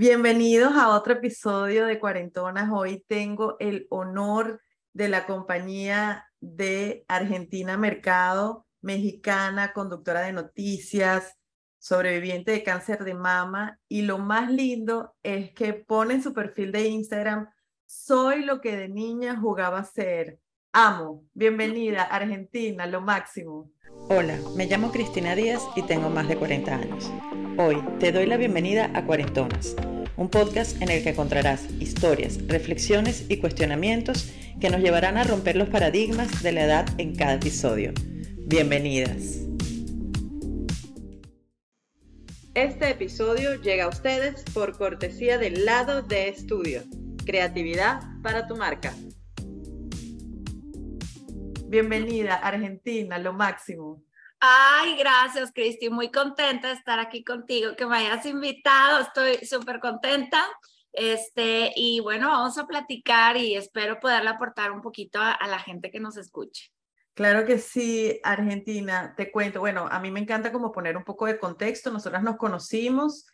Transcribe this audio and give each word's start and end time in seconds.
Bienvenidos 0.00 0.72
a 0.76 0.96
otro 0.96 1.12
episodio 1.12 1.84
de 1.84 2.00
Cuarentonas. 2.00 2.70
Hoy 2.72 3.04
tengo 3.06 3.58
el 3.60 3.86
honor 3.90 4.62
de 4.94 5.10
la 5.10 5.26
compañía 5.26 6.24
de 6.40 7.04
Argentina 7.06 7.76
Mercado, 7.76 8.66
mexicana, 8.80 9.74
conductora 9.74 10.22
de 10.22 10.32
noticias, 10.32 11.36
sobreviviente 11.78 12.50
de 12.50 12.62
cáncer 12.62 13.04
de 13.04 13.12
mama. 13.12 13.78
Y 13.88 14.00
lo 14.00 14.16
más 14.16 14.50
lindo 14.50 15.14
es 15.22 15.52
que 15.52 15.74
pone 15.74 16.14
en 16.14 16.22
su 16.22 16.32
perfil 16.32 16.72
de 16.72 16.88
Instagram, 16.88 17.50
soy 17.84 18.42
lo 18.42 18.62
que 18.62 18.76
de 18.76 18.88
niña 18.88 19.38
jugaba 19.38 19.80
a 19.80 19.84
ser. 19.84 20.38
Amo. 20.72 21.26
Bienvenida, 21.34 22.04
Argentina, 22.04 22.86
lo 22.86 23.02
máximo. 23.02 23.70
Hola, 24.12 24.40
me 24.56 24.66
llamo 24.66 24.90
Cristina 24.90 25.36
Díaz 25.36 25.62
y 25.76 25.82
tengo 25.82 26.10
más 26.10 26.26
de 26.26 26.36
40 26.36 26.74
años. 26.74 27.12
Hoy 27.58 27.80
te 28.00 28.10
doy 28.10 28.26
la 28.26 28.38
bienvenida 28.38 28.90
a 28.92 29.06
Cuarentonas, 29.06 29.76
un 30.16 30.28
podcast 30.28 30.82
en 30.82 30.90
el 30.90 31.04
que 31.04 31.10
encontrarás 31.10 31.70
historias, 31.78 32.44
reflexiones 32.48 33.26
y 33.28 33.36
cuestionamientos 33.36 34.32
que 34.60 34.68
nos 34.68 34.80
llevarán 34.80 35.16
a 35.16 35.22
romper 35.22 35.54
los 35.54 35.68
paradigmas 35.68 36.42
de 36.42 36.50
la 36.50 36.64
edad 36.64 36.88
en 36.98 37.14
cada 37.14 37.34
episodio. 37.34 37.92
Bienvenidas. 38.48 39.42
Este 42.54 42.90
episodio 42.90 43.62
llega 43.62 43.84
a 43.84 43.88
ustedes 43.90 44.42
por 44.52 44.76
cortesía 44.76 45.38
del 45.38 45.64
lado 45.64 46.02
de 46.02 46.30
estudio. 46.30 46.82
Creatividad 47.24 48.00
para 48.24 48.48
tu 48.48 48.56
marca. 48.56 48.92
Bienvenida, 51.70 52.34
Argentina, 52.34 53.16
lo 53.16 53.32
máximo. 53.32 54.02
Ay, 54.40 54.96
gracias, 54.96 55.52
Cristi. 55.52 55.88
Muy 55.88 56.10
contenta 56.10 56.66
de 56.66 56.74
estar 56.74 56.98
aquí 56.98 57.22
contigo, 57.22 57.76
que 57.76 57.86
me 57.86 57.98
hayas 57.98 58.26
invitado. 58.26 58.98
Estoy 58.98 59.46
súper 59.46 59.78
contenta. 59.78 60.44
Este, 60.92 61.70
y 61.76 62.00
bueno, 62.00 62.26
vamos 62.26 62.58
a 62.58 62.66
platicar 62.66 63.36
y 63.36 63.54
espero 63.54 64.00
poderle 64.00 64.30
aportar 64.30 64.72
un 64.72 64.80
poquito 64.80 65.20
a, 65.20 65.30
a, 65.30 65.46
la 65.46 65.60
gente 65.60 65.92
que 65.92 66.00
nos 66.00 66.16
escuche. 66.16 66.72
Claro 67.14 67.46
que 67.46 67.58
sí, 67.58 68.18
Argentina. 68.24 69.14
Te 69.16 69.30
cuento, 69.30 69.60
bueno, 69.60 69.86
a 69.88 70.00
mí 70.00 70.10
me 70.10 70.18
encanta 70.18 70.50
como 70.50 70.72
poner 70.72 70.96
un 70.96 71.04
poco 71.04 71.26
de 71.26 71.38
contexto. 71.38 71.92
Nosotras 71.92 72.24
nos 72.24 72.36
conocimos 72.36 73.28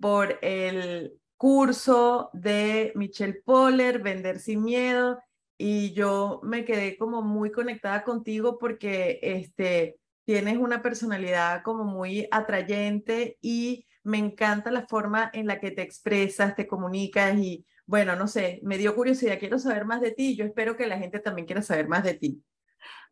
por 0.00 0.38
el 0.40 1.12
curso 1.36 2.30
de 2.32 2.92
Michelle 2.94 3.42
Poller, 3.44 3.98
Vender 3.98 4.38
sin 4.38 4.62
Miedo, 4.62 5.18
y 5.64 5.92
yo 5.92 6.40
me 6.42 6.64
quedé 6.64 6.96
como 6.98 7.22
muy 7.22 7.52
conectada 7.52 8.02
contigo 8.02 8.58
porque 8.58 9.20
este 9.22 9.96
tienes 10.24 10.58
una 10.58 10.82
personalidad 10.82 11.62
como 11.62 11.84
muy 11.84 12.26
atrayente 12.32 13.38
y 13.40 13.86
me 14.02 14.18
encanta 14.18 14.72
la 14.72 14.88
forma 14.88 15.30
en 15.32 15.46
la 15.46 15.60
que 15.60 15.70
te 15.70 15.82
expresas, 15.82 16.56
te 16.56 16.66
comunicas 16.66 17.38
y 17.38 17.64
bueno, 17.86 18.16
no 18.16 18.26
sé, 18.26 18.58
me 18.64 18.76
dio 18.76 18.96
curiosidad, 18.96 19.38
quiero 19.38 19.60
saber 19.60 19.84
más 19.84 20.00
de 20.00 20.10
ti, 20.10 20.34
yo 20.34 20.44
espero 20.44 20.76
que 20.76 20.88
la 20.88 20.98
gente 20.98 21.20
también 21.20 21.46
quiera 21.46 21.62
saber 21.62 21.86
más 21.86 22.02
de 22.02 22.14
ti. 22.14 22.42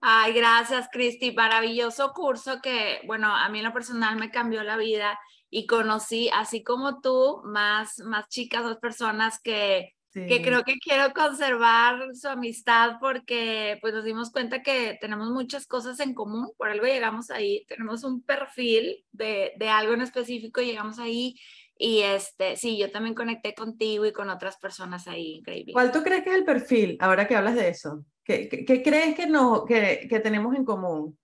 Ay, 0.01 0.33
gracias, 0.33 0.89
Cristi. 0.91 1.31
Maravilloso 1.31 2.13
curso 2.13 2.61
que, 2.61 3.01
bueno, 3.07 3.33
a 3.33 3.49
mí 3.49 3.59
en 3.59 3.67
lo 3.67 3.73
personal 3.73 4.17
me 4.17 4.33
cambió 4.33 4.65
la 4.65 4.77
vida 4.77 5.21
y 5.51 5.69
conocí, 5.69 6.31
así 6.35 6.65
como 6.65 7.01
tú, 7.01 7.43
más, 7.45 8.01
más 8.01 8.27
chicas, 8.29 8.65
dos 8.65 8.79
personas 8.79 9.41
que 9.41 9.95
que 10.13 10.43
creo 10.43 10.65
que 10.65 10.79
quiero 10.79 11.13
conservar 11.13 12.15
su 12.15 12.29
amistad 12.29 12.97
porque 13.01 13.79
pues 13.81 13.95
nos 13.95 14.05
dimos 14.05 14.31
cuenta 14.31 14.63
que 14.63 14.99
tenemos 15.01 15.31
muchas 15.31 15.67
cosas 15.67 16.01
en 16.01 16.15
común, 16.15 16.51
por 16.57 16.69
algo 16.69 16.87
llegamos 16.87 17.31
ahí, 17.31 17.65
tenemos 17.69 18.03
un 18.03 18.23
perfil 18.23 19.05
de, 19.13 19.53
de 19.57 19.69
algo 19.69 19.95
en 19.95 20.03
específico, 20.03 20.61
llegamos 20.61 20.99
ahí 20.99 21.37
y 21.77 22.01
este, 22.01 22.57
sí, 22.57 22.77
yo 22.77 22.91
también 22.91 23.15
conecté 23.15 23.55
contigo 23.55 24.05
y 24.05 24.13
con 24.13 24.29
otras 24.29 24.59
personas 24.59 25.07
ahí, 25.09 25.37
increíble. 25.37 25.73
¿Cuál 25.73 25.93
tú 25.93 26.03
crees 26.03 26.23
que 26.23 26.31
es 26.31 26.37
el 26.37 26.45
perfil, 26.45 26.99
ahora 27.01 27.27
que 27.27 27.37
hablas 27.37 27.55
de 27.55 27.69
eso? 27.69 28.05
¿Qué, 28.25 28.49
qué, 28.49 28.65
qué 28.65 28.83
crees 28.83 29.15
que, 29.15 29.27
no, 29.27 29.65
que, 29.65 30.07
que 30.09 30.21
tenemos 30.21 30.55
en 30.55 30.65
común? 30.65 31.19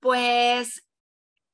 Pues 0.00 0.88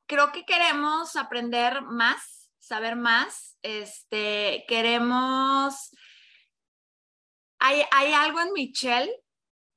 creo 0.06 0.30
que 0.30 0.44
queremos 0.44 1.16
aprender 1.16 1.82
más, 1.82 2.50
saber 2.60 2.96
más, 2.96 3.58
este, 3.62 4.64
queremos 4.68 5.90
hay, 7.62 7.82
hay 7.92 8.12
algo 8.12 8.40
en 8.40 8.52
Michelle 8.52 9.12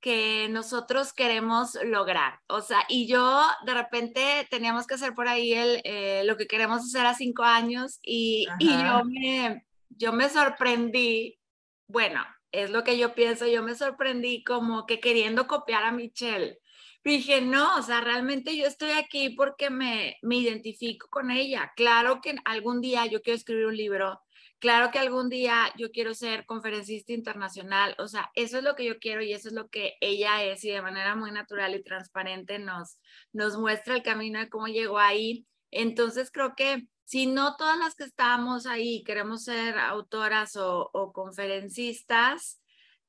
que 0.01 0.47
nosotros 0.49 1.13
queremos 1.13 1.77
lograr. 1.83 2.39
O 2.47 2.61
sea, 2.61 2.83
y 2.89 3.07
yo 3.07 3.41
de 3.65 3.73
repente 3.73 4.47
teníamos 4.49 4.87
que 4.87 4.95
hacer 4.95 5.13
por 5.13 5.27
ahí 5.27 5.53
el, 5.53 5.81
eh, 5.83 6.23
lo 6.25 6.35
que 6.35 6.47
queremos 6.47 6.81
hacer 6.81 7.05
a 7.05 7.13
cinco 7.13 7.43
años 7.43 7.99
y, 8.01 8.47
y, 8.59 8.69
yo, 8.69 9.03
me, 9.05 9.65
yo 9.89 10.13
me 10.13 10.29
sorprendí, 10.29 11.39
bueno, 11.87 12.23
es 12.51 12.71
lo 12.71 12.83
que 12.83 12.97
yo 12.97 13.13
pienso, 13.13 13.47
yo 13.47 13.61
me 13.61 13.75
sorprendí 13.75 14.43
como 14.43 14.85
que 14.85 14.99
queriendo 14.99 15.47
copiar 15.47 15.83
a 15.83 15.91
Michelle. 15.91 16.59
Dije, 17.03 17.41
no, 17.41 17.77
o 17.77 17.83
sea, 17.83 18.01
realmente 18.01 18.57
yo 18.57 18.65
estoy 18.65 18.91
aquí 18.91 19.29
porque 19.29 19.69
me, 19.69 20.17
me 20.23 20.37
identifico 20.37 21.07
con 21.09 21.29
ella. 21.29 21.71
Claro 21.75 22.19
que 22.21 22.35
algún 22.45 22.81
día 22.81 23.05
yo 23.05 23.21
quiero 23.21 23.37
escribir 23.37 23.67
un 23.67 23.77
libro, 23.77 24.21
Claro 24.59 24.89
que 24.89 24.99
algún 24.99 25.29
día 25.29 25.71
yo 25.77 25.91
quiero 25.91 26.13
ser 26.13 26.45
conferencista 26.45 27.13
internacional, 27.13 27.95
o 27.99 28.07
sea, 28.07 28.31
eso 28.35 28.57
es 28.57 28.63
lo 28.63 28.75
que 28.75 28.85
yo 28.85 28.99
quiero 28.99 29.21
y 29.21 29.33
eso 29.33 29.49
es 29.49 29.53
lo 29.53 29.69
que 29.69 29.95
ella 29.99 30.43
es 30.43 30.63
y 30.63 30.71
de 30.71 30.81
manera 30.81 31.15
muy 31.15 31.31
natural 31.31 31.75
y 31.75 31.83
transparente 31.83 32.57
nos, 32.57 32.97
nos 33.33 33.57
muestra 33.57 33.95
el 33.95 34.03
camino 34.03 34.39
de 34.39 34.49
cómo 34.49 34.67
llegó 34.67 34.97
ahí. 34.97 35.45
Entonces 35.71 36.31
creo 36.31 36.55
que 36.55 36.87
si 37.03 37.27
no 37.27 37.55
todas 37.57 37.77
las 37.77 37.95
que 37.95 38.05
estamos 38.05 38.65
ahí 38.65 39.03
queremos 39.03 39.43
ser 39.43 39.77
autoras 39.77 40.55
o, 40.55 41.11
conferencistas, 41.13 42.61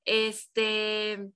este, 0.05 1.31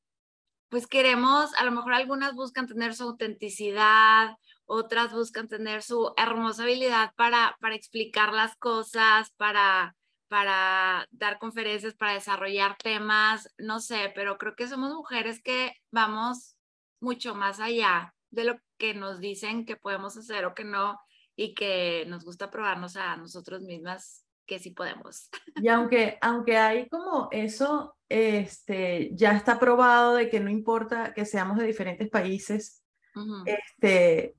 pues 0.69 0.87
queremos, 0.87 1.55
a 1.55 1.65
lo 1.65 1.73
mejor 1.73 1.95
algunas 1.95 2.35
buscan 2.35 2.67
tener 2.67 2.95
su 2.95 3.05
autenticidad, 3.05 4.37
otras 4.67 5.13
buscan 5.13 5.49
tener 5.49 5.83
su 5.83 6.13
hermosa 6.17 6.65
habilidad 6.65 7.13
para, 7.17 7.57
para 7.61 7.75
explicar 7.75 8.33
las 8.33 8.57
cosas, 8.57 9.31
para, 9.37 9.97
para 10.31 11.09
dar 11.11 11.41
conferencias, 11.41 11.95
para 11.95 12.15
desarrollar 12.15 12.77
temas, 12.77 13.53
no 13.59 13.81
sé, 13.81 14.13
pero 14.15 14.39
creo 14.39 14.55
que 14.55 14.69
somos 14.69 14.95
mujeres 14.95 15.43
que 15.43 15.73
vamos 15.91 16.57
mucho 17.01 17.35
más 17.35 17.59
allá 17.59 18.15
de 18.31 18.45
lo 18.45 18.61
que 18.79 18.95
nos 18.95 19.19
dicen 19.19 19.67
que 19.67 19.75
podemos 19.75 20.17
hacer 20.17 20.45
o 20.45 20.55
que 20.55 20.63
no, 20.63 21.01
y 21.35 21.53
que 21.53 22.05
nos 22.07 22.25
gusta 22.25 22.49
probarnos 22.49 22.97
a 22.97 23.17
nosotros 23.17 23.63
mismas 23.63 24.25
que 24.47 24.61
sí 24.61 24.71
podemos. 24.71 25.31
Y 25.65 25.67
aunque, 25.67 26.17
aunque 26.21 26.57
hay 26.57 26.89
como 26.89 27.29
eso, 27.33 27.97
este, 28.09 29.11
ya 29.15 29.33
está 29.33 29.59
probado 29.59 30.15
de 30.15 30.31
que 30.31 30.39
no 30.39 30.49
importa 30.49 31.13
que 31.13 31.25
seamos 31.25 31.59
de 31.59 31.67
diferentes 31.67 32.09
países, 32.09 32.85
uh 33.17 33.21
-huh. 33.21 33.43
este, 33.47 34.37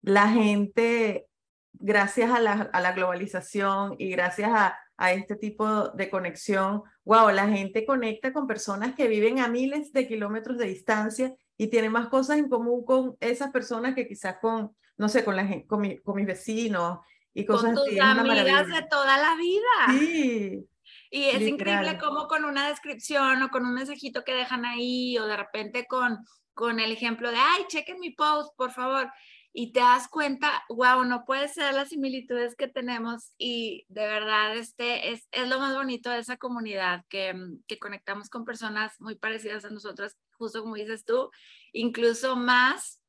la 0.00 0.28
gente, 0.28 1.28
gracias 1.74 2.30
a 2.30 2.40
la, 2.40 2.52
a 2.72 2.80
la 2.80 2.92
globalización 2.92 3.96
y 3.98 4.08
gracias 4.08 4.50
a 4.50 4.78
a 4.96 5.12
este 5.12 5.36
tipo 5.36 5.88
de 5.88 6.10
conexión. 6.10 6.82
Wow, 7.04 7.30
la 7.30 7.48
gente 7.48 7.84
conecta 7.84 8.32
con 8.32 8.46
personas 8.46 8.94
que 8.94 9.08
viven 9.08 9.40
a 9.40 9.48
miles 9.48 9.92
de 9.92 10.06
kilómetros 10.06 10.58
de 10.58 10.66
distancia 10.66 11.34
y 11.56 11.68
tiene 11.68 11.90
más 11.90 12.08
cosas 12.08 12.38
en 12.38 12.48
común 12.48 12.84
con 12.84 13.16
esas 13.20 13.50
personas 13.50 13.94
que 13.94 14.06
quizás 14.06 14.36
con, 14.40 14.74
no 14.96 15.08
sé, 15.08 15.24
con, 15.24 15.36
la, 15.36 15.48
con, 15.66 15.80
mi, 15.80 15.98
con 15.98 16.16
mis 16.16 16.26
vecinos 16.26 17.00
y 17.32 17.44
cosas 17.44 17.74
con 17.74 17.84
tus 17.86 18.00
amigas 18.00 18.68
de 18.68 18.82
toda 18.88 19.18
la 19.18 19.36
vida. 19.36 19.98
Sí. 19.98 20.68
Y 21.10 21.24
es 21.24 21.40
literal. 21.40 21.48
increíble 21.48 21.98
cómo 21.98 22.26
con 22.26 22.44
una 22.44 22.68
descripción 22.68 23.42
o 23.42 23.50
con 23.50 23.64
un 23.64 23.74
mensajito 23.74 24.24
que 24.24 24.34
dejan 24.34 24.64
ahí 24.64 25.16
o 25.18 25.26
de 25.26 25.36
repente 25.36 25.86
con, 25.86 26.18
con 26.54 26.80
el 26.80 26.92
ejemplo 26.92 27.30
de, 27.30 27.36
ay, 27.36 27.64
chequen 27.68 28.00
mi 28.00 28.10
post, 28.10 28.56
por 28.56 28.70
favor 28.72 29.10
y 29.56 29.70
te 29.72 29.78
das 29.78 30.08
cuenta, 30.08 30.64
wow, 30.68 31.04
no 31.04 31.24
puede 31.24 31.46
ser 31.46 31.74
las 31.74 31.90
similitudes 31.90 32.56
que 32.56 32.66
tenemos 32.66 33.32
y 33.38 33.86
de 33.88 34.04
verdad 34.04 34.56
este 34.56 35.12
es, 35.12 35.28
es 35.30 35.48
lo 35.48 35.60
más 35.60 35.76
bonito 35.76 36.10
de 36.10 36.18
esa 36.18 36.36
comunidad, 36.36 37.04
que, 37.08 37.32
mm, 37.32 37.62
que 37.68 37.78
conectamos 37.78 38.28
con 38.28 38.44
personas 38.44 39.00
muy 39.00 39.14
parecidas 39.14 39.64
a 39.64 39.70
nosotras, 39.70 40.18
justo 40.32 40.60
como 40.60 40.74
dices 40.74 41.04
tú, 41.04 41.30
incluso 41.72 42.34
más 42.34 43.00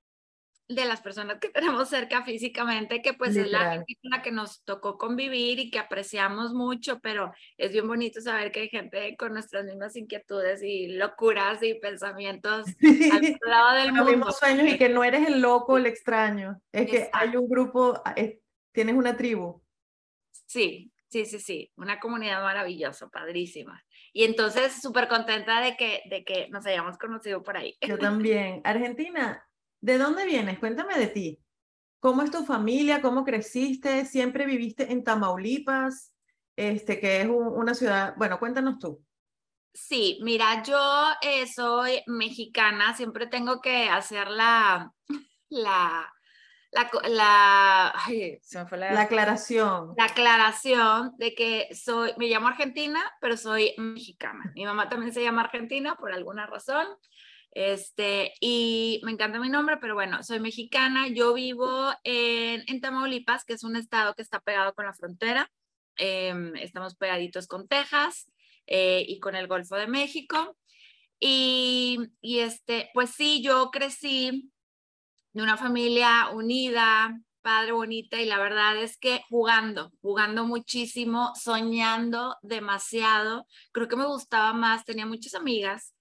de 0.67 0.85
las 0.85 1.01
personas 1.01 1.39
que 1.39 1.49
tenemos 1.53 1.89
cerca 1.89 2.23
físicamente, 2.23 3.01
que 3.01 3.13
pues 3.13 3.35
Literal. 3.35 3.45
es 3.45 3.51
la 3.51 3.71
gente 3.73 3.97
con 4.01 4.11
la 4.11 4.21
que 4.21 4.31
nos 4.31 4.63
tocó 4.63 4.97
convivir 4.97 5.59
y 5.59 5.69
que 5.69 5.79
apreciamos 5.79 6.53
mucho, 6.53 6.99
pero 6.99 7.33
es 7.57 7.71
bien 7.71 7.87
bonito 7.87 8.21
saber 8.21 8.51
que 8.51 8.61
hay 8.61 8.69
gente 8.69 9.15
con 9.17 9.33
nuestras 9.33 9.65
mismas 9.65 9.95
inquietudes 9.95 10.61
y 10.63 10.87
locuras 10.87 11.61
y 11.63 11.75
pensamientos 11.75 12.65
al 13.11 13.17
otro 13.17 13.49
lado 13.49 13.75
del 13.75 13.93
Los 13.93 14.07
mismos 14.07 14.37
sueños 14.37 14.67
y 14.67 14.77
que 14.77 14.89
no 14.89 15.03
eres 15.03 15.27
el 15.27 15.41
loco, 15.41 15.77
el 15.77 15.85
extraño, 15.85 16.61
es 16.71 16.89
que 16.89 17.09
hay 17.13 17.35
un 17.35 17.47
grupo, 17.47 18.01
es, 18.15 18.35
tienes 18.71 18.95
una 18.95 19.15
tribu. 19.15 19.61
Sí, 20.47 20.91
sí, 21.07 21.25
sí, 21.25 21.39
sí, 21.39 21.71
una 21.75 21.99
comunidad 21.99 22.41
maravillosa, 22.41 23.09
padrísima. 23.09 23.83
Y 24.13 24.23
entonces 24.23 24.81
súper 24.81 25.07
contenta 25.07 25.61
de 25.61 25.75
que, 25.75 26.01
de 26.09 26.23
que 26.23 26.47
nos 26.49 26.65
hayamos 26.65 26.97
conocido 26.97 27.43
por 27.43 27.57
ahí. 27.57 27.77
Yo 27.81 27.97
también. 27.99 28.61
Argentina, 28.63 29.45
¿De 29.85 29.99
dónde 29.99 30.25
vienes? 30.25 30.57
Cuéntame 30.57 30.97
de 30.97 31.07
ti. 31.07 31.39
¿Cómo 31.99 32.23
es 32.23 32.31
tu 32.31 32.43
familia? 32.43 33.01
¿Cómo 33.01 33.23
creciste? 33.23 34.05
¿Siempre 34.05 34.45
viviste 34.45 34.91
en 34.91 35.03
Tamaulipas? 35.03 36.15
este, 36.55 36.99
que 36.99 37.21
es 37.21 37.27
una 37.27 37.73
ciudad, 37.73 38.13
bueno, 38.17 38.39
cuéntanos 38.39 38.79
tú. 38.79 39.03
Sí, 39.73 40.19
mira, 40.23 40.63
yo 40.63 40.79
eh, 41.21 41.47
soy 41.47 42.01
mexicana, 42.07 42.95
siempre 42.95 43.27
tengo 43.27 43.59
que 43.59 43.89
hacer 43.89 44.29
la, 44.29 44.93
la, 45.49 46.13
la, 46.71 46.89
la, 47.09 47.93
se 48.41 48.59
me 48.59 48.65
fue 48.67 48.77
la, 48.77 48.93
la, 48.93 49.01
aclaración. 49.01 49.93
La 49.97 50.05
aclaración 50.05 51.13
de 51.17 51.35
que 51.35 51.67
soy, 51.75 52.13
me 52.17 52.27
llamo 52.27 52.47
Argentina, 52.47 53.01
pero 53.19 53.35
soy 53.35 53.73
mexicana. 53.77 54.51
Mi 54.55 54.63
mamá 54.63 54.87
también 54.87 55.13
se 55.13 55.21
llama 55.21 55.41
Argentina 55.41 55.95
por 55.95 56.13
alguna 56.13 56.47
razón. 56.47 56.87
Este, 57.55 58.33
y 58.41 58.99
me 59.03 59.13
encanta 59.13 59.39
mi 59.39 59.47
nombre, 59.49 59.77
pero 59.77 59.95
bueno, 59.95 60.21
soy 60.23 60.41
mexicana. 60.41 61.07
Yo 61.07 61.33
vivo 61.33 61.89
en, 62.03 62.63
en 62.67 62.81
Tamaulipas, 62.81 63.45
que 63.45 63.53
es 63.53 63.63
un 63.63 63.77
estado 63.77 64.13
que 64.13 64.21
está 64.21 64.41
pegado 64.41 64.73
con 64.75 64.85
la 64.85 64.93
frontera. 64.93 65.49
Em, 65.95 66.53
estamos 66.57 66.95
pegaditos 66.95 67.47
con 67.47 67.67
Texas. 67.67 68.29
Eh, 68.67 69.05
y 69.07 69.19
con 69.19 69.35
el 69.35 69.47
Golfo 69.47 69.75
de 69.75 69.87
México. 69.87 70.57
Y, 71.19 71.99
y, 72.19 72.39
este, 72.39 72.89
pues 72.93 73.11
sí, 73.11 73.41
yo 73.41 73.69
crecí 73.71 74.51
de 75.33 75.43
una 75.43 75.55
familia 75.55 76.29
unida, 76.33 77.17
padre 77.41 77.71
bonita, 77.71 78.19
y 78.21 78.25
la 78.25 78.39
verdad 78.39 78.75
es 78.77 78.97
que 78.97 79.21
jugando, 79.29 79.91
jugando 80.01 80.45
muchísimo, 80.45 81.33
soñando 81.35 82.35
demasiado. 82.41 83.47
Creo 83.71 83.87
que 83.87 83.95
me 83.95 84.07
gustaba 84.07 84.51
más, 84.53 84.83
tenía 84.83 85.05
muchas 85.05 85.35
amigas 85.35 85.94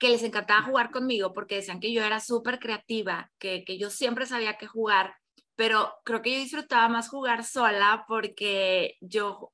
que 0.00 0.08
les 0.08 0.22
encantaba 0.24 0.62
jugar 0.62 0.90
conmigo 0.90 1.32
porque 1.32 1.56
decían 1.56 1.78
que 1.78 1.92
yo 1.92 2.02
era 2.02 2.18
súper 2.18 2.58
creativa, 2.58 3.30
que, 3.38 3.64
que 3.64 3.78
yo 3.78 3.90
siempre 3.90 4.26
sabía 4.26 4.56
que 4.56 4.66
jugar, 4.66 5.14
pero 5.54 5.94
creo 6.04 6.22
que 6.22 6.32
yo 6.32 6.38
disfrutaba 6.38 6.88
más 6.88 7.08
jugar 7.10 7.44
sola 7.44 8.06
porque 8.08 8.96
yo 9.00 9.52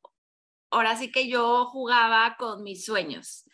ahora 0.71 0.97
sí 0.97 1.11
que 1.11 1.29
yo 1.29 1.67
jugaba 1.67 2.37
con 2.39 2.63
mis 2.63 2.85
sueños. 2.85 3.45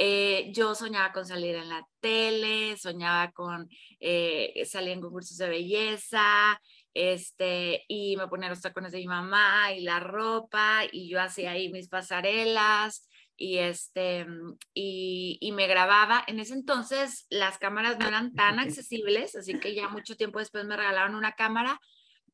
Eh, 0.00 0.50
yo 0.54 0.74
soñaba 0.74 1.12
con 1.12 1.26
salir 1.26 1.56
en 1.56 1.68
la 1.68 1.86
tele, 2.00 2.76
soñaba 2.76 3.32
con 3.32 3.68
eh, 4.00 4.64
salir 4.64 4.92
en 4.92 5.00
concursos 5.00 5.36
de 5.38 5.48
belleza, 5.48 6.60
este, 6.94 7.84
y 7.88 8.16
me 8.16 8.28
ponía 8.28 8.48
los 8.48 8.60
tacones 8.60 8.92
de 8.92 8.98
mi 8.98 9.06
mamá 9.08 9.72
y 9.72 9.82
la 9.82 10.00
ropa, 10.00 10.82
y 10.90 11.10
yo 11.10 11.20
hacía 11.20 11.50
ahí 11.50 11.70
mis 11.72 11.88
pasarelas, 11.88 13.08
y 13.38 13.58
este, 13.58 14.26
y, 14.74 15.38
y 15.40 15.52
me 15.52 15.68
grababa. 15.68 16.24
En 16.26 16.40
ese 16.40 16.54
entonces 16.54 17.26
las 17.30 17.56
cámaras 17.56 17.98
no 17.98 18.08
eran 18.08 18.34
tan 18.34 18.58
accesibles, 18.58 19.36
así 19.36 19.58
que 19.58 19.74
ya 19.74 19.88
mucho 19.88 20.16
tiempo 20.16 20.40
después 20.40 20.64
me 20.64 20.76
regalaron 20.76 21.14
una 21.14 21.32
cámara, 21.32 21.80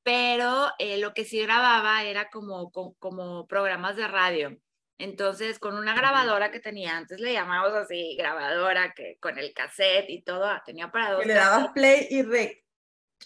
pero 0.02 0.70
eh, 0.78 0.98
lo 0.98 1.12
que 1.12 1.24
sí 1.24 1.40
grababa 1.42 2.04
era 2.04 2.30
como, 2.30 2.72
como, 2.72 3.46
programas 3.46 3.96
de 3.96 4.08
radio. 4.08 4.58
Entonces, 4.96 5.58
con 5.58 5.76
una 5.76 5.94
grabadora 5.94 6.50
que 6.50 6.60
tenía, 6.60 6.96
antes 6.96 7.20
le 7.20 7.32
llamábamos 7.32 7.76
así, 7.76 8.16
grabadora, 8.16 8.94
que 8.94 9.18
con 9.20 9.38
el 9.38 9.52
cassette 9.52 10.08
y 10.08 10.22
todo, 10.22 10.46
ah, 10.46 10.62
tenía 10.64 10.90
para 10.90 11.12
dos. 11.12 11.20
Que 11.20 11.28
le 11.28 11.34
dabas 11.34 11.68
play 11.72 12.06
y 12.10 12.22
rec. 12.22 12.64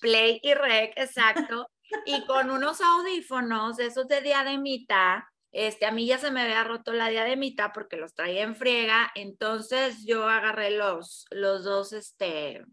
Play 0.00 0.40
y 0.42 0.54
rec, 0.54 0.94
exacto. 0.96 1.70
y 2.06 2.24
con 2.26 2.50
unos 2.50 2.80
audífonos, 2.80 3.78
esos 3.78 4.08
de 4.08 4.20
diademita, 4.20 5.30
este, 5.52 5.86
a 5.86 5.92
mí 5.92 6.06
ya 6.06 6.18
se 6.18 6.30
me 6.30 6.42
había 6.42 6.64
roto 6.64 6.92
la 6.92 7.08
diademita 7.08 7.72
porque 7.72 7.96
los 7.96 8.14
traía 8.14 8.42
en 8.42 8.54
friega, 8.54 9.10
entonces 9.14 10.04
yo 10.04 10.28
agarré 10.28 10.70
los, 10.70 11.26
los 11.30 11.64
dos, 11.64 11.92
este, 11.92 12.64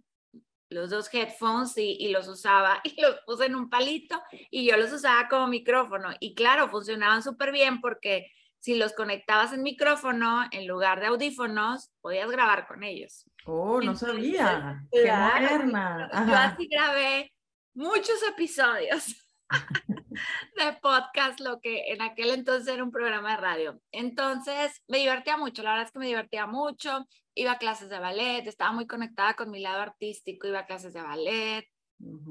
los 0.69 0.89
dos 0.89 1.11
headphones 1.13 1.73
y, 1.77 2.09
los 2.09 2.27
usaba 2.27 2.81
y 2.83 2.99
los 3.01 3.17
puse 3.25 3.45
en 3.45 3.55
un 3.55 3.69
palito 3.69 4.21
y 4.51 4.65
yo 4.65 4.77
los 4.77 4.91
usaba 4.91 5.27
como 5.29 5.47
micrófono. 5.47 6.09
Y 6.19 6.35
claro, 6.35 6.69
funcionaban 6.69 7.23
súper 7.23 7.51
bien 7.51 7.81
porque 7.81 8.31
si 8.59 8.75
los 8.75 8.93
conectabas 8.93 9.53
en 9.53 9.61
micrófono 9.61 10.43
en 10.51 10.67
lugar 10.67 10.99
de 10.99 11.05
audífonos, 11.07 11.91
podías 12.01 12.29
grabar 12.29 12.67
con 12.67 12.83
ellos. 12.83 13.25
Oh, 13.45 13.79
no 13.79 13.95
sabía. 13.95 14.83
Qué 14.91 15.05
moderna. 15.05 16.09
Yo 16.27 16.35
así 16.35 16.67
grabé 16.67 17.31
muchos 17.75 18.23
episodios 18.27 19.24
de 20.57 20.73
podcast, 20.81 21.39
lo 21.39 21.59
que 21.59 21.91
en 21.91 22.01
aquel 22.01 22.31
entonces 22.31 22.73
era 22.73 22.83
un 22.83 22.91
programa 22.91 23.31
de 23.31 23.37
radio. 23.37 23.81
Entonces 23.91 24.81
me 24.87 24.99
divertía 24.99 25.37
mucho, 25.37 25.63
la 25.63 25.71
verdad 25.71 25.85
es 25.85 25.91
que 25.91 25.99
me 25.99 26.07
divertía 26.07 26.47
mucho 26.47 27.05
iba 27.35 27.51
a 27.51 27.57
clases 27.57 27.89
de 27.89 27.99
ballet, 27.99 28.47
estaba 28.47 28.71
muy 28.71 28.87
conectada 28.87 29.35
con 29.35 29.51
mi 29.51 29.59
lado 29.59 29.81
artístico, 29.81 30.47
iba 30.47 30.59
a 30.59 30.65
clases 30.65 30.93
de 30.93 31.01
ballet, 31.01 31.67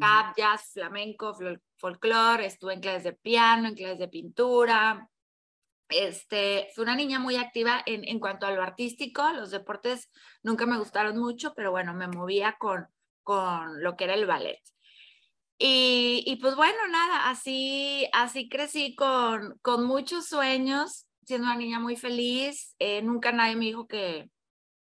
cap, 0.00 0.34
jazz, 0.36 0.72
flamenco, 0.72 1.36
folclore, 1.76 2.46
estuve 2.46 2.74
en 2.74 2.80
clases 2.80 3.04
de 3.04 3.12
piano, 3.12 3.68
en 3.68 3.74
clases 3.74 3.98
de 3.98 4.08
pintura. 4.08 5.08
Este, 5.90 6.68
fui 6.74 6.82
una 6.82 6.96
niña 6.96 7.18
muy 7.18 7.36
activa 7.36 7.82
en, 7.84 8.08
en 8.08 8.18
cuanto 8.18 8.46
a 8.46 8.50
lo 8.50 8.62
artístico, 8.62 9.30
los 9.32 9.50
deportes 9.50 10.10
nunca 10.42 10.64
me 10.64 10.78
gustaron 10.78 11.18
mucho, 11.18 11.52
pero 11.54 11.70
bueno, 11.70 11.92
me 11.92 12.08
movía 12.08 12.56
con, 12.58 12.86
con 13.22 13.82
lo 13.82 13.96
que 13.96 14.04
era 14.04 14.14
el 14.14 14.26
ballet. 14.26 14.60
Y, 15.58 16.24
y, 16.26 16.36
pues 16.36 16.56
bueno, 16.56 16.78
nada, 16.90 17.30
así, 17.30 18.08
así 18.12 18.48
crecí 18.48 18.94
con, 18.96 19.58
con 19.62 19.86
muchos 19.86 20.26
sueños, 20.26 21.06
siendo 21.24 21.46
una 21.46 21.56
niña 21.56 21.78
muy 21.78 21.96
feliz. 21.96 22.74
Eh, 22.78 23.02
nunca 23.02 23.32
nadie 23.32 23.56
me 23.56 23.66
dijo 23.66 23.86
que, 23.86 24.30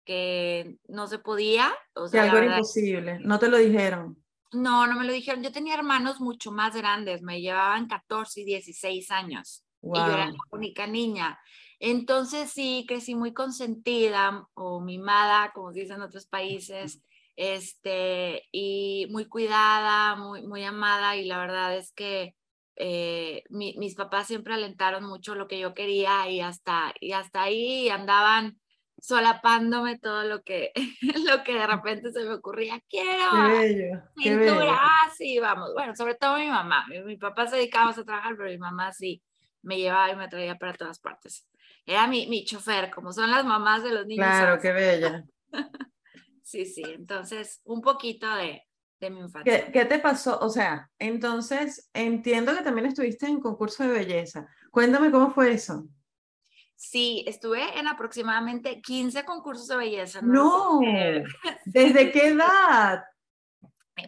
que 0.06 0.78
no 0.88 1.08
se 1.08 1.20
podía. 1.20 1.74
O 1.94 2.08
sea, 2.08 2.24
que 2.24 2.30
algo 2.30 2.44
era 2.44 2.58
imposible, 2.58 3.20
no 3.20 3.38
te 3.38 3.50
lo 3.50 3.58
dijeron. 3.58 4.18
No, 4.54 4.88
no 4.88 4.98
me 4.98 5.06
lo 5.06 5.14
dijeron. 5.14 5.44
Yo 5.44 5.52
tenía 5.52 5.76
hermanos 5.76 6.20
mucho 6.20 6.52
más 6.52 6.76
grandes, 6.76 7.22
me 7.22 7.42
llevaban 7.42 7.88
14 7.88 8.42
y 8.42 8.46
16 8.46 9.12
años. 9.12 9.66
Y 9.82 9.98
yo 9.98 10.06
era 10.06 10.28
la 10.28 10.38
única 10.52 10.88
niña. 10.88 11.40
Entonces 11.80 12.52
sí, 12.52 12.86
crecí 12.88 13.16
muy 13.16 13.34
consentida 13.34 14.48
o 14.54 14.80
mimada, 14.82 15.52
como 15.54 15.74
se 15.74 15.80
dice 15.80 15.94
en 15.94 16.02
otros 16.02 16.28
países, 16.28 17.02
este, 17.42 18.48
y 18.52 19.08
muy 19.10 19.26
cuidada, 19.26 20.16
muy, 20.16 20.46
muy 20.46 20.64
amada. 20.64 21.16
Y 21.16 21.26
la 21.26 21.40
verdad 21.40 21.76
es 21.76 21.92
que 21.92 22.36
eh, 22.76 23.44
mis 23.50 23.96
papás 23.96 24.28
siempre 24.28 24.54
alentaron 24.54 25.04
mucho 25.06 25.34
lo 25.34 25.48
que 25.48 25.60
yo 25.60 25.74
quería 25.74 26.30
y 26.30 26.40
hasta, 26.40 26.94
y 27.00 27.14
hasta 27.14 27.42
ahí 27.42 27.90
andaban 27.90 28.60
solapándome 29.00 29.98
todo 29.98 30.24
lo 30.24 30.44
que, 30.44 30.72
lo 31.28 31.44
que 31.44 31.56
de 31.56 31.66
repente 31.66 32.12
se 32.12 32.24
me 32.24 32.36
ocurría. 32.36 32.80
Quiero 32.88 33.32
pintura, 34.16 34.80
sí, 35.18 35.40
vamos. 35.40 35.74
Bueno, 35.74 35.96
sobre 35.96 36.14
todo 36.14 36.38
mi 36.38 36.48
mamá. 36.48 36.86
Mi, 37.04 37.18
papá 37.18 37.48
se 37.48 37.56
dedicaba 37.56 37.90
a 37.90 37.94
trabajar, 37.94 38.36
pero 38.38 38.50
mi 38.50 38.60
mamá 38.60 38.94
sí 38.94 39.24
me 39.64 39.80
llevaba 39.80 40.12
y 40.12 40.16
me 40.16 40.28
traía 40.28 40.60
para 40.60 40.74
todas 40.74 41.00
partes. 41.00 41.48
Era 41.88 42.06
mi, 42.06 42.28
mi 42.28 42.46
chofer, 42.46 42.92
como 42.92 43.12
son 43.12 43.32
las 43.32 43.44
mamás 43.46 43.82
de 43.82 43.94
los 43.94 44.06
niños. 44.06 44.28
Claro, 44.28 44.62
qué 44.62 44.72
bella. 44.72 45.26
sí, 46.52 46.66
sí, 46.66 46.84
entonces 46.86 47.62
un 47.64 47.82
poquito 47.82 48.28
de, 48.36 48.64
de 49.00 49.10
mi 49.10 49.22
infancia. 49.22 49.66
¿Qué, 49.66 49.72
¿Qué, 49.72 49.86
te 49.86 50.00
pasó? 50.00 50.40
O 50.40 50.50
sea, 50.50 50.90
entonces 51.00 51.90
entiendo 51.94 52.56
que 52.56 52.62
también 52.62 52.88
estuviste 52.88 53.26
en 53.26 53.40
concurso 53.40 53.84
de 53.84 53.90
belleza. 53.90 54.48
Cuéntame 54.70 55.12
cómo 55.12 55.32
fue 55.32 55.54
eso. 55.54 55.88
Sí, 56.76 57.24
estuve 57.28 57.80
en 57.80 57.88
aproximadamente 57.88 58.82
15 58.82 59.24
concursos 59.24 59.68
de 59.68 59.78
belleza. 59.78 60.22
No, 60.22 60.80
¿desde 61.66 62.12
qué 62.12 62.28
edad? 62.30 63.04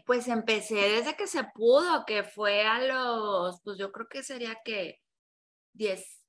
Pues 0.06 0.28
empecé 0.28 0.76
desde 0.76 1.16
que 1.16 1.28
se 1.28 1.44
pudo, 1.44 2.04
que 2.06 2.24
fue 2.24 2.64
a 2.64 2.82
los, 2.82 3.62
pues 3.62 3.78
yo 3.78 3.92
creo 3.92 4.08
que 4.10 4.24
sería 4.24 4.58
que 4.66 5.00
10, 5.74 6.26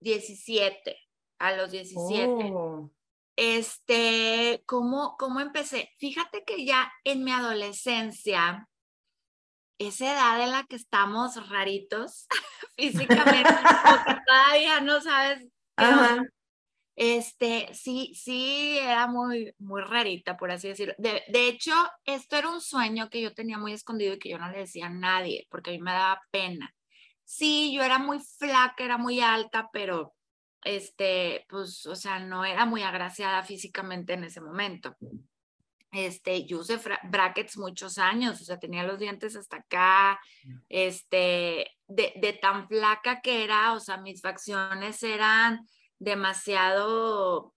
17, 0.00 0.96
a 1.38 1.52
los 1.54 1.70
17. 1.70 2.52
Este, 3.36 4.62
¿cómo, 4.66 5.16
¿cómo 5.18 5.40
empecé? 5.40 5.90
Fíjate 5.98 6.44
que 6.44 6.64
ya 6.64 6.92
en 7.04 7.24
mi 7.24 7.32
adolescencia, 7.32 8.68
esa 9.78 10.12
edad 10.12 10.42
en 10.42 10.50
la 10.50 10.64
que 10.64 10.76
estamos 10.76 11.48
raritos 11.48 12.26
físicamente, 12.76 13.50
porque 13.50 14.20
todavía 14.26 14.80
no 14.80 15.00
sabes 15.00 15.46
este, 16.96 17.72
sí, 17.72 18.12
sí, 18.14 18.76
era 18.78 19.06
muy, 19.06 19.54
muy 19.58 19.80
rarita, 19.80 20.36
por 20.36 20.50
así 20.50 20.68
decirlo. 20.68 20.94
De, 20.98 21.22
de, 21.28 21.48
hecho, 21.48 21.72
esto 22.04 22.36
era 22.36 22.50
un 22.50 22.60
sueño 22.60 23.08
que 23.08 23.22
yo 23.22 23.32
tenía 23.32 23.56
muy 23.56 23.72
escondido 23.72 24.14
y 24.14 24.18
que 24.18 24.28
yo 24.28 24.38
no 24.38 24.50
le 24.50 24.58
decía 24.58 24.86
a 24.86 24.90
nadie, 24.90 25.46
porque 25.50 25.70
a 25.70 25.72
mí 25.72 25.78
me 25.80 25.92
daba 25.92 26.20
pena. 26.30 26.74
Sí, 27.24 27.72
yo 27.74 27.82
era 27.82 27.98
muy 27.98 28.18
flaca, 28.20 28.84
era 28.84 28.98
muy 28.98 29.20
alta, 29.20 29.70
pero, 29.72 30.14
este, 30.62 31.46
pues, 31.48 31.86
o 31.86 31.94
sea, 31.94 32.18
no 32.18 32.44
era 32.44 32.66
muy 32.66 32.82
agraciada 32.82 33.42
físicamente 33.42 34.12
en 34.14 34.24
ese 34.24 34.40
momento. 34.40 34.96
Este, 35.92 36.44
yo 36.46 36.60
usé 36.60 36.78
brackets 37.04 37.56
muchos 37.56 37.98
años, 37.98 38.40
o 38.40 38.44
sea, 38.44 38.58
tenía 38.58 38.84
los 38.84 39.00
dientes 39.00 39.34
hasta 39.34 39.56
acá, 39.56 40.20
este, 40.68 41.66
de, 41.88 42.12
de 42.16 42.32
tan 42.40 42.68
flaca 42.68 43.20
que 43.20 43.42
era, 43.42 43.72
o 43.72 43.80
sea, 43.80 43.96
mis 43.96 44.22
facciones 44.22 45.02
eran 45.02 45.66
demasiado, 45.98 47.54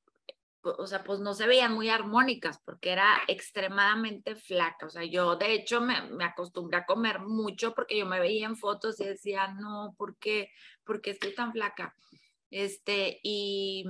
o 0.63 0.87
sea, 0.87 1.03
pues 1.03 1.19
no 1.19 1.35
se 1.35 1.45
veían 1.45 1.73
muy 1.73 1.89
armónicas 1.89 2.59
porque 2.65 2.91
era 2.91 3.21
extremadamente 3.27 4.35
flaca. 4.35 4.87
O 4.87 4.89
sea, 4.89 5.03
yo 5.03 5.35
de 5.35 5.53
hecho 5.53 5.81
me, 5.81 6.01
me 6.09 6.23
acostumbré 6.23 6.77
a 6.77 6.85
comer 6.85 7.19
mucho 7.19 7.75
porque 7.75 7.99
yo 7.99 8.07
me 8.07 8.19
veía 8.19 8.47
en 8.47 8.55
fotos 8.55 8.99
y 8.99 9.05
decía, 9.05 9.49
no, 9.49 9.93
¿por 9.95 10.17
qué? 10.17 10.49
¿Por 10.83 11.01
qué 11.01 11.11
estoy 11.11 11.35
tan 11.35 11.51
flaca? 11.51 11.95
Este, 12.53 13.19
y, 13.23 13.85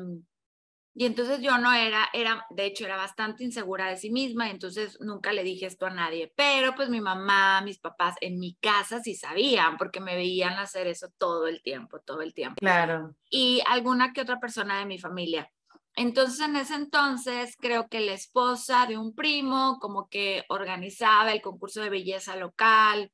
y 0.95 1.05
entonces 1.05 1.41
yo 1.41 1.57
no 1.57 1.73
era, 1.73 2.09
era, 2.13 2.45
de 2.49 2.65
hecho, 2.65 2.85
era 2.85 2.97
bastante 2.97 3.43
insegura 3.43 3.87
de 3.89 3.97
sí 3.97 4.09
misma, 4.09 4.47
y 4.47 4.51
entonces 4.51 4.99
nunca 5.01 5.33
le 5.33 5.43
dije 5.43 5.65
esto 5.65 5.85
a 5.85 5.89
nadie, 5.89 6.31
pero 6.35 6.75
pues 6.75 6.89
mi 6.89 7.01
mamá, 7.01 7.61
mis 7.61 7.79
papás 7.79 8.15
en 8.21 8.39
mi 8.39 8.55
casa 8.55 9.01
sí 9.01 9.15
sabían, 9.15 9.77
porque 9.77 9.99
me 9.99 10.15
veían 10.15 10.53
hacer 10.53 10.87
eso 10.87 11.09
todo 11.17 11.47
el 11.47 11.61
tiempo, 11.61 11.99
todo 11.99 12.21
el 12.21 12.33
tiempo. 12.33 12.55
Claro. 12.59 13.15
Y 13.29 13.61
alguna 13.67 14.13
que 14.13 14.21
otra 14.21 14.39
persona 14.39 14.79
de 14.79 14.85
mi 14.85 14.97
familia. 14.97 15.51
Entonces, 15.95 16.39
en 16.39 16.55
ese 16.55 16.73
entonces, 16.73 17.55
creo 17.59 17.87
que 17.87 17.99
la 17.99 18.13
esposa 18.13 18.87
de 18.87 18.97
un 18.97 19.13
primo 19.13 19.77
como 19.79 20.09
que 20.09 20.43
organizaba 20.49 21.31
el 21.31 21.41
concurso 21.41 21.81
de 21.81 21.91
belleza 21.91 22.35
local 22.35 23.11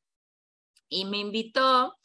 y 0.88 1.06
me 1.06 1.18
invitó. 1.18 1.99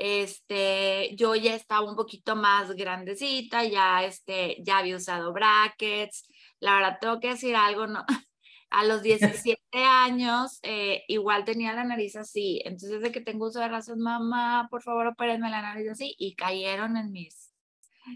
Este, 0.00 1.14
yo 1.14 1.34
ya 1.34 1.54
estaba 1.54 1.88
un 1.88 1.96
poquito 1.96 2.34
más 2.34 2.72
grandecita, 2.72 3.64
ya, 3.64 4.02
este, 4.04 4.56
ya 4.62 4.78
había 4.78 4.96
usado 4.96 5.32
brackets. 5.32 6.26
La 6.58 6.76
verdad, 6.76 6.98
tengo 7.00 7.20
que 7.20 7.28
decir 7.28 7.54
algo, 7.54 7.86
¿no? 7.86 8.04
A 8.70 8.84
los 8.84 9.02
17 9.02 9.60
años, 9.72 10.60
eh, 10.62 11.04
igual 11.08 11.44
tenía 11.44 11.74
la 11.74 11.84
nariz 11.84 12.16
así. 12.16 12.62
Entonces, 12.64 13.02
de 13.02 13.12
que 13.12 13.20
tengo 13.20 13.46
uso 13.48 13.60
de 13.60 13.68
razón, 13.68 14.00
mamá, 14.00 14.68
por 14.70 14.82
favor, 14.82 15.06
opérenme 15.08 15.50
la 15.50 15.60
nariz 15.60 15.90
así. 15.90 16.14
Y 16.18 16.34
cayeron 16.34 16.96
en 16.96 17.12
mis 17.12 17.50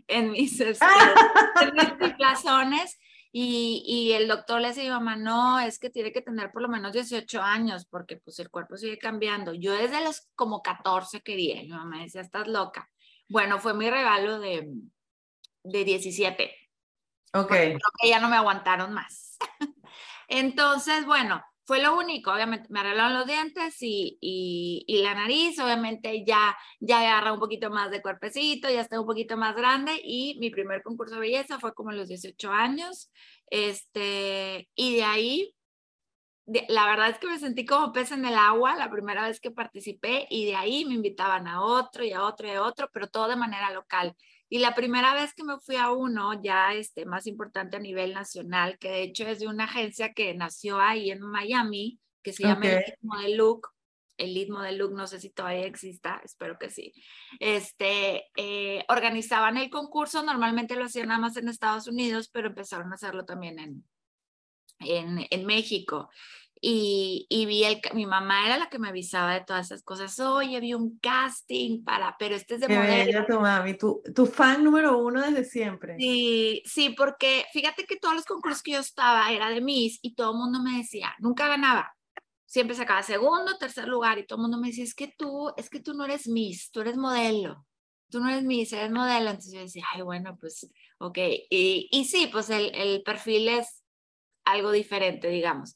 en 0.08 0.30
mis, 0.30 0.60
este, 0.60 0.86
y, 3.36 3.82
y, 3.84 4.12
el 4.12 4.28
doctor 4.28 4.60
le 4.60 4.68
decía 4.68 4.92
mamá, 4.92 5.16
no, 5.16 5.58
es 5.58 5.80
que 5.80 5.90
tiene 5.90 6.12
que 6.12 6.22
tener 6.22 6.52
por 6.52 6.62
lo 6.62 6.68
menos 6.68 6.92
18 6.92 7.42
años 7.42 7.84
porque 7.84 8.18
pues 8.18 8.38
el 8.38 8.48
cuerpo 8.48 8.76
sigue 8.76 8.96
cambiando. 8.96 9.52
Yo 9.54 9.72
desde 9.72 10.04
los 10.04 10.28
como 10.36 10.62
14 10.62 11.20
quería, 11.20 11.60
mi 11.62 11.66
mamá 11.70 12.04
decía, 12.04 12.20
estás 12.20 12.46
loca. 12.46 12.88
Bueno, 13.28 13.58
fue 13.58 13.74
mi 13.74 13.90
regalo 13.90 14.38
de, 14.38 14.70
de 15.64 15.84
17. 15.84 16.56
Ok. 17.32 17.48
Creo 17.48 17.78
que 18.00 18.08
ya 18.08 18.20
no 18.20 18.28
me 18.28 18.36
aguantaron 18.36 18.92
más. 18.92 19.36
Entonces, 20.28 21.04
bueno, 21.04 21.44
fue 21.64 21.80
lo 21.82 21.96
único, 21.96 22.32
obviamente 22.32 22.68
me 22.70 22.80
arreglaron 22.80 23.14
los 23.14 23.26
dientes 23.26 23.76
y, 23.80 24.18
y, 24.20 25.02
la 25.02 25.14
nariz, 25.14 25.58
obviamente 25.58 26.24
ya, 26.26 26.56
ya 26.80 27.00
agarra 27.00 27.32
un 27.32 27.40
poquito 27.40 27.70
más 27.70 27.90
de 27.90 28.02
cuerpecito, 28.02 28.68
ya 28.70 28.82
está 28.82 29.00
un 29.00 29.06
poquito 29.06 29.36
más 29.36 29.56
grande 29.56 29.98
y 30.02 30.38
mi 30.40 30.50
primer 30.50 30.82
concurso 30.82 31.14
de 31.14 31.20
belleza 31.22 31.58
fue 31.58 31.74
como 31.74 31.90
a 31.90 31.94
los 31.94 32.08
18 32.08 32.50
años, 32.50 33.10
este, 33.50 34.68
y 34.74 34.96
de 34.96 35.04
ahí, 35.04 35.54
la 36.68 36.86
verdad 36.86 37.08
es 37.10 37.18
que 37.18 37.28
me 37.28 37.38
sentí 37.38 37.64
como 37.64 37.92
pez 37.92 38.12
en 38.12 38.26
el 38.26 38.34
agua 38.34 38.76
la 38.76 38.90
primera 38.90 39.26
vez 39.26 39.40
que 39.40 39.50
participé 39.50 40.26
y 40.28 40.44
de 40.44 40.56
ahí 40.56 40.84
me 40.84 40.94
invitaban 40.94 41.46
a 41.46 41.62
otro 41.62 42.04
y 42.04 42.12
a 42.12 42.22
otro 42.24 42.46
y 42.46 42.50
a 42.50 42.62
otro, 42.62 42.90
pero 42.92 43.08
todo 43.08 43.28
de 43.28 43.36
manera 43.36 43.70
local. 43.70 44.14
Y 44.48 44.58
la 44.58 44.74
primera 44.74 45.14
vez 45.14 45.34
que 45.34 45.44
me 45.44 45.58
fui 45.58 45.76
a 45.76 45.90
uno, 45.90 46.40
ya 46.42 46.74
este, 46.74 47.06
más 47.06 47.26
importante 47.26 47.76
a 47.76 47.80
nivel 47.80 48.14
nacional, 48.14 48.78
que 48.78 48.90
de 48.90 49.02
hecho 49.02 49.26
es 49.26 49.40
de 49.40 49.48
una 49.48 49.64
agencia 49.64 50.12
que 50.12 50.34
nació 50.34 50.78
ahí 50.78 51.10
en 51.10 51.20
Miami, 51.22 51.98
que 52.22 52.32
se 52.32 52.44
llama 52.44 52.66
el 52.66 52.72
Lead 52.80 52.98
Model 53.00 53.36
Look. 53.36 53.68
El 54.16 54.34
Lead 54.34 54.48
Model 54.48 54.78
Look, 54.78 54.92
no 54.92 55.06
sé 55.08 55.18
si 55.18 55.30
todavía 55.30 55.66
exista, 55.66 56.20
espero 56.24 56.56
que 56.58 56.70
sí. 56.70 56.92
Este, 57.40 58.26
eh, 58.36 58.84
organizaban 58.88 59.56
el 59.56 59.70
concurso, 59.70 60.22
normalmente 60.22 60.76
lo 60.76 60.84
hacían 60.84 61.08
nada 61.08 61.20
más 61.20 61.36
en 61.36 61.48
Estados 61.48 61.88
Unidos, 61.88 62.28
pero 62.32 62.48
empezaron 62.48 62.92
a 62.92 62.94
hacerlo 62.94 63.24
también 63.24 63.58
en, 63.58 63.84
en, 64.78 65.26
en 65.28 65.46
México 65.46 66.10
y, 66.66 67.26
y 67.28 67.44
vi 67.44 67.62
el, 67.64 67.78
mi 67.92 68.06
mamá 68.06 68.46
era 68.46 68.56
la 68.56 68.70
que 68.70 68.78
me 68.78 68.88
avisaba 68.88 69.34
de 69.34 69.44
todas 69.44 69.66
esas 69.66 69.82
cosas. 69.82 70.18
Oye, 70.18 70.58
vi 70.60 70.72
un 70.72 70.98
casting 70.98 71.84
para, 71.84 72.16
pero 72.18 72.34
este 72.34 72.54
es 72.54 72.60
de 72.62 72.68
Qué 72.68 72.78
modelo. 72.78 73.26
tu 73.26 73.38
mami, 73.38 73.76
tu, 73.76 74.00
tu 74.14 74.24
fan 74.24 74.64
número 74.64 74.96
uno 74.96 75.20
desde 75.20 75.44
siempre. 75.44 75.94
Sí, 75.98 76.62
sí, 76.64 76.88
porque 76.96 77.44
fíjate 77.52 77.84
que 77.84 77.96
todos 77.96 78.14
los 78.14 78.24
concursos 78.24 78.62
que 78.62 78.72
yo 78.72 78.78
estaba 78.78 79.30
era 79.30 79.50
de 79.50 79.60
Miss 79.60 79.98
y 80.00 80.14
todo 80.14 80.32
el 80.32 80.38
mundo 80.38 80.62
me 80.62 80.78
decía, 80.78 81.14
nunca 81.18 81.48
ganaba. 81.48 81.94
Siempre 82.46 82.74
sacaba 82.74 83.02
segundo, 83.02 83.58
tercer 83.58 83.86
lugar 83.86 84.18
y 84.18 84.26
todo 84.26 84.38
el 84.38 84.42
mundo 84.44 84.56
me 84.58 84.68
decía, 84.68 84.84
es 84.84 84.94
que 84.94 85.12
tú, 85.18 85.52
es 85.58 85.68
que 85.68 85.80
tú 85.80 85.92
no 85.92 86.06
eres 86.06 86.26
Miss, 86.28 86.70
tú 86.70 86.80
eres 86.80 86.96
modelo. 86.96 87.66
Tú 88.08 88.20
no 88.20 88.30
eres 88.30 88.42
Miss, 88.42 88.72
eres 88.72 88.90
modelo. 88.90 89.28
Entonces 89.28 89.52
yo 89.52 89.60
decía, 89.60 89.84
ay, 89.92 90.00
bueno, 90.00 90.38
pues, 90.40 90.66
ok. 90.96 91.18
Y, 91.50 91.88
y 91.92 92.04
sí, 92.06 92.30
pues 92.32 92.48
el, 92.48 92.74
el 92.74 93.02
perfil 93.02 93.48
es 93.48 93.82
algo 94.46 94.72
diferente, 94.72 95.28
digamos. 95.28 95.74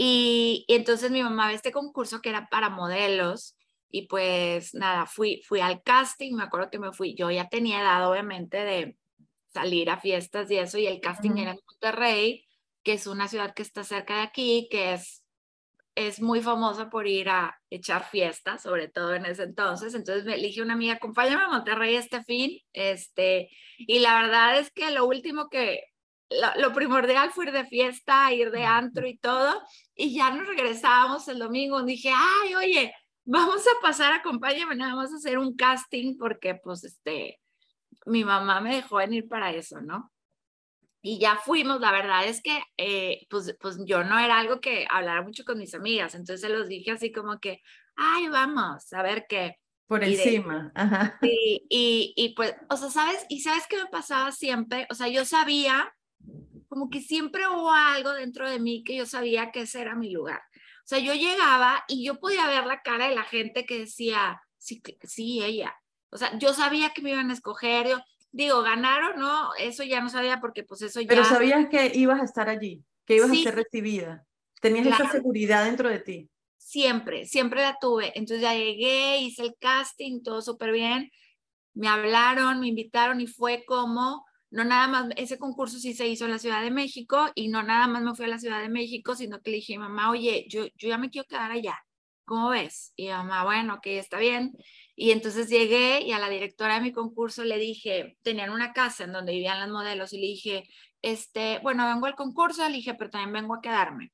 Y, 0.00 0.64
entonces 0.68 1.10
mi 1.10 1.24
mamá 1.24 1.48
ve 1.48 1.54
este 1.54 1.72
concurso 1.72 2.22
que 2.22 2.28
era 2.28 2.48
para 2.48 2.68
modelos 2.70 3.56
y 3.90 4.06
pues 4.06 4.72
nada, 4.72 5.06
fui, 5.06 5.42
fui 5.44 5.58
al 5.60 5.82
casting, 5.82 6.36
me 6.36 6.44
acuerdo 6.44 6.70
que 6.70 6.78
me 6.78 6.92
fui, 6.92 7.16
yo 7.16 7.32
ya 7.32 7.48
tenía 7.48 7.80
edad 7.80 8.08
obviamente 8.08 8.58
de 8.58 8.96
salir 9.52 9.90
a 9.90 9.98
fiestas 9.98 10.48
y 10.52 10.56
eso, 10.58 10.78
y 10.78 10.86
el 10.86 11.00
casting 11.00 11.36
era 11.38 11.50
en 11.50 11.58
Monterrey, 11.66 12.46
que 12.84 12.92
es 12.92 13.08
una 13.08 13.26
ciudad 13.26 13.54
que 13.54 13.62
está 13.62 13.82
cerca 13.82 14.18
de 14.18 14.22
aquí, 14.22 14.68
que 14.70 14.92
es, 14.92 15.24
es 15.96 16.20
muy 16.20 16.42
famosa 16.42 16.90
por 16.90 17.08
ir 17.08 17.28
a 17.28 17.58
echar 17.68 18.08
fiestas, 18.08 18.62
sobre 18.62 18.86
todo 18.86 19.14
en 19.16 19.26
ese 19.26 19.42
entonces. 19.42 19.94
Entonces 19.96 20.24
me 20.24 20.34
elige 20.34 20.62
una 20.62 20.74
amiga, 20.74 20.94
acompáñame 20.94 21.42
a 21.42 21.48
Monterrey 21.48 21.96
este 21.96 22.22
fin, 22.22 22.56
este, 22.72 23.50
y 23.78 23.98
la 23.98 24.22
verdad 24.22 24.60
es 24.60 24.70
que 24.70 24.92
lo 24.92 25.06
último 25.06 25.48
que, 25.48 25.82
lo, 26.30 26.72
primordial 26.72 27.30
fue 27.30 27.46
ir 27.46 27.52
de 27.52 27.64
fiesta, 27.66 28.32
ir 28.32 28.50
de 28.50 28.64
antro 28.64 29.06
y 29.06 29.18
todo, 29.18 29.62
y 29.94 30.14
ya 30.14 30.30
nos 30.30 30.46
regresábamos 30.46 31.26
el 31.28 31.38
domingo, 31.38 31.82
dije, 31.82 32.10
ay, 32.14 32.54
oye, 32.54 32.94
vamos 33.24 33.62
a 33.66 33.80
pasar, 33.82 34.12
acompáñame, 34.12 34.76
nada 34.76 34.94
más 34.94 35.12
a 35.12 35.16
hacer 35.16 35.38
un 35.38 35.56
casting, 35.56 36.16
porque 36.18 36.54
pues 36.54 36.84
este, 36.84 37.40
mi 38.06 38.24
mamá 38.24 38.60
me 38.60 38.76
dejó 38.76 38.96
venir 38.96 39.28
para 39.28 39.52
eso, 39.52 39.80
¿no? 39.80 40.12
Y 41.00 41.18
ya 41.18 41.36
fuimos, 41.36 41.80
la 41.80 41.92
verdad 41.92 42.26
es 42.26 42.42
que 42.42 42.60
eh, 42.76 43.26
pues, 43.30 43.56
pues 43.60 43.78
yo 43.84 44.02
no 44.02 44.18
era 44.18 44.38
algo 44.38 44.60
que 44.60 44.86
hablara 44.90 45.22
mucho 45.22 45.44
con 45.44 45.58
mis 45.58 45.74
amigas, 45.74 46.14
entonces 46.14 46.40
se 46.40 46.48
los 46.48 46.68
dije 46.68 46.90
así 46.90 47.12
como 47.12 47.38
que, 47.38 47.62
ay, 47.96 48.28
vamos, 48.28 48.92
a 48.92 49.02
ver 49.02 49.26
qué. 49.28 49.56
Por 49.86 50.04
encima, 50.04 50.70
ajá. 50.74 51.18
Y, 51.22 51.66
y, 51.70 52.12
y 52.14 52.34
pues, 52.34 52.54
o 52.68 52.76
sea, 52.76 52.90
¿sabes? 52.90 53.24
Y 53.30 53.40
¿sabes 53.40 53.66
qué 53.70 53.78
me 53.78 53.86
pasaba 53.86 54.32
siempre? 54.32 54.86
O 54.90 54.94
sea, 54.94 55.08
yo 55.08 55.24
sabía 55.24 55.90
como 56.68 56.90
que 56.90 57.00
siempre 57.00 57.48
hubo 57.48 57.72
algo 57.72 58.12
dentro 58.12 58.48
de 58.48 58.60
mí 58.60 58.84
que 58.84 58.96
yo 58.96 59.06
sabía 59.06 59.50
que 59.50 59.62
ese 59.62 59.80
era 59.80 59.94
mi 59.94 60.10
lugar. 60.10 60.40
O 60.84 60.88
sea, 60.88 60.98
yo 60.98 61.14
llegaba 61.14 61.84
y 61.88 62.04
yo 62.04 62.18
podía 62.20 62.46
ver 62.46 62.66
la 62.66 62.82
cara 62.82 63.08
de 63.08 63.14
la 63.14 63.24
gente 63.24 63.66
que 63.66 63.80
decía, 63.80 64.40
sí, 64.58 64.82
sí, 65.02 65.42
ella. 65.42 65.74
O 66.10 66.16
sea, 66.16 66.38
yo 66.38 66.54
sabía 66.54 66.90
que 66.90 67.02
me 67.02 67.10
iban 67.10 67.30
a 67.30 67.34
escoger. 67.34 67.88
Yo, 67.88 67.98
digo, 68.32 68.62
ganar 68.62 69.02
o 69.02 69.16
no, 69.16 69.54
eso 69.58 69.82
ya 69.82 70.00
no 70.00 70.08
sabía 70.08 70.40
porque 70.40 70.62
pues 70.64 70.82
eso 70.82 71.00
ya... 71.00 71.08
Pero 71.08 71.24
sabías 71.24 71.68
que 71.68 71.92
ibas 71.94 72.20
a 72.20 72.24
estar 72.24 72.48
allí, 72.48 72.84
que 73.04 73.16
ibas 73.16 73.30
a 73.30 73.34
ser 73.34 73.54
recibida. 73.54 74.24
Tenías 74.60 74.86
esa 74.86 75.10
seguridad 75.10 75.64
dentro 75.64 75.88
de 75.88 75.98
ti. 76.00 76.30
Siempre, 76.56 77.26
siempre 77.26 77.62
la 77.62 77.78
tuve. 77.80 78.12
Entonces 78.14 78.42
ya 78.42 78.54
llegué, 78.54 79.18
hice 79.18 79.42
el 79.42 79.56
casting, 79.58 80.22
todo 80.22 80.42
súper 80.42 80.72
bien. 80.72 81.10
Me 81.74 81.88
hablaron, 81.88 82.60
me 82.60 82.68
invitaron 82.68 83.20
y 83.20 83.26
fue 83.26 83.64
como 83.66 84.24
no 84.50 84.64
nada 84.64 84.88
más, 84.88 85.08
ese 85.16 85.38
concurso 85.38 85.78
sí 85.78 85.94
se 85.94 86.08
hizo 86.08 86.24
en 86.24 86.32
la 86.32 86.38
Ciudad 86.38 86.62
de 86.62 86.70
México 86.70 87.30
y 87.34 87.48
no 87.48 87.62
nada 87.62 87.86
más 87.86 88.02
me 88.02 88.14
fui 88.14 88.24
a 88.26 88.28
la 88.28 88.38
Ciudad 88.38 88.60
de 88.62 88.68
México, 88.68 89.14
sino 89.14 89.40
que 89.40 89.50
le 89.50 89.56
dije, 89.56 89.78
mamá, 89.78 90.10
oye, 90.10 90.46
yo, 90.48 90.66
yo 90.76 90.88
ya 90.88 90.98
me 90.98 91.10
quiero 91.10 91.28
quedar 91.28 91.50
allá, 91.50 91.78
¿cómo 92.24 92.50
ves? 92.50 92.92
Y 92.96 93.08
mamá, 93.08 93.44
bueno, 93.44 93.74
ok, 93.74 93.86
está 93.86 94.18
bien. 94.18 94.52
Y 94.96 95.12
entonces 95.12 95.48
llegué 95.48 96.02
y 96.02 96.12
a 96.12 96.18
la 96.18 96.28
directora 96.28 96.74
de 96.74 96.80
mi 96.80 96.92
concurso 96.92 97.44
le 97.44 97.58
dije, 97.58 98.16
tenían 98.22 98.50
una 98.50 98.72
casa 98.72 99.04
en 99.04 99.12
donde 99.12 99.32
vivían 99.32 99.60
las 99.60 99.70
modelos 99.70 100.12
y 100.12 100.20
le 100.20 100.26
dije, 100.26 100.64
este, 101.02 101.60
bueno, 101.62 101.86
vengo 101.86 102.06
al 102.06 102.16
concurso, 102.16 102.66
le 102.68 102.76
dije, 102.76 102.94
pero 102.94 103.10
también 103.10 103.32
vengo 103.32 103.54
a 103.54 103.60
quedarme. 103.60 104.12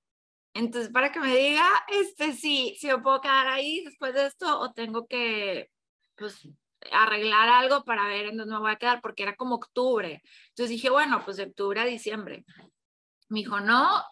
Entonces, 0.55 0.93
para 0.93 1.11
que 1.11 1.21
me 1.21 1.35
diga, 1.35 1.67
este, 1.89 2.33
sí, 2.33 2.77
si 2.79 2.87
me 2.87 2.99
puedo 2.99 3.21
quedar 3.21 3.49
ahí 3.49 3.83
después 3.85 4.15
de 4.15 4.27
esto 4.27 4.61
o 4.61 4.73
tengo 4.73 5.07
que, 5.07 5.71
pues, 6.17 6.49
arreglar 6.93 7.49
algo 7.49 7.85
para 7.85 8.07
ver 8.09 8.27
en 8.27 8.37
dónde 8.37 8.55
me 8.55 8.61
voy 8.61 8.73
a 8.73 8.77
quedar, 8.77 9.01
porque 9.01 9.23
era 9.23 9.37
como 9.37 9.57
octubre. 9.57 10.23
Entonces 10.49 10.71
dije, 10.71 10.91
bueno, 10.91 11.23
pues 11.25 11.37
de 11.37 11.45
octubre 11.45 11.81
a 11.81 11.85
diciembre. 11.85 12.45
Me 13.29 13.41
dijo, 13.41 13.61
no, 13.61 14.03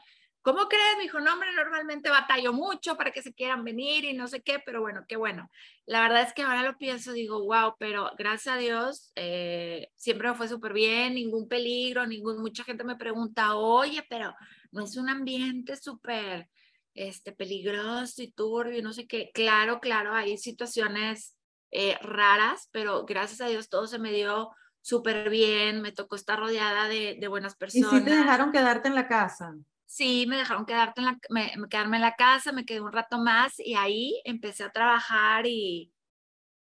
¿cómo 0.42 0.68
crees? 0.68 0.96
Me 0.96 1.04
dijo, 1.04 1.20
no, 1.20 1.32
hombre, 1.32 1.52
normalmente 1.54 2.10
batallo 2.10 2.52
mucho 2.52 2.96
para 2.96 3.12
que 3.12 3.22
se 3.22 3.32
quieran 3.32 3.64
venir 3.64 4.04
y 4.04 4.12
no 4.12 4.26
sé 4.26 4.42
qué, 4.42 4.58
pero 4.58 4.80
bueno, 4.80 5.04
qué 5.08 5.16
bueno. 5.16 5.48
La 5.86 6.02
verdad 6.02 6.22
es 6.22 6.32
que 6.34 6.42
ahora 6.42 6.62
lo 6.62 6.76
pienso, 6.76 7.12
digo, 7.12 7.44
wow, 7.44 7.74
pero 7.78 8.10
gracias 8.18 8.56
a 8.56 8.58
Dios, 8.58 9.12
eh, 9.14 9.88
siempre 9.96 10.28
me 10.28 10.34
fue 10.34 10.48
súper 10.48 10.72
bien, 10.72 11.14
ningún 11.14 11.48
peligro, 11.48 12.06
ningún, 12.06 12.40
mucha 12.40 12.64
gente 12.64 12.84
me 12.84 12.96
pregunta, 12.96 13.56
oye, 13.56 14.04
pero 14.08 14.34
no 14.72 14.84
es 14.84 14.96
un 14.96 15.08
ambiente 15.08 15.76
súper 15.76 16.48
este, 16.94 17.32
peligroso 17.32 18.22
y 18.22 18.32
turbio, 18.32 18.82
no 18.82 18.92
sé 18.92 19.06
qué. 19.06 19.30
Claro, 19.32 19.80
claro, 19.80 20.12
hay 20.14 20.36
situaciones 20.38 21.36
eh, 21.72 21.98
raras, 22.02 22.68
pero 22.70 23.04
gracias 23.06 23.40
a 23.40 23.48
Dios 23.48 23.68
todo 23.68 23.86
se 23.86 23.98
me 23.98 24.12
dio 24.12 24.50
súper 24.82 25.30
bien, 25.30 25.80
me 25.80 25.90
tocó 25.92 26.16
estar 26.16 26.38
rodeada 26.38 26.86
de, 26.86 27.16
de, 27.18 27.28
buenas 27.28 27.56
personas. 27.56 27.92
¿Y 27.92 27.98
si 27.98 28.04
te 28.04 28.14
dejaron 28.14 28.52
quedarte 28.52 28.88
en 28.88 28.94
la 28.94 29.08
casa? 29.08 29.54
Sí, 29.86 30.26
me 30.28 30.36
dejaron 30.36 30.66
quedarte 30.66 31.00
en 31.00 31.06
la, 31.06 31.18
me, 31.30 31.52
quedarme 31.68 31.96
en 31.96 32.02
la 32.02 32.14
casa, 32.14 32.52
me 32.52 32.64
quedé 32.64 32.80
un 32.80 32.92
rato 32.92 33.18
más 33.18 33.58
y 33.58 33.74
ahí 33.74 34.20
empecé 34.24 34.64
a 34.64 34.72
trabajar 34.72 35.46
y, 35.46 35.92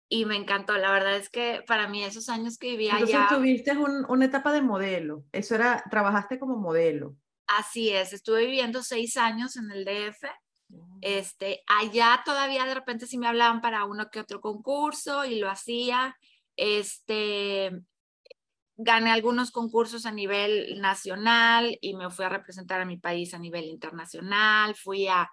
y 0.07 0.25
me 0.25 0.35
encantó. 0.35 0.77
La 0.77 0.91
verdad 0.91 1.15
es 1.15 1.29
que 1.29 1.63
para 1.67 1.87
mí 1.87 2.03
esos 2.03 2.29
años 2.29 2.57
que 2.57 2.71
vivía 2.71 2.91
Entonces 2.91 3.15
allá. 3.15 3.27
tuviste 3.29 3.71
una 3.77 4.25
etapa 4.25 4.51
de 4.51 4.61
modelo. 4.61 5.25
Eso 5.31 5.55
era, 5.55 5.83
trabajaste 5.89 6.39
como 6.39 6.57
modelo. 6.57 7.15
Así 7.47 7.89
es, 7.89 8.13
estuve 8.13 8.45
viviendo 8.45 8.83
seis 8.83 9.17
años 9.17 9.57
en 9.57 9.71
el 9.71 9.83
DF. 9.83 10.23
Este, 11.01 11.63
allá 11.67 12.21
todavía 12.23 12.65
de 12.65 12.75
repente 12.75 13.07
sí 13.07 13.17
me 13.17 13.27
hablaban 13.27 13.61
para 13.61 13.85
uno 13.85 14.09
que 14.11 14.19
otro 14.19 14.39
concurso 14.39 15.25
y 15.25 15.39
lo 15.39 15.49
hacía. 15.49 16.15
Este, 16.55 17.71
gané 18.77 19.11
algunos 19.11 19.51
concursos 19.51 20.05
a 20.05 20.11
nivel 20.11 20.79
nacional 20.79 21.77
y 21.81 21.95
me 21.95 22.09
fui 22.09 22.25
a 22.25 22.29
representar 22.29 22.81
a 22.81 22.85
mi 22.85 22.97
país 22.97 23.33
a 23.33 23.39
nivel 23.39 23.65
internacional. 23.65 24.75
Fui 24.75 25.07
a, 25.07 25.29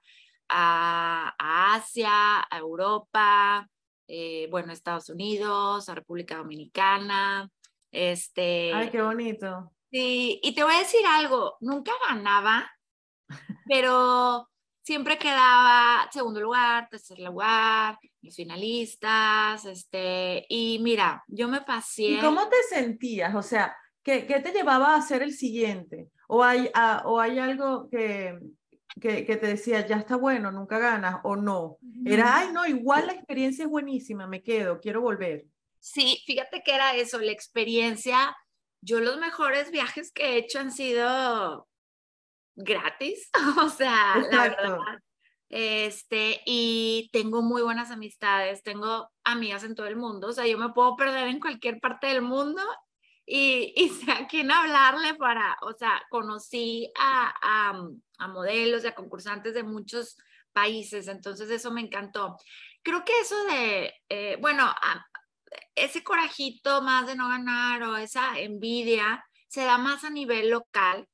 a, 0.48 1.34
a 1.38 1.74
Asia, 1.74 2.40
a 2.40 2.58
Europa, 2.58 3.68
eh, 4.06 4.48
bueno, 4.50 4.72
Estados 4.72 5.10
Unidos, 5.10 5.88
a 5.88 5.94
República 5.94 6.36
Dominicana. 6.36 7.50
Este, 7.90 8.72
Ay, 8.72 8.90
qué 8.90 9.02
bonito. 9.02 9.72
Sí, 9.90 10.40
y 10.42 10.54
te 10.54 10.64
voy 10.64 10.74
a 10.74 10.80
decir 10.80 11.00
algo, 11.06 11.56
nunca 11.60 11.92
ganaba, 12.06 12.70
pero 13.66 14.48
siempre 14.88 15.18
quedaba 15.18 16.08
segundo 16.10 16.40
lugar, 16.40 16.88
tercer 16.88 17.18
lugar, 17.18 17.98
los 18.22 18.34
finalistas, 18.34 19.66
este, 19.66 20.46
y 20.48 20.78
mira, 20.78 21.22
yo 21.26 21.46
me 21.46 21.60
pasé. 21.60 22.04
¿Y 22.04 22.20
cómo 22.20 22.48
te 22.48 22.56
sentías? 22.74 23.34
O 23.34 23.42
sea, 23.42 23.76
¿qué, 24.02 24.26
qué 24.26 24.40
te 24.40 24.50
llevaba 24.50 24.94
a 24.94 25.02
ser 25.02 25.22
el 25.22 25.34
siguiente? 25.34 26.08
¿O 26.26 26.42
hay, 26.42 26.70
o 27.04 27.20
hay 27.20 27.38
algo 27.38 27.90
que, 27.90 28.38
que, 28.98 29.26
que, 29.26 29.36
te 29.36 29.48
decía, 29.48 29.86
ya 29.86 29.96
está 29.96 30.16
bueno, 30.16 30.50
nunca 30.50 30.78
ganas, 30.78 31.16
o 31.22 31.36
no? 31.36 31.76
Era, 32.06 32.38
ay, 32.38 32.48
no, 32.54 32.64
igual 32.64 33.08
la 33.08 33.12
experiencia 33.12 33.64
es 33.64 33.70
buenísima, 33.70 34.26
me 34.26 34.42
quedo, 34.42 34.80
quiero 34.80 35.02
volver. 35.02 35.44
Sí, 35.80 36.22
fíjate 36.24 36.62
que 36.62 36.74
era 36.74 36.96
eso, 36.96 37.18
la 37.18 37.32
experiencia. 37.32 38.34
Yo 38.80 39.00
los 39.00 39.18
mejores 39.18 39.70
viajes 39.70 40.12
que 40.12 40.30
he 40.30 40.38
hecho 40.38 40.60
han 40.60 40.72
sido 40.72 41.68
gratis, 42.58 43.30
o 43.60 43.68
sea, 43.68 44.14
Exacto. 44.16 44.36
la 44.36 44.42
verdad. 44.42 44.78
Este, 45.50 46.42
y 46.44 47.08
tengo 47.10 47.40
muy 47.40 47.62
buenas 47.62 47.90
amistades, 47.90 48.62
tengo 48.62 49.10
amigas 49.24 49.64
en 49.64 49.74
todo 49.74 49.86
el 49.86 49.96
mundo, 49.96 50.28
o 50.28 50.32
sea, 50.32 50.46
yo 50.46 50.58
me 50.58 50.70
puedo 50.70 50.94
perder 50.96 51.28
en 51.28 51.40
cualquier 51.40 51.80
parte 51.80 52.08
del 52.08 52.20
mundo 52.20 52.62
y, 53.24 53.72
y 53.74 53.88
sé 54.04 54.10
a 54.12 54.26
quién 54.26 54.50
hablarle 54.50 55.14
para, 55.14 55.56
o 55.62 55.72
sea, 55.72 56.02
conocí 56.10 56.90
a, 56.98 57.32
a, 57.40 57.82
a 58.18 58.28
modelos 58.28 58.84
y 58.84 58.88
a 58.88 58.94
concursantes 58.94 59.54
de 59.54 59.62
muchos 59.62 60.16
países, 60.52 61.08
entonces 61.08 61.50
eso 61.50 61.70
me 61.70 61.80
encantó. 61.80 62.36
Creo 62.82 63.04
que 63.04 63.18
eso 63.20 63.42
de, 63.44 63.94
eh, 64.08 64.36
bueno, 64.40 64.64
a, 64.64 65.06
ese 65.74 66.02
corajito 66.02 66.82
más 66.82 67.06
de 67.06 67.16
no 67.16 67.28
ganar 67.28 67.82
o 67.84 67.96
esa 67.96 68.38
envidia 68.38 69.24
se 69.48 69.64
da 69.64 69.78
más 69.78 70.04
a 70.04 70.10
nivel 70.10 70.50
local, 70.50 71.08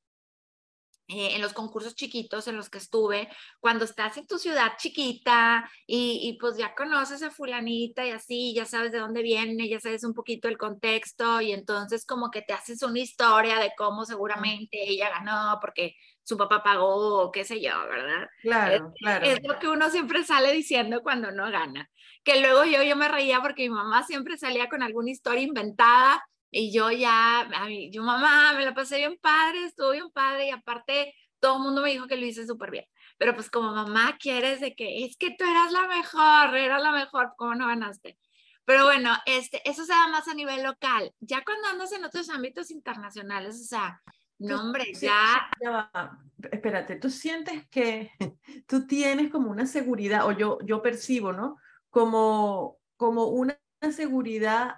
eh, 1.07 1.35
en 1.35 1.41
los 1.41 1.53
concursos 1.53 1.93
chiquitos 1.95 2.47
en 2.47 2.57
los 2.57 2.69
que 2.69 2.79
estuve, 2.79 3.29
cuando 3.59 3.85
estás 3.85 4.17
en 4.17 4.25
tu 4.25 4.39
ciudad 4.39 4.73
chiquita 4.77 5.69
y, 5.85 6.19
y, 6.23 6.37
pues 6.39 6.57
ya 6.57 6.73
conoces 6.73 7.21
a 7.21 7.29
fulanita 7.29 8.05
y 8.05 8.09
así, 8.09 8.55
ya 8.55 8.65
sabes 8.65 8.91
de 8.91 8.99
dónde 8.99 9.21
viene, 9.21 9.69
ya 9.69 9.79
sabes 9.79 10.03
un 10.03 10.15
poquito 10.15 10.47
el 10.47 10.57
contexto 10.57 11.41
y 11.41 11.51
entonces 11.51 12.05
como 12.05 12.31
que 12.31 12.41
te 12.41 12.53
haces 12.53 12.81
una 12.81 12.99
historia 12.99 13.59
de 13.59 13.71
cómo 13.77 14.03
seguramente 14.05 14.89
ella 14.89 15.09
ganó 15.11 15.59
porque 15.61 15.95
su 16.23 16.37
papá 16.37 16.63
pagó 16.63 17.21
o 17.21 17.31
qué 17.31 17.43
sé 17.43 17.61
yo, 17.61 17.73
¿verdad? 17.87 18.27
Claro, 18.41 18.73
es, 18.73 18.81
claro. 18.99 19.25
Es 19.25 19.39
lo 19.43 19.59
que 19.59 19.67
uno 19.67 19.91
siempre 19.91 20.23
sale 20.23 20.51
diciendo 20.53 21.01
cuando 21.03 21.31
no 21.31 21.51
gana. 21.51 21.87
Que 22.23 22.41
luego 22.41 22.65
yo, 22.65 22.81
yo 22.81 22.95
me 22.95 23.07
reía 23.07 23.41
porque 23.41 23.69
mi 23.69 23.75
mamá 23.75 24.01
siempre 24.01 24.37
salía 24.37 24.67
con 24.67 24.81
alguna 24.81 25.11
historia 25.11 25.43
inventada 25.43 26.23
y 26.51 26.71
yo 26.71 26.91
ya, 26.91 27.41
a 27.41 27.65
mí, 27.65 27.91
yo 27.91 28.03
mamá, 28.03 28.53
me 28.53 28.65
la 28.65 28.73
pasé 28.73 28.97
bien 28.97 29.17
padre, 29.21 29.65
estuvo 29.65 29.91
bien 29.91 30.09
padre 30.11 30.47
y 30.47 30.51
aparte 30.51 31.13
todo 31.39 31.57
el 31.57 31.63
mundo 31.63 31.81
me 31.81 31.91
dijo 31.91 32.07
que 32.07 32.17
lo 32.17 32.25
hice 32.25 32.47
súper 32.47 32.71
bien. 32.71 32.85
Pero 33.17 33.33
pues 33.33 33.49
como 33.49 33.71
mamá 33.71 34.17
quieres 34.19 34.61
de 34.61 34.75
que 34.75 35.05
es 35.05 35.17
que 35.17 35.31
tú 35.37 35.45
eras 35.45 35.71
la 35.71 35.87
mejor, 35.87 36.55
eras 36.55 36.81
la 36.81 36.91
mejor, 36.91 37.33
¿cómo 37.37 37.55
no 37.55 37.67
ganaste? 37.67 38.17
Pero 38.65 38.85
bueno, 38.85 39.11
este, 39.25 39.61
eso 39.69 39.85
se 39.85 39.93
da 39.93 40.07
más 40.07 40.27
a 40.27 40.33
nivel 40.33 40.63
local. 40.63 41.13
Ya 41.19 41.43
cuando 41.43 41.67
andas 41.67 41.91
en 41.91 42.03
otros 42.03 42.29
ámbitos 42.29 42.71
internacionales, 42.71 43.61
o 43.61 43.63
sea, 43.63 44.01
no 44.39 44.59
hombre, 44.59 44.91
ya... 44.99 45.49
ya 45.61 45.69
va. 45.69 46.19
Espérate, 46.51 46.95
tú 46.95 47.09
sientes 47.09 47.67
que 47.69 48.11
tú 48.67 48.87
tienes 48.87 49.31
como 49.31 49.51
una 49.51 49.67
seguridad, 49.67 50.25
o 50.25 50.31
yo, 50.31 50.57
yo 50.63 50.81
percibo, 50.81 51.31
¿no? 51.31 51.57
Como, 51.89 52.79
como 52.97 53.27
una 53.27 53.59
seguridad 53.91 54.75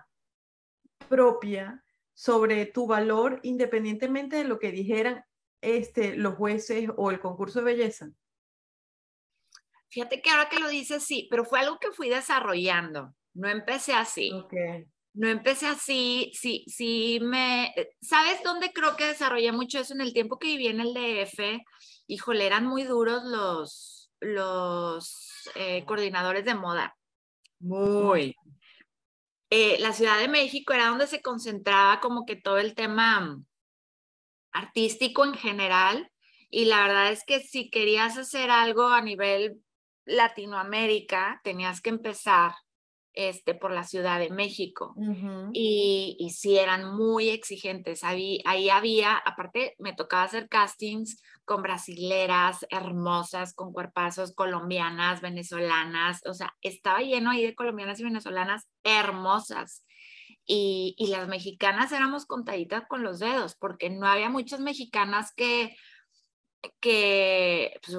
propia 1.08 1.84
sobre 2.14 2.66
tu 2.66 2.88
valor 2.88 3.40
independientemente 3.44 4.38
de 4.38 4.44
lo 4.44 4.60
que 4.60 4.72
dijeran 4.72 5.24
este, 5.62 6.16
los 6.16 6.36
jueces 6.36 6.90
o 6.98 7.12
el 7.12 7.20
concurso 7.20 7.60
de 7.60 7.66
belleza? 7.66 8.10
Fíjate 9.90 10.22
que 10.22 10.30
ahora 10.30 10.50
que 10.50 10.60
lo 10.60 10.68
dices, 10.68 11.04
sí, 11.04 11.28
pero 11.30 11.46
fue 11.46 11.60
algo 11.60 11.80
que 11.80 11.92
fui 11.92 12.10
desarrollando. 12.10 13.14
No 13.34 13.48
empecé 13.48 13.94
así. 13.94 14.32
Okay. 14.32 14.86
No 15.14 15.28
empecé 15.28 15.66
así, 15.66 16.32
sí, 16.36 16.64
sí 16.68 17.20
me... 17.22 17.74
¿Sabes 18.02 18.44
dónde 18.44 18.72
creo 18.72 18.96
que 18.96 19.06
desarrollé 19.06 19.52
mucho 19.52 19.80
eso? 19.80 19.96
En 19.96 20.02
el 20.02 20.14
tiempo 20.14 20.38
que 20.38 20.48
viví 20.48 20.68
en 20.68 20.80
el 20.80 20.94
DF, 20.94 21.64
híjole, 22.06 22.46
eran 22.46 22.68
muy 22.68 22.84
duros 22.84 23.24
los, 23.24 24.12
los 24.20 25.50
eh, 25.56 25.84
coordinadores 25.86 26.46
de 26.46 26.54
moda. 26.54 26.96
Muy. 27.60 28.36
Eh, 29.50 29.78
la 29.80 29.94
Ciudad 29.94 30.20
de 30.20 30.28
México 30.28 30.74
era 30.74 30.88
donde 30.88 31.08
se 31.08 31.22
concentraba 31.22 32.00
como 32.02 32.26
que 32.26 32.36
todo 32.36 32.58
el 32.58 32.76
tema 32.76 33.40
artístico 34.52 35.24
en 35.24 35.36
general 35.36 36.12
y 36.50 36.66
la 36.66 36.82
verdad 36.82 37.12
es 37.12 37.24
que 37.26 37.40
si 37.40 37.70
querías 37.70 38.18
hacer 38.18 38.50
algo 38.50 38.88
a 38.88 39.02
nivel 39.02 39.62
Latinoamérica, 40.06 41.42
tenías 41.44 41.82
que 41.82 41.90
empezar 41.90 42.54
este, 43.18 43.56
por 43.56 43.72
la 43.72 43.84
Ciudad 43.84 44.20
de 44.20 44.30
México. 44.30 44.94
Uh 44.96 45.06
-huh. 45.06 45.50
y, 45.52 46.16
y 46.20 46.30
sí 46.30 46.58
eran 46.58 46.96
muy 46.96 47.30
exigentes. 47.30 48.04
Ahí, 48.04 48.42
ahí 48.46 48.70
había, 48.70 49.18
aparte 49.18 49.76
me 49.80 49.94
tocaba 49.94 50.24
hacer 50.24 50.48
castings 50.48 51.20
con 51.44 51.64
brasileras 51.64 52.66
hermosas, 52.70 53.54
con 53.56 53.74
cuerpazos 53.74 54.36
colombianas, 54.36 55.22
venezolanas, 55.22 56.22
o 56.28 56.34
sea, 56.34 56.54
estaba 56.62 57.00
lleno 57.00 57.32
ahí 57.32 57.44
de 57.44 57.56
colombianas 57.56 58.00
y 58.00 58.04
venezolanas 58.04 58.68
hermosas. 58.84 59.84
Y, 60.50 60.96
y 60.98 61.08
las 61.08 61.28
mexicanas 61.28 61.92
éramos 61.92 62.26
contaditas 62.26 62.84
con 62.88 63.02
los 63.04 63.20
dedos, 63.20 63.56
porque 63.56 63.90
no 63.90 64.08
había 64.08 64.30
muchas 64.30 64.60
mexicanas 64.62 65.34
que, 65.36 65.76
que 66.80 67.80
pues, 67.84 67.98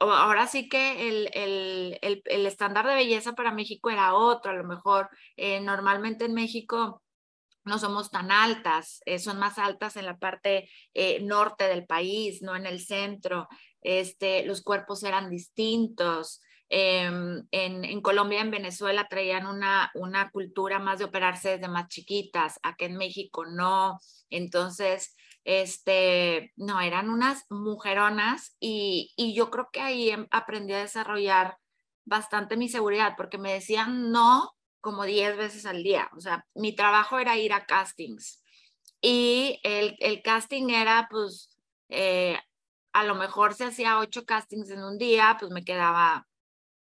ahora 0.00 0.46
sí 0.46 0.68
que 0.68 1.08
el, 1.08 1.30
el, 1.34 2.22
el, 2.24 2.46
estándar 2.46 2.86
de 2.86 2.94
belleza 2.94 3.34
para 3.34 3.52
México 3.52 3.90
era 3.90 4.14
otro, 4.14 4.50
a 4.52 4.54
lo 4.54 4.64
mejor 4.64 5.08
eh, 5.36 5.60
normalmente 5.60 6.24
en 6.24 6.34
México 6.34 7.02
no 7.64 7.78
somos 7.78 8.10
tan 8.10 8.30
altas, 8.30 9.00
eh, 9.04 9.18
son 9.18 9.38
más 9.38 9.58
altas 9.58 9.96
en 9.96 10.06
la 10.06 10.18
parte 10.18 10.68
eh, 10.94 11.20
norte 11.22 11.64
del 11.64 11.86
país, 11.86 12.42
no 12.42 12.56
en 12.56 12.66
el 12.66 12.80
centro, 12.80 13.48
este, 13.82 14.44
los 14.44 14.62
cuerpos 14.62 15.02
eran 15.02 15.30
distintos. 15.30 16.42
Eh, 16.68 17.04
en, 17.04 17.84
en, 17.84 18.00
Colombia, 18.00 18.40
en 18.40 18.50
Venezuela 18.50 19.08
traían 19.08 19.46
una, 19.46 19.90
una 19.94 20.30
cultura 20.30 20.78
más 20.78 21.00
de 21.00 21.06
operarse 21.06 21.50
desde 21.50 21.68
más 21.68 21.88
chiquitas, 21.88 22.60
acá 22.62 22.84
en 22.84 22.96
México 22.96 23.44
no, 23.44 23.98
entonces 24.30 25.16
este, 25.44 26.52
no, 26.56 26.80
eran 26.80 27.10
unas 27.10 27.44
mujeronas 27.50 28.56
y, 28.60 29.12
y 29.16 29.34
yo 29.34 29.50
creo 29.50 29.68
que 29.72 29.80
ahí 29.80 30.10
em, 30.10 30.26
aprendí 30.30 30.72
a 30.72 30.80
desarrollar 30.80 31.56
bastante 32.04 32.56
mi 32.56 32.68
seguridad 32.68 33.14
porque 33.16 33.38
me 33.38 33.52
decían 33.52 34.10
no 34.10 34.52
como 34.80 35.04
10 35.04 35.36
veces 35.36 35.66
al 35.66 35.82
día. 35.82 36.10
O 36.16 36.20
sea, 36.20 36.46
mi 36.54 36.74
trabajo 36.74 37.18
era 37.18 37.36
ir 37.36 37.52
a 37.52 37.66
castings 37.66 38.42
y 39.00 39.60
el, 39.62 39.96
el 40.00 40.22
casting 40.22 40.70
era 40.70 41.08
pues, 41.10 41.56
eh, 41.88 42.38
a 42.92 43.04
lo 43.04 43.14
mejor 43.14 43.54
se 43.54 43.64
hacía 43.64 43.98
ocho 43.98 44.24
castings 44.24 44.70
en 44.70 44.82
un 44.82 44.98
día, 44.98 45.36
pues 45.38 45.50
me 45.50 45.64
quedaba, 45.64 46.26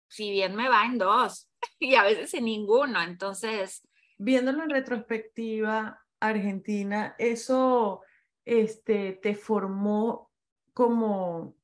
si 0.07 0.31
bien 0.31 0.55
me 0.55 0.69
va, 0.69 0.85
en 0.85 0.97
dos 0.97 1.49
y 1.79 1.95
a 1.95 2.03
veces 2.03 2.33
en 2.33 2.45
ninguno. 2.45 3.01
Entonces... 3.01 3.87
Viéndolo 4.17 4.63
en 4.63 4.71
retrospectiva, 4.71 6.01
Argentina, 6.19 7.15
eso 7.19 8.01
este, 8.47 9.19
te 9.21 9.35
formó 9.35 10.31
como, 10.73 11.55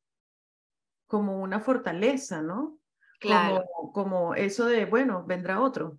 como 1.07 1.41
una 1.41 1.61
fortaleza, 1.61 2.41
¿no? 2.41 2.77
Claro. 3.19 3.63
Como, 3.73 3.93
como 3.93 4.35
eso 4.35 4.65
de, 4.65 4.85
bueno, 4.85 5.23
vendrá 5.25 5.61
otro. 5.61 5.97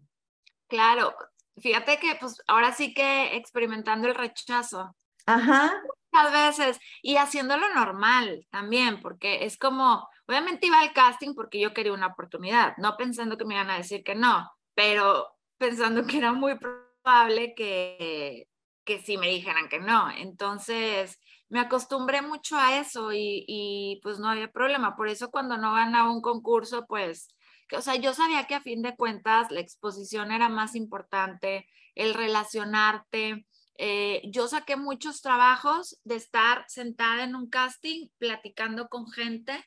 Claro, 0.68 1.14
fíjate 1.56 1.98
que 1.98 2.16
pues 2.20 2.42
ahora 2.46 2.72
sí 2.72 2.92
que 2.92 3.34
experimentando 3.36 4.08
el 4.08 4.14
rechazo. 4.14 4.94
Ajá. 5.24 5.72
Muchas 6.12 6.32
veces 6.32 6.80
y 7.02 7.16
haciéndolo 7.16 7.72
normal 7.74 8.46
también, 8.50 9.00
porque 9.00 9.46
es 9.46 9.56
como, 9.56 10.06
obviamente 10.28 10.66
iba 10.66 10.80
al 10.80 10.92
casting 10.92 11.34
porque 11.34 11.58
yo 11.58 11.72
quería 11.72 11.94
una 11.94 12.08
oportunidad, 12.08 12.76
no 12.76 12.96
pensando 12.98 13.38
que 13.38 13.46
me 13.46 13.54
iban 13.54 13.70
a 13.70 13.78
decir 13.78 14.04
que 14.04 14.14
no, 14.14 14.50
pero 14.74 15.28
pensando 15.56 16.06
que 16.06 16.18
era 16.18 16.32
muy 16.32 16.58
probable 16.58 17.54
que, 17.54 18.48
que 18.84 19.00
sí 19.00 19.18
me 19.18 19.28
dijeran 19.28 19.68
que 19.68 19.80
no. 19.80 20.10
Entonces, 20.10 21.18
me 21.48 21.60
acostumbré 21.60 22.22
mucho 22.22 22.56
a 22.56 22.78
eso 22.80 23.10
y, 23.12 24.00
pues 24.02 24.18
no 24.18 24.28
había 24.28 24.50
problema. 24.50 24.96
Por 24.96 25.08
eso 25.08 25.30
cuando 25.30 25.56
no 25.56 25.72
ganaba 25.72 26.10
un 26.12 26.20
concurso, 26.20 26.86
pues, 26.86 27.28
que, 27.68 27.76
o 27.76 27.82
sea, 27.82 27.96
yo 27.96 28.12
sabía 28.14 28.46
que 28.46 28.54
a 28.54 28.60
fin 28.60 28.82
de 28.82 28.96
cuentas 28.96 29.50
la 29.50 29.60
exposición 29.60 30.32
era 30.32 30.48
más 30.48 30.74
importante, 30.74 31.66
el 31.94 32.14
relacionarte. 32.14 33.46
Eh, 33.76 34.22
yo 34.26 34.48
saqué 34.48 34.76
muchos 34.76 35.22
trabajos 35.22 35.98
de 36.04 36.16
estar 36.16 36.64
sentada 36.68 37.24
en 37.24 37.34
un 37.34 37.48
casting 37.48 38.08
platicando 38.18 38.88
con 38.88 39.10
gente. 39.10 39.64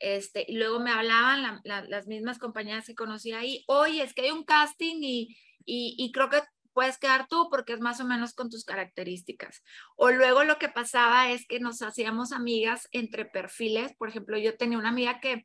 Este, 0.00 0.44
y 0.46 0.56
luego 0.56 0.78
me 0.78 0.92
hablaban 0.92 1.60
las 1.64 2.06
mismas 2.06 2.38
compañías 2.38 2.86
que 2.86 2.94
conocí 2.94 3.32
ahí, 3.32 3.64
oye, 3.66 4.02
es 4.02 4.14
que 4.14 4.22
hay 4.22 4.30
un 4.30 4.44
casting 4.44 5.02
y, 5.02 5.36
y, 5.64 5.96
y 5.98 6.12
creo 6.12 6.30
que 6.30 6.40
puedes 6.78 6.96
quedar 6.96 7.26
tú 7.26 7.48
porque 7.50 7.72
es 7.72 7.80
más 7.80 7.98
o 7.98 8.04
menos 8.04 8.34
con 8.34 8.50
tus 8.50 8.64
características. 8.64 9.64
O 9.96 10.12
luego 10.12 10.44
lo 10.44 10.60
que 10.60 10.68
pasaba 10.68 11.28
es 11.28 11.44
que 11.44 11.58
nos 11.58 11.82
hacíamos 11.82 12.30
amigas 12.30 12.86
entre 12.92 13.24
perfiles. 13.24 13.96
Por 13.96 14.10
ejemplo, 14.10 14.38
yo 14.38 14.56
tenía 14.56 14.78
una 14.78 14.90
amiga 14.90 15.18
que 15.18 15.44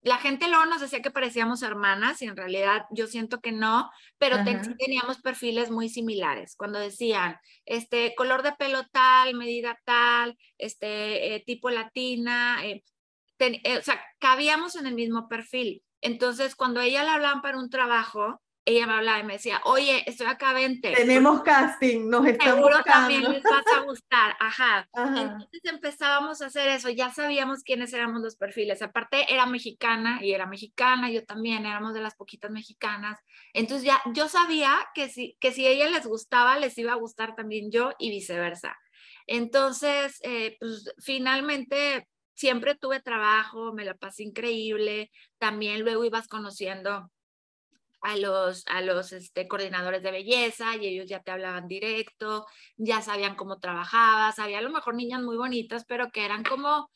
la 0.00 0.16
gente 0.16 0.48
luego 0.48 0.64
nos 0.64 0.80
decía 0.80 1.02
que 1.02 1.10
parecíamos 1.10 1.62
hermanas 1.62 2.22
y 2.22 2.24
en 2.24 2.38
realidad 2.38 2.86
yo 2.92 3.08
siento 3.08 3.42
que 3.42 3.52
no, 3.52 3.90
pero 4.16 4.38
teníamos 4.78 5.20
perfiles 5.20 5.70
muy 5.70 5.90
similares. 5.90 6.56
Cuando 6.56 6.78
decían, 6.78 7.36
este, 7.66 8.14
color 8.14 8.42
de 8.42 8.52
pelo 8.52 8.86
tal, 8.90 9.34
medida 9.34 9.78
tal, 9.84 10.38
este, 10.56 11.34
eh, 11.34 11.42
tipo 11.44 11.68
latina, 11.68 12.64
eh, 12.64 12.82
eh, 13.38 13.76
o 13.76 13.82
sea, 13.82 14.02
cabíamos 14.18 14.76
en 14.76 14.86
el 14.86 14.94
mismo 14.94 15.28
perfil. 15.28 15.82
Entonces, 16.00 16.56
cuando 16.56 16.80
ella 16.80 17.04
le 17.04 17.10
hablaban 17.10 17.42
para 17.42 17.58
un 17.58 17.68
trabajo, 17.68 18.40
ella 18.64 18.86
me 18.86 18.92
hablaba 18.92 19.18
y 19.18 19.24
me 19.24 19.32
decía, 19.34 19.60
oye, 19.64 20.04
estoy 20.06 20.26
acá, 20.26 20.52
vente. 20.52 20.92
Tenemos 20.92 21.42
casting, 21.42 22.08
nos 22.08 22.26
están 22.26 22.56
Seguro 22.56 22.82
también 22.84 23.22
les 23.24 23.42
vas 23.42 23.64
a 23.74 23.80
gustar, 23.84 24.36
ajá. 24.38 24.88
Entonces 24.94 25.60
empezábamos 25.64 26.42
a 26.42 26.46
hacer 26.46 26.68
eso, 26.68 26.88
ya 26.88 27.10
sabíamos 27.10 27.64
quiénes 27.64 27.92
éramos 27.92 28.22
los 28.22 28.36
perfiles. 28.36 28.80
Aparte 28.80 29.32
era 29.32 29.46
mexicana 29.46 30.20
y 30.22 30.32
era 30.32 30.46
mexicana, 30.46 31.10
yo 31.10 31.24
también 31.24 31.66
éramos 31.66 31.94
de 31.94 32.00
las 32.00 32.14
poquitas 32.14 32.50
mexicanas. 32.50 33.18
Entonces 33.52 33.84
ya 33.84 34.00
yo 34.14 34.28
sabía 34.28 34.78
que 34.94 35.08
si, 35.08 35.36
que 35.40 35.52
si 35.52 35.66
a 35.66 35.70
ella 35.70 35.90
les 35.90 36.06
gustaba, 36.06 36.58
les 36.58 36.78
iba 36.78 36.92
a 36.92 36.96
gustar 36.96 37.34
también 37.34 37.70
yo 37.72 37.92
y 37.98 38.10
viceversa. 38.10 38.78
Entonces, 39.26 40.20
eh, 40.22 40.56
pues 40.60 40.92
finalmente 40.98 42.06
siempre 42.34 42.74
tuve 42.74 43.00
trabajo, 43.00 43.72
me 43.72 43.84
la 43.84 43.94
pasé 43.94 44.22
increíble. 44.22 45.10
También 45.38 45.82
luego 45.82 46.04
ibas 46.04 46.28
conociendo 46.28 47.10
a 48.02 48.16
los, 48.16 48.64
a 48.66 48.82
los 48.82 49.12
este, 49.12 49.46
coordinadores 49.46 50.02
de 50.02 50.10
belleza 50.10 50.76
y 50.76 50.86
ellos 50.86 51.08
ya 51.08 51.22
te 51.22 51.30
hablaban 51.30 51.68
directo, 51.68 52.46
ya 52.76 53.00
sabían 53.00 53.36
cómo 53.36 53.58
trabajabas, 53.58 54.38
había 54.40 54.58
a 54.58 54.62
lo 54.62 54.70
mejor 54.70 54.94
niñas 54.94 55.22
muy 55.22 55.36
bonitas, 55.36 55.84
pero 55.86 56.10
que 56.10 56.24
eran 56.24 56.42
como 56.42 56.90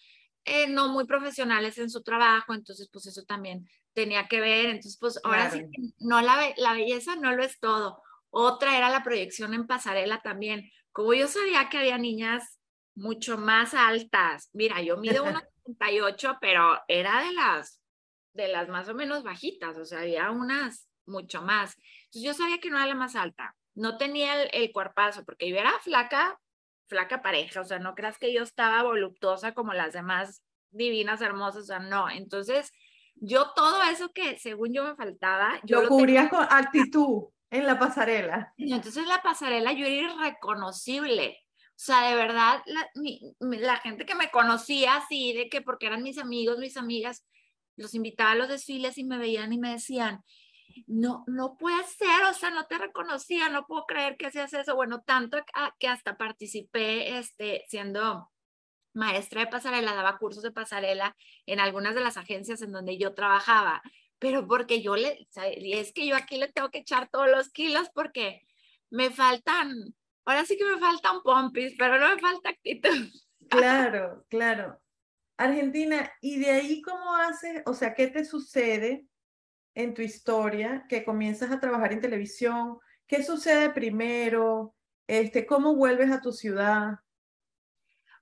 eh, 0.45 0.67
no 0.69 0.89
muy 0.89 1.07
profesionales 1.07 1.79
en 1.79 1.91
su 1.91 2.03
trabajo, 2.03 2.55
entonces 2.55 2.89
pues 2.93 3.07
eso 3.07 3.23
también 3.23 3.69
tenía 3.93 4.27
que 4.27 4.41
ver, 4.41 4.67
entonces 4.67 4.99
pues 5.01 5.21
ahora 5.23 5.51
sí, 5.51 5.63
no 5.99 6.21
la, 6.21 6.53
la 6.57 6.73
belleza 6.75 7.17
no 7.17 7.33
lo 7.33 7.45
es 7.45 7.59
todo. 7.61 8.03
Otra 8.31 8.77
era 8.77 8.91
la 8.91 9.03
proyección 9.03 9.55
en 9.55 9.67
pasarela 9.67 10.21
también. 10.21 10.71
Como 10.93 11.15
yo 11.15 11.29
sabía 11.29 11.69
que 11.69 11.79
había 11.79 11.99
niñas 11.99 12.59
mucho 12.95 13.39
más 13.39 13.75
altas, 13.75 14.51
mira, 14.53 14.83
yo 14.83 14.97
mido 14.97 15.25
1,78, 15.25 16.39
pero 16.41 16.79
era 16.89 17.23
de 17.23 17.33
las 17.33 17.81
de 18.35 18.49
las 18.49 18.69
más 18.69 18.89
o 18.89 18.95
menos 18.95 19.23
bajitas, 19.23 19.79
o 19.79 19.85
sea, 19.85 20.01
había 20.01 20.31
unas 20.31 20.87
mucho 21.07 21.43
más. 21.43 21.77
Entonces 22.07 22.23
yo 22.23 22.35
sabía 22.35 22.59
que 22.59 22.71
no 22.71 22.77
era 22.77 22.87
la 22.87 22.95
más 22.95 23.17
alta, 23.17 23.57
no 23.75 23.99
tenía 23.99 24.43
el, 24.43 24.73
cuerpazo, 24.73 25.25
porque 25.25 25.49
yo 25.49 25.57
era 25.57 25.73
flaca, 25.81 26.39
flaca 26.89 27.23
pareja, 27.23 27.61
o 27.61 27.65
sea, 27.65 27.79
no 27.79 27.95
creas 27.95 28.19
que 28.19 28.33
yo 28.33 28.43
estaba 28.43 28.83
voluptuosa 28.83 29.55
como 29.55 29.73
las 29.73 29.93
demás 29.93 30.43
divinas, 30.71 31.21
hermosas, 31.21 31.63
o 31.63 31.67
sea, 31.67 31.79
no. 31.79 32.09
Entonces, 32.11 32.73
yo 33.17 33.53
todo 33.55 33.83
eso 33.85 34.13
que 34.13 34.39
según 34.39 34.73
yo 34.73 34.85
me 34.85 34.95
faltaba, 34.95 35.61
yo 35.65 35.83
lo, 35.83 35.89
cubría 35.89 36.29
con 36.29 36.47
actitud 36.49 37.25
en 37.51 37.67
la 37.67 37.79
pasarela. 37.79 38.53
Entonces, 38.57 39.07
la 39.07 39.23
pasarela 39.23 39.73
yo 39.73 39.87
era 39.87 40.13
irreconocible. 40.13 41.39
O 41.71 41.79
sea, 41.79 42.09
de 42.09 42.15
verdad, 42.15 42.63
la, 42.65 42.89
la 43.41 43.77
gente 43.77 44.07
que 44.07 44.15
me 44.15 44.31
conocía 44.31 44.97
así, 44.97 45.35
de 45.35 45.51
que 45.51 45.61
porque 45.61 45.87
eran 45.87 46.03
mis 46.03 46.17
amigos, 46.17 46.59
mis 46.59 46.79
amigas, 46.79 47.27
los 47.77 47.95
invitaba 47.95 48.31
a 48.31 48.35
los 48.35 48.49
desfiles 48.49 48.97
y 48.97 49.05
me 49.05 49.19
veían 49.19 49.53
y 49.53 49.59
me 49.59 49.73
decían, 49.73 50.23
no, 50.87 51.25
no 51.27 51.57
puede 51.57 51.83
ser, 51.85 52.25
o 52.31 52.35
sea, 52.35 52.51
no 52.51 52.67
te 52.67 52.79
reconocía, 52.79 53.49
no 53.49 53.67
puedo 53.67 53.87
creer 53.87 54.17
que 54.17 54.27
hacías 54.27 54.53
eso. 54.53 54.77
Bueno, 54.77 55.03
tanto 55.03 55.39
que 55.79 55.89
hasta 55.89 56.17
participé 56.17 57.19
este, 57.19 57.65
siendo 57.69 58.31
maestra 58.93 59.43
de 59.43 59.47
pasarela, 59.49 59.95
daba 59.95 60.19
cursos 60.19 60.43
de 60.43 60.53
pasarela 60.53 61.17
en 61.45 61.61
algunas 61.61 61.95
de 61.95 62.01
las 62.01 62.17
agencias 62.17 62.63
en 62.63 62.73
donde 62.73 62.99
yo 62.99 63.15
trabajaba, 63.15 63.83
pero 64.19 64.47
porque 64.47 64.83
yo 64.83 64.97
le, 64.97 65.29
es 65.61 65.93
que 65.93 66.07
yo 66.07 66.17
aquí 66.17 66.39
le 66.39 66.49
tengo 66.49 66.71
que 66.71 66.79
echar 66.79 67.09
todos 67.11 67.29
los 67.31 67.51
kilos 67.51 67.91
porque 67.95 68.43
me 68.91 69.11
faltan, 69.11 69.95
ahora 70.25 70.45
sí 70.45 70.57
que 70.57 70.65
me 70.65 70.79
faltan 70.79 71.23
pompis, 71.23 71.75
pero 71.79 71.99
no 71.99 72.15
me 72.15 72.21
falta 72.21 72.51
actitud. 72.51 72.91
Claro, 73.49 74.27
claro. 74.29 74.83
Argentina, 75.37 76.13
¿y 76.21 76.41
de 76.41 76.51
ahí 76.51 76.83
cómo 76.83 77.15
haces? 77.15 77.63
O 77.67 77.75
sea, 77.75 77.95
¿qué 77.95 78.09
te 78.09 78.25
sucede 78.25 79.07
en 79.77 79.93
tu 79.95 80.03
historia 80.03 80.87
que 80.89 81.05
comienzas 81.05 81.53
a 81.53 81.61
trabajar 81.61 81.93
en 81.93 82.01
televisión? 82.01 82.79
¿Qué 83.07 83.23
sucede 83.23 83.71
primero? 83.71 84.75
Este, 85.07 85.47
¿Cómo 85.47 85.77
vuelves 85.77 86.11
a 86.11 86.21
tu 86.21 86.33
ciudad? 86.33 86.95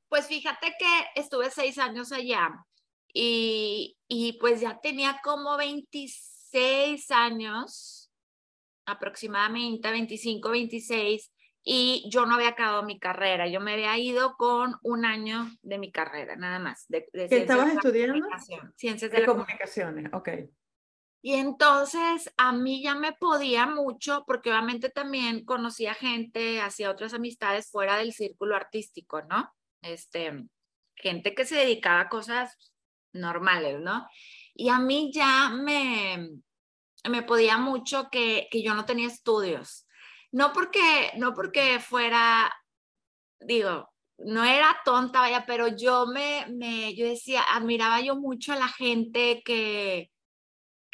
Pues 0.09 0.27
fíjate 0.27 0.75
que 0.79 1.21
estuve 1.21 1.51
seis 1.51 1.79
años 1.79 2.13
allá 2.13 2.51
y, 3.13 3.97
y 4.09 4.35
pues 4.35 4.61
ya 4.61 4.81
tenía 4.81 5.21
como 5.23 5.57
26 5.57 7.11
años, 7.13 8.11
aproximadamente 8.85 9.91
25, 9.91 10.51
26, 10.51 11.33
y 11.63 12.07
yo 12.11 12.27
no 12.27 12.35
había 12.35 12.49
acabado 12.49 12.83
mi 12.83 12.99
carrera, 12.99 13.47
yo 13.47 13.61
me 13.61 13.75
había 13.75 13.97
ido 13.97 14.37
con 14.37 14.75
un 14.83 15.05
año 15.05 15.47
de 15.63 15.79
mi 15.79 15.93
carrera, 15.93 16.37
nada 16.37 16.59
más. 16.59 16.85
De, 16.89 17.09
¿Qué 17.13 17.39
estabas 17.39 17.73
estudiando? 17.73 18.27
Ciencias 18.75 19.11
de, 19.11 19.25
comunicaciones, 19.25 20.13
ok. 20.13 20.29
Y 21.27 21.37
entonces 21.37 22.31
a 22.37 22.53
mí 22.53 22.83
ya 22.83 22.95
me 22.95 23.15
podía 23.15 23.65
mucho, 23.65 24.25
porque 24.27 24.51
obviamente 24.51 24.91
también 24.91 25.47
conocía 25.47 25.95
gente, 25.95 26.61
hacía 26.61 26.91
otras 26.91 27.15
amistades 27.15 27.71
fuera 27.71 27.97
del 27.97 28.13
círculo 28.13 28.55
artístico, 28.55 29.23
¿no? 29.23 29.51
Este, 29.81 30.45
gente 30.95 31.35
que 31.35 31.47
se 31.47 31.57
dedicaba 31.57 32.01
a 32.01 32.09
cosas 32.11 32.71
normales, 33.15 33.81
¿no? 33.81 34.07
Y 34.53 34.69
a 34.69 34.79
mí 34.79 35.13
ya 35.15 35.49
me, 35.49 36.29
me 37.09 37.23
podía 37.23 37.57
mucho 37.57 38.11
que, 38.13 38.47
que 38.51 38.63
yo 38.63 38.75
no 38.75 38.85
tenía 38.85 39.07
estudios. 39.07 39.89
No 40.31 40.53
porque, 40.53 41.11
no 41.17 41.33
porque 41.33 41.81
fuera, 41.81 42.53
digo, 43.41 43.89
no 44.19 44.45
era 44.45 44.77
tonta, 44.85 45.21
vaya, 45.21 45.47
pero 45.47 45.69
yo 45.69 46.05
me, 46.05 46.45
me, 46.51 46.95
yo 46.95 47.07
decía, 47.07 47.45
admiraba 47.45 48.03
yo 48.03 48.15
mucho 48.15 48.53
a 48.53 48.57
la 48.57 48.69
gente 48.69 49.41
que, 49.43 50.11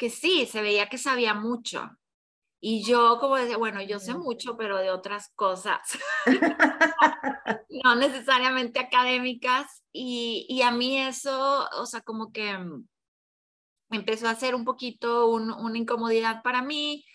que 0.01 0.09
sí, 0.09 0.47
se 0.47 0.63
veía 0.63 0.89
que 0.89 0.97
sabía 0.97 1.35
mucho. 1.35 1.91
Y 2.59 2.83
yo 2.83 3.19
como 3.19 3.35
decía, 3.35 3.57
bueno, 3.57 3.83
yo 3.83 3.99
sé 3.99 4.15
mucho, 4.15 4.57
pero 4.57 4.79
de 4.79 4.89
otras 4.89 5.31
cosas, 5.35 5.79
no 7.83 7.95
necesariamente 7.95 8.79
académicas. 8.79 9.83
Y, 9.93 10.47
y, 10.49 10.63
a 10.63 10.71
mí 10.71 10.97
eso, 10.97 11.67
o 11.77 11.85
sea, 11.85 12.01
como 12.01 12.31
que 12.31 12.57
empezó 13.91 14.27
a 14.27 14.33
ser 14.33 14.55
un 14.55 14.65
poquito 14.65 15.27
una 15.27 15.77
incomodidad 15.77 16.41
para 16.41 16.63
mí. 16.63 17.05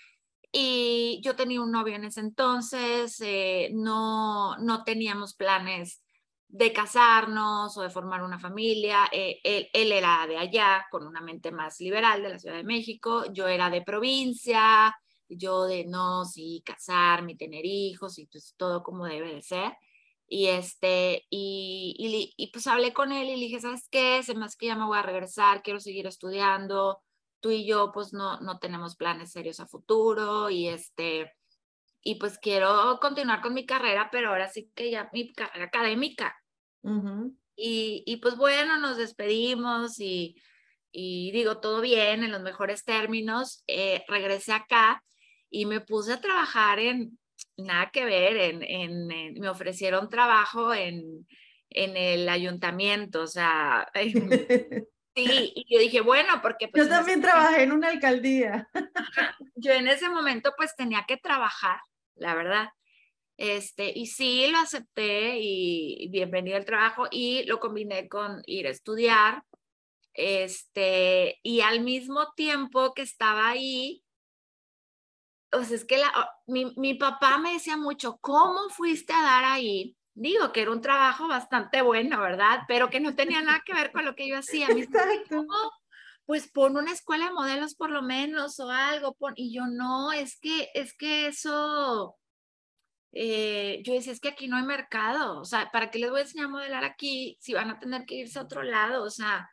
Y 0.53 1.21
yo 1.25 1.35
tenía 1.35 1.61
un 1.61 1.73
novio 1.73 1.97
en 1.97 2.05
ese 2.05 2.21
entonces, 2.21 3.21
eh, 3.21 3.71
no, 3.75 4.57
no 4.59 4.85
teníamos 4.85 5.35
planes 5.35 6.05
de 6.49 6.73
casarnos 6.73 7.77
o 7.77 7.83
de 7.83 7.91
formar 7.91 8.23
una 8.23 8.39
familia. 8.39 9.09
Eh, 9.13 9.41
él, 9.45 9.69
él, 9.73 9.93
era 9.93 10.27
de 10.27 10.39
allá, 10.39 10.87
con 10.91 11.07
una 11.07 11.21
mente 11.21 11.51
más 11.51 11.81
liberal 11.81 12.23
de 12.23 12.31
la 12.31 12.39
Ciudad 12.39 12.57
de 12.57 12.65
México. 12.65 13.25
Yo 13.33 13.49
era 13.49 13.71
de 13.71 13.83
provincia, 13.83 14.95
yo 15.29 15.65
de 15.65 15.85
no, 15.87 16.25
sí, 16.25 16.63
casarme 16.65 17.37
tener 17.37 17.65
hijos 17.65 18.19
y 18.19 18.27
pues 18.27 18.55
todo 18.57 18.83
como 18.83 19.07
debe 19.07 19.35
de 19.35 19.43
ser. 19.43 19.73
Y, 20.29 20.47
este, 20.47 21.25
y, 21.31 21.95
y, 21.99 22.35
y, 22.37 22.51
pues 22.53 22.67
hablé 22.67 22.93
con 22.93 23.13
él 23.13 23.29
y 23.29 23.37
le 23.37 23.43
dije, 23.43 23.61
¿sabes 23.61 23.89
qué? 23.91 24.23
Se 24.25 24.33
hace 24.33 24.57
que 24.59 24.67
ya 24.67 24.75
me 24.77 24.87
voy 24.87 24.99
a 24.99 25.03
regresar, 25.03 25.63
quiero 25.63 25.79
seguir 25.81 26.07
estudiando. 26.07 27.01
Tú 27.41 27.51
y 27.51 27.67
yo 27.67 27.93
pues 27.93 28.13
no, 28.13 28.41
no 28.41 28.59
tenemos 28.59 28.97
planes 28.97 29.31
serios 29.31 29.61
a 29.61 29.67
futuro 29.67 30.51
y 30.51 30.69
este, 30.69 31.33
y 32.07 32.15
pues 32.15 32.39
quiero 32.39 33.01
continuar 33.01 33.41
con 33.41 33.53
mi 33.53 33.67
carrera, 33.67 34.11
pero 34.13 34.29
ahora 34.29 34.49
sí 34.49 34.71
que 34.77 34.93
ya 34.93 35.11
mi 35.13 35.33
carrera 35.33 35.65
académica. 35.65 36.37
y, 37.57 38.05
y, 38.07 38.17
pues 38.19 38.37
bueno, 38.37 38.79
nos 38.79 38.97
despedimos 38.97 39.99
y, 39.99 40.41
y 40.93 41.33
digo, 41.33 41.59
todo 41.59 41.81
bien, 41.81 42.23
en 42.23 42.31
los 42.31 42.43
mejores 42.43 42.85
términos, 42.85 43.65
eh, 43.67 44.05
regresé 44.07 44.53
acá 44.53 45.03
y 45.51 45.67
me 45.67 45.81
puse 45.81 46.13
a 46.13 46.21
trabajar 46.21 46.79
en, 46.79 47.19
nada 47.57 47.91
que 47.91 48.05
ver, 48.05 48.37
en, 48.37 48.63
en, 48.63 49.09
me 49.41 49.49
ofrecieron 49.49 50.09
trabajo 50.09 50.73
en, 50.73 51.27
en 51.71 51.97
el 51.97 52.29
ayuntamiento, 52.29 53.23
o 53.23 53.27
sea, 53.27 53.91
sí, 55.17 55.53
y 55.57 55.75
yo 55.75 55.81
dije, 55.81 56.03
bueno, 56.03 56.41
porque... 56.41 56.69
Pues, 56.69 56.85
yo 56.85 56.89
también 56.89 57.21
trabajé 57.21 57.65
en 57.65 57.73
una 57.73 57.89
alcaldía. 57.89 58.69
yo 59.57 59.73
en 59.73 59.89
ese 59.89 60.09
momento 60.09 60.53
pues 60.57 60.77
tenía 60.77 61.05
que 61.09 61.17
trabajar, 61.17 61.81
la 62.17 62.35
verdad. 62.35 62.71
Este, 63.37 63.93
y 63.95 64.07
sí, 64.07 64.47
lo 64.51 64.59
acepté 64.59 65.39
y 65.39 66.09
bienvenido 66.11 66.57
al 66.57 66.65
trabajo 66.65 67.07
y 67.11 67.45
lo 67.45 67.61
combiné 67.61 68.09
con 68.09 68.43
ir 68.47 68.67
a 68.67 68.71
estudiar. 68.71 69.43
Este, 70.15 71.39
y 71.43 71.61
al 71.61 71.81
mismo 71.81 72.33
tiempo 72.35 72.95
que 72.95 73.03
estaba 73.03 73.49
ahí, 73.49 74.03
o 75.53 75.63
sea, 75.63 75.77
es 75.77 75.85
que 75.85 75.99
la, 75.99 76.31
mi, 76.47 76.73
mi 76.77 76.95
papá 76.95 77.39
me 77.39 77.53
decía 77.53 77.77
mucho, 77.77 78.19
¿cómo 78.21 78.69
fuiste 78.71 79.13
a 79.13 79.23
dar 79.23 79.45
ahí? 79.45 79.97
Digo 80.15 80.51
que 80.53 80.63
era 80.63 80.71
un 80.71 80.81
trabajo 80.81 81.29
bastante 81.29 81.83
bueno, 81.83 82.21
¿verdad? 82.21 82.61
Pero 82.67 82.89
que 82.89 83.01
no 83.01 83.15
tenía 83.15 83.43
nada 83.43 83.63
que 83.65 83.75
ver 83.75 83.93
con 83.93 84.07
lo 84.07 84.15
que 84.15 84.27
yo 84.27 84.39
hacía. 84.39 84.69
Pues 86.27 86.51
pon 86.51 86.77
una 86.77 86.93
escuela 86.93 87.27
de 87.27 87.33
modelos 87.33 87.75
por 87.75 87.91
lo 87.91 88.03
menos 88.03 88.61
o 88.61 88.71
algo. 88.71 89.15
Pon... 89.15 89.33
Y 89.37 89.55
yo 89.55 89.67
no, 89.67 90.13
es 90.13 90.39
que, 90.41 90.71
es 90.75 90.95
que 90.97 91.29
eso, 91.29 92.17
eh, 93.13 93.81
yo 93.85 93.95
decía, 93.95 94.13
es 94.13 94.21
que 94.21 94.29
aquí 94.29 94.49
no 94.49 94.57
hay 94.57 94.65
mercado, 94.65 95.41
o 95.41 95.45
sea, 95.45 95.71
¿para 95.73 95.91
qué 95.91 95.99
les 95.99 96.11
voy 96.11 96.21
a 96.21 96.23
enseñar 96.25 96.47
a 96.47 96.51
modelar 96.51 96.85
aquí 96.85 97.39
si 97.41 97.55
van 97.55 97.71
a 97.71 97.79
tener 97.79 98.05
que 98.05 98.17
irse 98.17 98.39
a 98.39 98.43
otro 98.43 98.63
lado? 98.63 99.05
O 99.05 99.11
sea, 99.11 99.49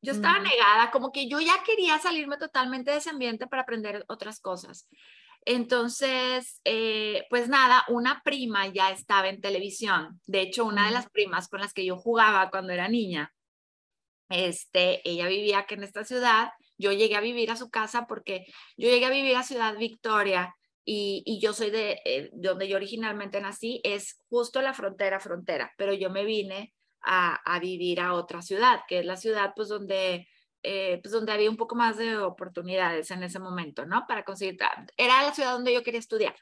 yo 0.00 0.12
estaba 0.12 0.38
negada, 0.38 0.90
como 0.90 1.12
que 1.12 1.28
yo 1.28 1.40
ya 1.40 1.62
quería 1.64 1.98
salirme 1.98 2.36
totalmente 2.36 2.90
de 2.90 2.98
ese 2.98 3.10
ambiente 3.10 3.46
para 3.46 3.62
aprender 3.62 4.04
otras 4.08 4.40
cosas. 4.40 4.88
Entonces, 5.46 6.60
eh, 6.64 7.26
pues 7.28 7.48
nada, 7.48 7.84
una 7.88 8.22
prima 8.24 8.66
ya 8.68 8.90
estaba 8.90 9.28
en 9.28 9.40
televisión. 9.40 10.20
De 10.26 10.40
hecho, 10.40 10.64
una 10.64 10.86
de 10.86 10.92
las 10.92 11.10
primas 11.10 11.48
con 11.48 11.60
las 11.60 11.72
que 11.74 11.84
yo 11.84 11.96
jugaba 11.96 12.50
cuando 12.50 12.72
era 12.72 12.88
niña, 12.88 13.33
este, 14.28 15.08
ella 15.08 15.28
vivía 15.28 15.60
aquí 15.60 15.74
en 15.74 15.84
esta 15.84 16.04
ciudad. 16.04 16.50
Yo 16.78 16.92
llegué 16.92 17.16
a 17.16 17.20
vivir 17.20 17.50
a 17.50 17.56
su 17.56 17.70
casa 17.70 18.06
porque 18.06 18.46
yo 18.76 18.88
llegué 18.88 19.06
a 19.06 19.10
vivir 19.10 19.36
a 19.36 19.42
Ciudad 19.42 19.76
Victoria 19.76 20.54
y, 20.84 21.38
yo 21.40 21.52
soy 21.52 21.70
de, 21.70 22.00
eh, 22.04 22.30
donde 22.32 22.68
yo 22.68 22.76
originalmente 22.76 23.40
nací, 23.40 23.80
es 23.84 24.18
justo 24.28 24.60
la 24.60 24.74
frontera, 24.74 25.18
frontera, 25.18 25.72
pero 25.78 25.94
yo 25.94 26.10
me 26.10 26.24
vine 26.24 26.74
a, 27.00 27.36
a 27.36 27.58
vivir 27.58 28.00
a 28.00 28.14
otra 28.14 28.42
ciudad, 28.42 28.80
que 28.86 29.00
es 29.00 29.06
la 29.06 29.16
ciudad 29.16 29.52
pues 29.56 29.68
donde, 29.68 30.28
eh, 30.62 31.00
pues 31.02 31.12
donde 31.12 31.32
había 31.32 31.50
un 31.50 31.56
poco 31.56 31.74
más 31.74 31.96
de 31.96 32.16
oportunidades 32.18 33.10
en 33.10 33.22
ese 33.22 33.38
momento, 33.38 33.86
¿no? 33.86 34.04
Para 34.06 34.24
conseguir, 34.24 34.58
era 34.96 35.22
la 35.22 35.32
ciudad 35.34 35.52
donde 35.52 35.72
yo 35.72 35.82
quería 35.82 36.00
estudiar. 36.00 36.34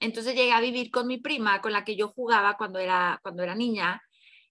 Entonces 0.00 0.34
llegué 0.34 0.52
a 0.52 0.60
vivir 0.60 0.90
con 0.90 1.06
mi 1.06 1.18
prima, 1.18 1.60
con 1.62 1.72
la 1.72 1.84
que 1.84 1.96
yo 1.96 2.08
jugaba 2.08 2.56
cuando 2.56 2.78
era, 2.78 3.18
cuando 3.22 3.42
era 3.42 3.54
niña, 3.54 4.02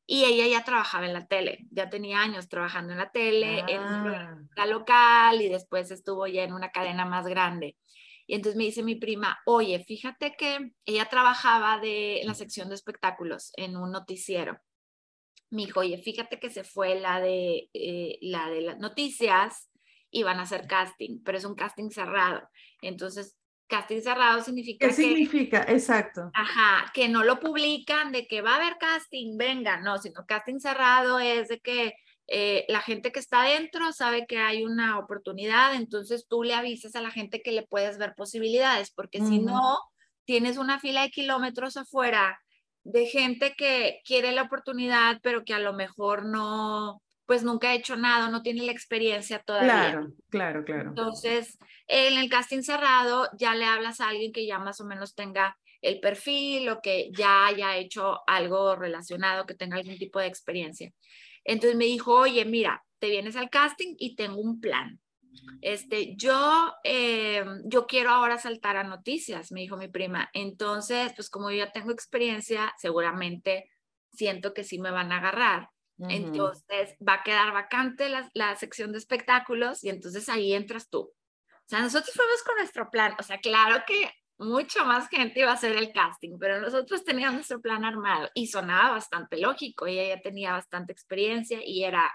y 0.07 0.25
ella 0.25 0.47
ya 0.47 0.63
trabajaba 0.63 1.05
en 1.05 1.13
la 1.13 1.25
tele, 1.25 1.65
ya 1.71 1.89
tenía 1.89 2.21
años 2.21 2.47
trabajando 2.47 2.93
en 2.93 2.99
la 2.99 3.11
tele, 3.11 3.59
en 3.67 3.81
ah. 3.81 4.37
la 4.55 4.65
local 4.67 5.41
y 5.41 5.49
después 5.49 5.89
estuvo 5.89 6.27
ya 6.27 6.43
en 6.43 6.53
una 6.53 6.71
cadena 6.71 7.05
más 7.05 7.25
grande. 7.25 7.75
Y 8.27 8.35
entonces 8.35 8.57
me 8.57 8.65
dice 8.65 8.83
mi 8.83 8.95
prima, 8.95 9.39
oye, 9.45 9.83
fíjate 9.83 10.35
que 10.37 10.71
ella 10.85 11.05
trabajaba 11.09 11.79
de, 11.79 12.21
en 12.21 12.27
la 12.27 12.33
sección 12.33 12.69
de 12.69 12.75
espectáculos 12.75 13.51
en 13.55 13.77
un 13.77 13.91
noticiero. 13.91 14.59
Me 15.49 15.65
dijo, 15.65 15.81
oye, 15.81 15.97
fíjate 15.97 16.39
que 16.39 16.49
se 16.49 16.63
fue 16.63 16.99
la 16.99 17.19
de, 17.19 17.69
eh, 17.73 18.17
la 18.21 18.49
de 18.49 18.61
las 18.61 18.79
noticias 18.79 19.69
y 20.09 20.23
van 20.23 20.39
a 20.39 20.43
hacer 20.43 20.65
casting, 20.67 21.21
pero 21.23 21.37
es 21.37 21.45
un 21.45 21.55
casting 21.55 21.89
cerrado. 21.89 22.47
Entonces, 22.81 23.35
casting 23.67 24.01
cerrado 24.01 24.41
significa 24.41 24.88
¿Qué 24.88 24.93
significa? 24.93 25.65
Exacto. 25.67 26.30
Ajá, 26.34 26.91
que 26.93 27.08
no 27.08 27.23
lo 27.23 27.39
publican 27.39 28.12
de 28.12 28.28
que 28.28 28.41
va 28.41 28.54
a 28.54 28.56
haber 28.58 28.78
casting, 28.78 29.38
venga, 29.38 29.80
no, 29.82 29.97
sino 29.97 30.25
casting 30.25 30.60
cerrado 30.60 31.19
es 31.19 31.47
de 31.47 31.60
que 31.60 31.93
eh, 32.28 32.65
la 32.69 32.82
gente 32.82 33.12
que 33.12 33.19
está 33.19 33.43
adentro 33.43 33.91
sabe 33.93 34.25
que 34.28 34.39
hay 34.39 34.63
una 34.63 34.97
oportunidad, 34.97 35.75
entonces 35.75 36.25
tú 36.28 36.43
le 36.43 36.56
avisas 36.56 36.95
a 36.95 37.01
la 37.01 37.12
gente 37.12 37.41
que 37.41 37.51
le 37.51 37.63
puedes 37.63 37.97
ver 37.97 38.15
posibilidades, 38.15 38.91
porque 38.91 39.19
si 39.19 39.39
no, 39.39 39.78
tienes 40.25 40.58
una 40.58 40.80
fila 40.80 41.04
de 41.04 41.12
kilómetros 41.12 41.78
afuera 41.78 42.39
de 42.84 43.06
gente 43.06 43.54
que 43.56 44.01
quiere 44.06 44.32
la 44.32 44.43
oportunidad, 44.43 45.19
pero 45.21 45.43
que 45.43 45.54
a 45.54 45.60
lo 45.60 45.73
mejor 45.73 46.25
no, 46.25 47.01
pues 47.25 47.43
nunca 47.43 47.69
ha 47.69 47.75
hecho 47.75 47.95
nada, 47.95 48.29
no 48.29 48.41
tiene 48.41 48.63
la 48.63 48.71
experiencia 48.71 49.39
todavía. 49.39 49.91
Claro, 49.91 50.13
claro, 50.29 50.63
claro. 50.63 50.89
Entonces, 50.89 51.57
en 51.88 52.17
el 52.17 52.29
casting 52.29 52.61
cerrado 52.61 53.29
ya 53.38 53.55
le 53.55 53.65
hablas 53.65 53.99
a 53.99 54.09
alguien 54.09 54.31
que 54.31 54.45
ya 54.45 54.59
más 54.59 54.79
o 54.79 54.85
menos 54.85 55.15
tenga 55.15 55.57
el 55.81 55.99
perfil 55.99 56.69
o 56.69 56.81
que 56.81 57.11
ya 57.15 57.47
haya 57.47 57.77
hecho 57.77 58.19
algo 58.27 58.75
relacionado, 58.75 59.45
que 59.45 59.55
tenga 59.55 59.77
algún 59.77 59.97
tipo 59.97 60.19
de 60.19 60.27
experiencia. 60.27 60.91
Entonces 61.43 61.77
me 61.77 61.85
dijo, 61.85 62.13
oye, 62.13 62.43
mira, 62.45 62.83
te 62.99 63.09
vienes 63.09 63.35
al 63.35 63.49
casting 63.49 63.95
y 63.97 64.15
tengo 64.15 64.39
un 64.39 64.59
plan. 64.59 64.99
Este, 65.61 66.15
yo, 66.15 66.73
eh, 66.83 67.43
yo 67.65 67.85
quiero 67.85 68.09
ahora 68.09 68.38
saltar 68.38 68.77
a 68.77 68.83
noticias, 68.83 69.51
me 69.51 69.61
dijo 69.61 69.77
mi 69.77 69.88
prima. 69.88 70.29
Entonces, 70.33 71.11
pues 71.15 71.29
como 71.29 71.51
yo 71.51 71.57
ya 71.57 71.71
tengo 71.71 71.91
experiencia, 71.91 72.73
seguramente 72.77 73.69
siento 74.11 74.53
que 74.53 74.63
sí 74.63 74.79
me 74.79 74.91
van 74.91 75.11
a 75.11 75.17
agarrar. 75.17 75.69
Entonces, 75.97 76.95
va 77.08 77.13
a 77.13 77.23
quedar 77.23 77.53
vacante 77.53 78.10
la, 78.10 78.29
la, 78.34 78.55
sección 78.58 78.91
de 78.91 78.97
espectáculos 78.97 79.84
y 79.84 79.89
entonces 79.89 80.27
ahí 80.27 80.53
entras 80.53 80.89
tú. 80.89 80.99
O 80.99 81.67
sea, 81.67 81.79
nosotros 81.79 82.13
fuimos 82.13 82.43
con 82.43 82.55
nuestro 82.58 82.89
plan. 82.91 83.15
O 83.17 83.23
sea, 83.23 83.39
claro 83.39 83.84
que 83.88 84.12
mucho 84.38 84.86
más 84.86 85.08
gente 85.08 85.39
iba 85.39 85.51
a 85.51 85.55
hacer 85.55 85.75
el 85.75 85.93
casting, 85.93 86.38
pero 86.38 86.60
nosotros 86.60 87.03
teníamos 87.03 87.36
nuestro 87.36 87.62
plan 87.62 87.86
armado 87.86 88.29
y 88.34 88.47
sonaba 88.47 88.91
bastante 88.91 89.38
lógico. 89.38 89.88
Ella 89.88 90.15
ya 90.15 90.21
tenía 90.21 90.51
bastante 90.51 90.91
experiencia 90.91 91.60
y 91.63 91.84
era 91.84 92.12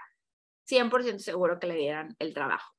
100% 0.69 1.19
seguro 1.19 1.59
que 1.59 1.67
le 1.67 1.75
dieran 1.75 2.15
el 2.19 2.33
trabajo. 2.33 2.71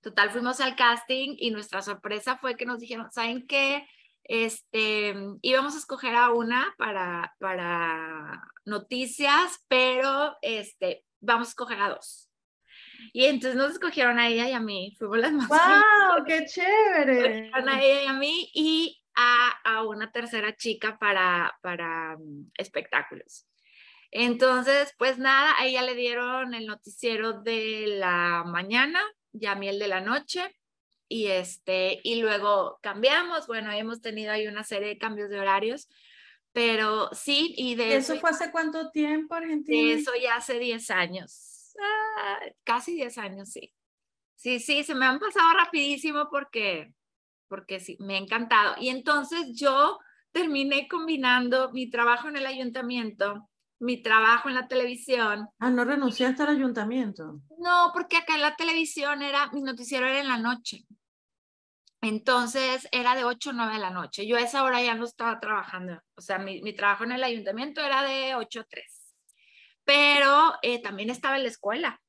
Total, 0.00 0.30
fuimos 0.30 0.60
al 0.60 0.74
casting 0.74 1.36
y 1.38 1.52
nuestra 1.52 1.80
sorpresa 1.80 2.36
fue 2.36 2.56
que 2.56 2.66
nos 2.66 2.80
dijeron, 2.80 3.10
¿saben 3.12 3.46
qué? 3.46 3.86
Este, 4.24 5.14
íbamos 5.42 5.74
a 5.74 5.78
escoger 5.78 6.14
a 6.14 6.30
una 6.30 6.74
para, 6.78 7.34
para 7.38 8.42
noticias, 8.64 9.64
pero 9.68 10.36
este, 10.42 11.04
vamos 11.20 11.48
a 11.48 11.50
escoger 11.50 11.80
a 11.80 11.90
dos. 11.90 12.28
Y 13.12 13.24
entonces 13.24 13.56
nos 13.56 13.72
escogieron 13.72 14.18
a 14.18 14.28
ella 14.28 14.48
y 14.48 14.52
a 14.52 14.60
mí, 14.60 14.94
fuimos 14.98 15.18
las 15.18 15.32
más. 15.32 15.48
¡Wow! 15.48 16.24
¡Qué 16.26 16.44
chévere! 16.46 17.46
Escogieron 17.46 17.68
a 17.68 17.82
ella 17.82 18.02
y 18.04 18.06
a 18.06 18.12
mí 18.12 18.50
y 18.54 19.02
a, 19.14 19.50
a 19.64 19.82
una 19.84 20.10
tercera 20.12 20.56
chica 20.56 20.98
para, 20.98 21.58
para 21.62 22.16
um, 22.16 22.50
espectáculos. 22.56 23.46
Entonces, 24.10 24.94
pues 24.98 25.18
nada, 25.18 25.54
a 25.58 25.66
ella 25.66 25.82
le 25.82 25.94
dieron 25.94 26.54
el 26.54 26.66
noticiero 26.66 27.40
de 27.40 27.86
la 27.98 28.44
mañana 28.46 29.00
y 29.32 29.46
a 29.46 29.54
mí 29.54 29.68
el 29.68 29.78
de 29.78 29.88
la 29.88 30.00
noche. 30.00 30.54
Y, 31.12 31.26
este, 31.26 32.00
y 32.04 32.22
luego 32.22 32.78
cambiamos, 32.80 33.46
bueno, 33.46 33.70
hemos 33.70 34.00
tenido 34.00 34.32
ahí 34.32 34.46
una 34.46 34.64
serie 34.64 34.88
de 34.88 34.96
cambios 34.96 35.28
de 35.28 35.38
horarios, 35.38 35.86
pero 36.52 37.10
sí, 37.12 37.52
y 37.58 37.74
de 37.74 37.96
eso... 37.96 38.14
¿Eso 38.14 38.20
fue 38.22 38.30
hace 38.30 38.50
cuánto 38.50 38.90
tiempo, 38.90 39.34
Argentina? 39.34 39.76
De 39.78 39.92
eso 39.92 40.10
ya 40.18 40.36
hace 40.36 40.58
10 40.58 40.90
años. 40.90 41.74
Ah, 41.78 42.40
casi 42.64 42.94
10 42.94 43.18
años, 43.18 43.50
sí. 43.50 43.74
Sí, 44.36 44.58
sí, 44.58 44.84
se 44.84 44.94
me 44.94 45.04
han 45.04 45.18
pasado 45.18 45.52
rapidísimo 45.52 46.28
porque, 46.30 46.94
porque 47.46 47.78
sí, 47.78 47.98
me 48.00 48.14
ha 48.14 48.18
encantado. 48.18 48.76
Y 48.80 48.88
entonces 48.88 49.52
yo 49.54 49.98
terminé 50.30 50.88
combinando 50.88 51.72
mi 51.72 51.90
trabajo 51.90 52.28
en 52.28 52.38
el 52.38 52.46
ayuntamiento, 52.46 53.50
mi 53.80 54.00
trabajo 54.00 54.48
en 54.48 54.54
la 54.54 54.66
televisión. 54.66 55.50
Ah, 55.58 55.68
¿no 55.68 55.84
renunciaste 55.84 56.42
al 56.42 56.56
ayuntamiento? 56.56 57.42
No, 57.58 57.90
porque 57.92 58.16
acá 58.16 58.34
en 58.34 58.40
la 58.40 58.56
televisión 58.56 59.20
era, 59.20 59.50
mi 59.52 59.60
noticiero 59.60 60.06
era 60.06 60.20
en 60.20 60.28
la 60.28 60.38
noche. 60.38 60.86
Entonces 62.02 62.86
era 62.92 63.14
de 63.14 63.24
8 63.24 63.50
o 63.50 63.52
9 63.54 63.72
de 63.74 63.78
la 63.78 63.90
noche. 63.90 64.26
Yo 64.26 64.36
a 64.36 64.40
esa 64.40 64.64
hora 64.64 64.82
ya 64.82 64.94
no 64.94 65.04
estaba 65.04 65.40
trabajando. 65.40 66.00
O 66.16 66.20
sea, 66.20 66.38
mi, 66.38 66.60
mi 66.60 66.74
trabajo 66.74 67.04
en 67.04 67.12
el 67.12 67.24
ayuntamiento 67.24 67.80
era 67.80 68.02
de 68.02 68.34
8 68.34 68.60
a 68.60 68.64
3 68.64 69.02
pero 69.84 70.54
eh, 70.62 70.80
también 70.82 71.10
estaba 71.10 71.36
en 71.36 71.42
la 71.42 71.48
escuela. 71.48 72.00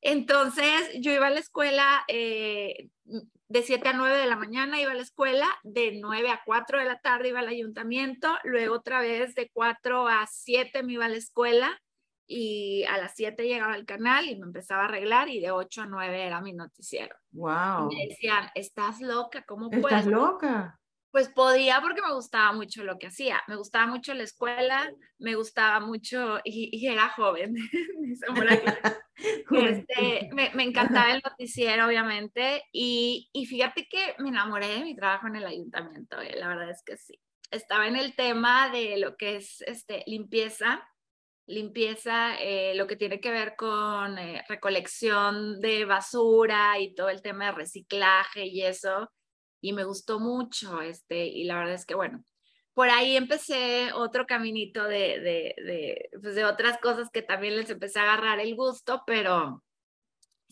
Entonces 0.00 0.90
yo 1.00 1.12
iba 1.12 1.26
a 1.26 1.30
la 1.30 1.40
escuela 1.40 2.04
eh, 2.08 2.88
de 3.48 3.62
7 3.62 3.88
a 3.88 3.92
9 3.92 4.16
de 4.16 4.26
la 4.26 4.36
mañana, 4.36 4.80
iba 4.80 4.92
a 4.92 4.94
la 4.94 5.02
escuela, 5.02 5.48
de 5.62 5.98
9 6.00 6.30
a 6.30 6.42
4 6.44 6.78
de 6.78 6.84
la 6.84 7.00
tarde 7.00 7.28
iba 7.28 7.40
al 7.40 7.48
ayuntamiento, 7.48 8.36
luego 8.44 8.76
otra 8.76 9.00
vez 9.00 9.34
de 9.34 9.50
4 9.52 10.08
a 10.08 10.26
7 10.26 10.82
me 10.82 10.94
iba 10.94 11.06
a 11.06 11.08
la 11.08 11.16
escuela 11.16 11.80
y 12.26 12.84
a 12.84 12.98
las 12.98 13.12
7 13.14 13.46
llegaba 13.46 13.74
al 13.74 13.86
canal 13.86 14.28
y 14.28 14.36
me 14.36 14.46
empezaba 14.46 14.82
a 14.82 14.84
arreglar 14.86 15.28
y 15.28 15.40
de 15.40 15.50
8 15.50 15.82
a 15.82 15.86
9 15.86 16.26
era 16.26 16.40
mi 16.40 16.52
noticiero. 16.52 17.16
Wow. 17.32 17.90
Y 17.90 17.96
me 17.96 18.06
decían, 18.08 18.50
"¿Estás 18.54 19.00
loca? 19.00 19.44
¿Cómo 19.46 19.70
puedes?" 19.70 19.98
¿Estás 19.98 20.06
loca? 20.06 20.80
Pues 21.10 21.28
podía 21.30 21.80
porque 21.80 22.02
me 22.02 22.12
gustaba 22.12 22.52
mucho 22.52 22.84
lo 22.84 22.98
que 22.98 23.06
hacía. 23.06 23.40
Me 23.48 23.56
gustaba 23.56 23.86
mucho 23.86 24.12
la 24.12 24.24
escuela, 24.24 24.92
me 25.18 25.34
gustaba 25.34 25.80
mucho, 25.80 26.40
y, 26.44 26.86
era 26.86 27.08
joven, 27.08 27.54
este, 29.50 30.28
me, 30.34 30.50
me, 30.54 30.64
encantaba 30.64 31.12
el 31.12 31.22
noticiero, 31.24 31.86
obviamente, 31.86 32.64
y, 32.70 33.30
y, 33.32 33.46
fíjate 33.46 33.88
que 33.88 34.14
me 34.18 34.28
enamoré 34.28 34.68
de 34.68 34.84
mi 34.84 34.94
trabajo 34.94 35.26
en 35.28 35.36
el 35.36 35.46
ayuntamiento, 35.46 36.20
eh, 36.20 36.34
la 36.36 36.48
verdad 36.48 36.70
es 36.70 36.82
que 36.84 36.98
sí. 36.98 37.18
Estaba 37.50 37.86
en 37.86 37.96
el 37.96 38.14
tema 38.14 38.68
de 38.70 38.98
lo 38.98 39.16
que 39.16 39.36
es 39.36 39.62
este, 39.62 40.02
limpieza, 40.06 40.86
limpieza, 41.46 42.36
eh, 42.40 42.74
lo 42.74 42.86
que 42.86 42.96
tiene 42.96 43.20
que 43.20 43.30
ver 43.30 43.54
con 43.56 44.18
eh, 44.18 44.44
recolección 44.48 45.60
de 45.60 45.84
basura 45.84 46.78
y 46.78 46.94
todo 46.94 47.08
el 47.08 47.22
tema 47.22 47.46
de 47.46 47.52
reciclaje 47.52 48.46
y 48.46 48.62
eso 48.62 49.10
y 49.60 49.72
me 49.72 49.84
gustó 49.84 50.20
mucho, 50.20 50.80
este, 50.82 51.26
y 51.26 51.44
la 51.44 51.58
verdad 51.58 51.74
es 51.74 51.86
que 51.86 51.94
bueno, 51.94 52.24
por 52.74 52.90
ahí 52.90 53.16
empecé 53.16 53.90
otro 53.94 54.26
caminito 54.26 54.84
de, 54.84 55.20
de, 55.20 55.54
de, 55.64 56.10
pues 56.20 56.34
de 56.34 56.44
otras 56.44 56.78
cosas 56.78 57.10
que 57.10 57.22
también 57.22 57.56
les 57.56 57.70
empecé 57.70 57.98
a 58.00 58.02
agarrar 58.02 58.38
el 58.40 58.54
gusto, 58.54 59.02
pero 59.06 59.64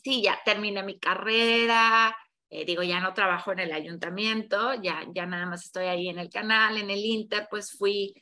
sí, 0.03 0.23
ya 0.23 0.41
terminé 0.45 0.83
mi 0.83 0.99
carrera, 0.99 2.17
eh, 2.51 2.65
digo, 2.65 2.83
ya 2.83 3.01
no 3.01 3.15
trabajo 3.15 3.53
en 3.53 3.61
el 3.61 3.73
ayuntamiento, 3.73 4.75
ya, 4.75 5.05
ya 5.15 5.27
nada 5.27 5.47
más 5.47 5.65
estoy 5.65 5.87
ahí 5.87 6.09
en 6.09 6.19
el 6.19 6.31
canal, 6.31 6.79
en 6.79 6.91
el 6.91 7.05
Inter, 7.05 7.47
pues 7.51 7.73
fui 7.77 8.15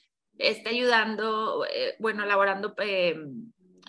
este, 0.42 0.70
ayudando, 0.70 1.64
eh, 1.66 1.94
bueno, 1.98 2.24
elaborando 2.24 2.74
eh, 2.78 3.16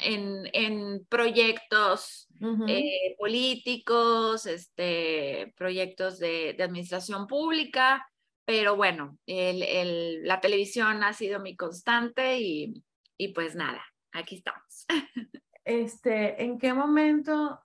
en, 0.02 0.50
en 0.54 1.06
proyectos 1.08 2.28
eh, 2.68 3.16
políticos, 3.18 4.46
este, 4.46 5.54
proyectos 5.58 6.20
de, 6.20 6.54
de, 6.58 6.64
administración 6.64 7.28
pública, 7.28 8.08
pero 8.46 8.76
bueno, 8.76 9.18
el, 9.26 9.64
el, 9.64 10.24
la 10.24 10.42
televisión 10.42 11.04
ha 11.04 11.14
sido 11.14 11.40
mi 11.40 11.56
constante 11.56 12.40
y, 12.40 12.84
y 13.18 13.30
pues 13.30 13.56
nada, 13.56 13.84
aquí 14.12 14.36
estamos. 14.38 14.86
Este, 15.66 16.44
¿En 16.44 16.60
qué 16.60 16.74
momento 16.74 17.58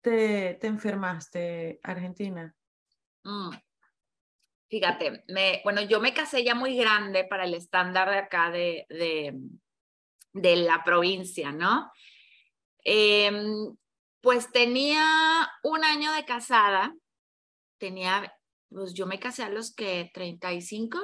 te, 0.00 0.54
te 0.54 0.66
enfermaste, 0.66 1.78
Argentina? 1.84 2.52
Mm. 3.22 3.50
Fíjate, 4.68 5.24
me, 5.28 5.60
bueno, 5.64 5.80
yo 5.82 5.98
me 6.00 6.12
casé 6.12 6.44
ya 6.44 6.54
muy 6.54 6.76
grande 6.76 7.24
para 7.24 7.44
el 7.44 7.54
estándar 7.54 8.10
de 8.10 8.18
acá 8.18 8.50
de, 8.50 8.86
de, 8.90 9.34
de 10.34 10.56
la 10.56 10.84
provincia, 10.84 11.52
¿no? 11.52 11.90
Eh, 12.84 13.30
pues 14.20 14.50
tenía 14.52 15.48
un 15.62 15.84
año 15.84 16.12
de 16.12 16.24
casada, 16.24 16.94
tenía, 17.78 18.34
pues 18.68 18.92
yo 18.92 19.06
me 19.06 19.18
casé 19.18 19.44
a 19.44 19.48
los 19.48 19.74
que 19.74 20.10
35, 20.12 20.98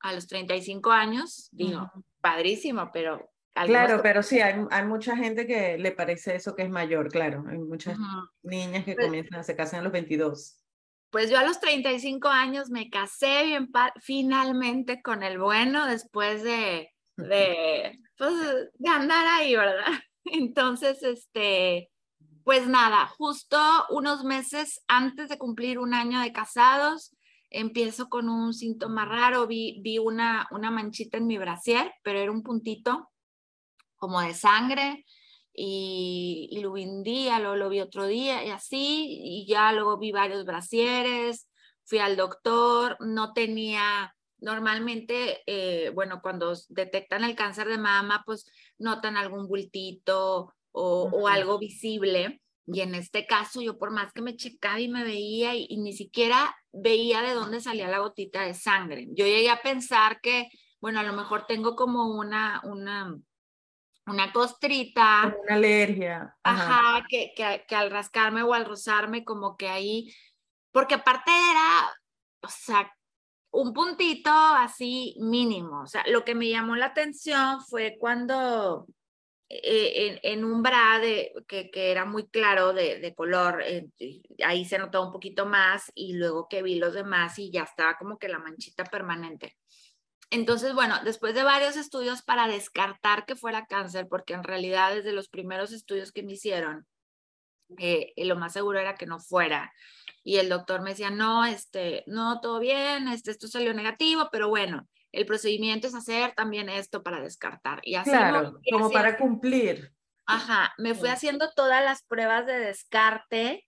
a 0.00 0.12
los 0.12 0.28
35 0.28 0.90
años, 0.92 1.48
digo, 1.50 1.90
padrísimo, 2.20 2.90
pero... 2.92 3.28
Claro, 3.54 4.00
pero 4.02 4.22
sí, 4.22 4.40
hay, 4.40 4.54
hay, 4.70 4.86
mucha 4.86 5.14
gente 5.14 5.46
que 5.46 5.76
le 5.76 5.92
parece 5.92 6.36
eso 6.36 6.56
que 6.56 6.62
es 6.62 6.70
mayor, 6.70 7.10
claro, 7.10 7.44
hay 7.46 7.58
muchas 7.58 7.98
niñas 8.42 8.84
que 8.84 8.94
pues 8.94 9.06
comienzan, 9.06 9.44
se 9.44 9.54
casan 9.54 9.80
a 9.80 9.82
los 9.82 9.92
22. 9.92 10.61
Pues 11.12 11.28
yo 11.28 11.38
a 11.38 11.44
los 11.44 11.60
35 11.60 12.26
años 12.28 12.70
me 12.70 12.88
casé 12.88 13.44
bien 13.44 13.70
finalmente 14.00 15.02
con 15.02 15.22
el 15.22 15.38
bueno 15.38 15.86
después 15.86 16.42
de, 16.42 16.90
de, 17.18 18.00
pues, 18.16 18.32
de 18.72 18.88
andar 18.88 19.26
ahí, 19.26 19.54
¿verdad? 19.54 19.92
Entonces, 20.24 21.02
este, 21.02 21.90
pues 22.44 22.66
nada, 22.66 23.06
justo 23.06 23.58
unos 23.90 24.24
meses 24.24 24.82
antes 24.88 25.28
de 25.28 25.36
cumplir 25.36 25.78
un 25.78 25.92
año 25.92 26.18
de 26.18 26.32
casados, 26.32 27.14
empiezo 27.50 28.08
con 28.08 28.30
un 28.30 28.54
síntoma 28.54 29.04
raro, 29.04 29.46
vi, 29.46 29.82
vi 29.82 29.98
una, 29.98 30.48
una 30.50 30.70
manchita 30.70 31.18
en 31.18 31.26
mi 31.26 31.36
brasier, 31.36 31.92
pero 32.02 32.20
era 32.20 32.32
un 32.32 32.42
puntito 32.42 33.10
como 33.96 34.22
de 34.22 34.32
sangre 34.32 35.04
y, 35.54 36.48
y 36.50 36.60
lo 36.60 36.72
vi 36.72 36.84
un 36.84 37.02
día, 37.02 37.38
luego 37.38 37.56
lo 37.56 37.68
vi 37.68 37.80
otro 37.80 38.06
día 38.06 38.44
y 38.44 38.50
así, 38.50 39.18
y 39.22 39.46
ya 39.46 39.72
luego 39.72 39.98
vi 39.98 40.12
varios 40.12 40.44
brasieres, 40.44 41.48
fui 41.84 41.98
al 41.98 42.16
doctor, 42.16 42.96
no 43.00 43.32
tenía 43.32 44.14
normalmente, 44.42 45.40
eh, 45.46 45.90
bueno, 45.94 46.20
cuando 46.20 46.52
detectan 46.68 47.24
el 47.24 47.36
cáncer 47.36 47.68
de 47.68 47.78
mama, 47.78 48.22
pues 48.26 48.50
notan 48.78 49.16
algún 49.16 49.46
bultito 49.46 50.52
o, 50.72 51.10
o, 51.12 51.28
algo 51.28 51.58
visible. 51.58 52.40
Y 52.66 52.80
en 52.80 52.94
este 52.94 53.26
caso, 53.26 53.62
yo 53.62 53.78
por 53.78 53.92
más 53.92 54.12
que 54.12 54.22
me 54.22 54.36
checaba 54.36 54.80
y 54.80 54.88
me 54.88 55.04
veía 55.04 55.54
y, 55.54 55.66
y, 55.68 55.78
ni 55.78 55.92
siquiera 55.92 56.54
veía 56.72 57.22
de 57.22 57.34
dónde 57.34 57.60
salía 57.60 57.88
la 57.88 57.98
gotita 57.98 58.42
de 58.42 58.54
sangre. 58.54 59.06
Yo 59.10 59.26
llegué 59.26 59.50
a 59.50 59.62
pensar 59.62 60.20
que, 60.20 60.48
bueno, 60.80 61.00
a 61.00 61.04
lo 61.04 61.12
mejor 61.12 61.46
tengo 61.46 61.76
como 61.76 62.06
una, 62.18 62.60
una, 62.64 63.16
una 64.06 64.32
costrita. 64.32 65.34
Una 65.44 65.54
alergia. 65.54 66.36
Ajá, 66.42 66.78
ajá 66.78 67.06
que, 67.08 67.32
que, 67.36 67.64
que 67.66 67.74
al 67.74 67.90
rascarme 67.90 68.42
o 68.42 68.54
al 68.54 68.64
rozarme, 68.64 69.24
como 69.24 69.56
que 69.56 69.68
ahí, 69.68 70.12
porque 70.70 70.94
aparte 70.94 71.30
era, 71.30 71.92
o 72.42 72.48
sea, 72.48 72.92
un 73.52 73.72
puntito 73.72 74.30
así 74.30 75.16
mínimo. 75.20 75.82
O 75.82 75.86
sea, 75.86 76.04
lo 76.08 76.24
que 76.24 76.34
me 76.34 76.48
llamó 76.48 76.76
la 76.76 76.86
atención 76.86 77.60
fue 77.60 77.96
cuando 77.98 78.86
eh, 79.48 80.18
en, 80.22 80.38
en, 80.38 80.44
un 80.44 80.62
bra 80.62 80.98
de, 80.98 81.32
que, 81.46 81.70
que, 81.70 81.90
era 81.90 82.06
muy 82.06 82.26
claro 82.28 82.72
de, 82.72 82.98
de 82.98 83.14
color, 83.14 83.62
eh, 83.62 83.86
ahí 84.44 84.64
se 84.64 84.78
notó 84.78 85.04
un 85.04 85.12
poquito 85.12 85.44
más 85.44 85.92
y 85.94 86.14
luego 86.14 86.48
que 86.48 86.62
vi 86.62 86.76
los 86.76 86.94
demás 86.94 87.38
y 87.38 87.50
ya 87.50 87.64
estaba 87.64 87.98
como 87.98 88.18
que 88.18 88.28
la 88.28 88.38
manchita 88.38 88.84
permanente. 88.84 89.56
Entonces, 90.32 90.74
bueno, 90.74 90.96
después 91.04 91.34
de 91.34 91.44
varios 91.44 91.76
estudios 91.76 92.22
para 92.22 92.48
descartar 92.48 93.26
que 93.26 93.36
fuera 93.36 93.66
cáncer, 93.66 94.08
porque 94.08 94.32
en 94.32 94.42
realidad 94.42 94.94
desde 94.94 95.12
los 95.12 95.28
primeros 95.28 95.72
estudios 95.72 96.10
que 96.10 96.22
me 96.22 96.32
hicieron, 96.32 96.86
eh, 97.78 98.12
lo 98.16 98.36
más 98.36 98.52
seguro 98.52 98.78
era 98.80 98.96
que 98.96 99.06
no 99.06 99.20
fuera 99.20 99.72
y 100.24 100.36
el 100.36 100.48
doctor 100.48 100.82
me 100.82 100.90
decía, 100.90 101.10
no, 101.10 101.44
este, 101.44 102.04
no, 102.06 102.40
todo 102.40 102.60
bien, 102.60 103.08
este, 103.08 103.30
esto 103.30 103.48
salió 103.48 103.74
negativo, 103.74 104.28
pero 104.30 104.48
bueno, 104.48 104.88
el 105.10 105.26
procedimiento 105.26 105.86
es 105.86 105.94
hacer 105.94 106.32
también 106.34 106.68
esto 106.68 107.02
para 107.02 107.20
descartar. 107.20 107.80
Y 107.82 107.96
así 107.96 108.10
claro, 108.10 108.58
como 108.70 108.90
para 108.90 109.18
cumplir. 109.18 109.92
Ajá, 110.24 110.72
me 110.78 110.94
fui 110.94 111.08
haciendo 111.08 111.50
todas 111.54 111.84
las 111.84 112.04
pruebas 112.04 112.46
de 112.46 112.58
descarte, 112.58 113.66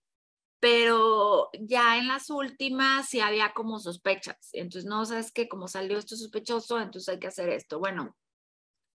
pero 0.65 1.51
ya 1.59 1.99
en 1.99 2.07
las 2.07 2.31
últimas 2.31 3.07
sí 3.07 3.19
había 3.19 3.53
como 3.53 3.77
sospechas. 3.77 4.49
Entonces, 4.51 4.85
no, 4.85 5.05
sabes 5.05 5.31
que 5.31 5.47
como 5.47 5.67
salió 5.67 5.99
esto 5.99 6.15
sospechoso, 6.15 6.81
entonces 6.81 7.07
hay 7.07 7.19
que 7.19 7.27
hacer 7.27 7.49
esto. 7.49 7.77
Bueno, 7.77 8.17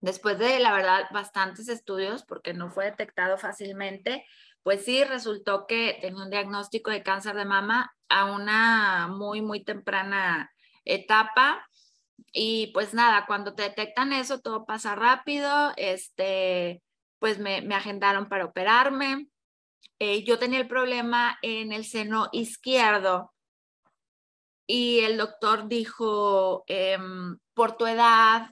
después 0.01 0.39
de, 0.39 0.61
la 0.61 0.73
verdad, 0.73 1.05
bastantes 1.13 1.69
estudios, 1.69 2.25
porque 2.25 2.55
no 2.55 2.71
fue 2.71 2.87
detectado 2.87 3.37
fácilmente, 3.37 4.25
pues 4.63 4.87
sí, 4.87 5.05
resultó 5.05 5.67
que 5.67 5.99
tenía 6.01 6.23
un 6.23 6.31
diagnóstico 6.31 6.91
de 6.91 7.03
cáncer 7.03 7.37
de 7.37 7.45
mama 7.45 7.95
a 8.09 8.33
una 8.33 9.09
muy, 9.09 9.43
muy 9.43 9.63
temprana 9.63 10.51
etapa. 10.87 11.69
Y 12.33 12.69
pues 12.69 12.95
nada, 12.95 13.27
cuando 13.27 13.55
te 13.55 13.65
detectan 13.65 14.15
eso, 14.15 14.41
todo 14.41 14.65
pasa 14.65 14.95
rápido. 14.95 15.75
Este, 15.77 16.83
pues 17.19 17.39
me, 17.39 17.61
me 17.61 17.75
agendaron 17.75 18.31
para 18.31 18.47
operarme. 18.47 19.29
Eh, 19.99 20.25
yo 20.25 20.39
tenía 20.39 20.61
el 20.61 20.69
problema 20.69 21.39
en 21.43 21.73
el 21.73 21.85
seno 21.85 22.29
izquierdo 22.33 23.33
y 24.67 25.01
el 25.01 25.17
doctor 25.17 25.67
dijo, 25.67 26.65
eh, 26.69 26.99
por 27.55 27.77
tu 27.77 27.87
edad, 27.87 28.51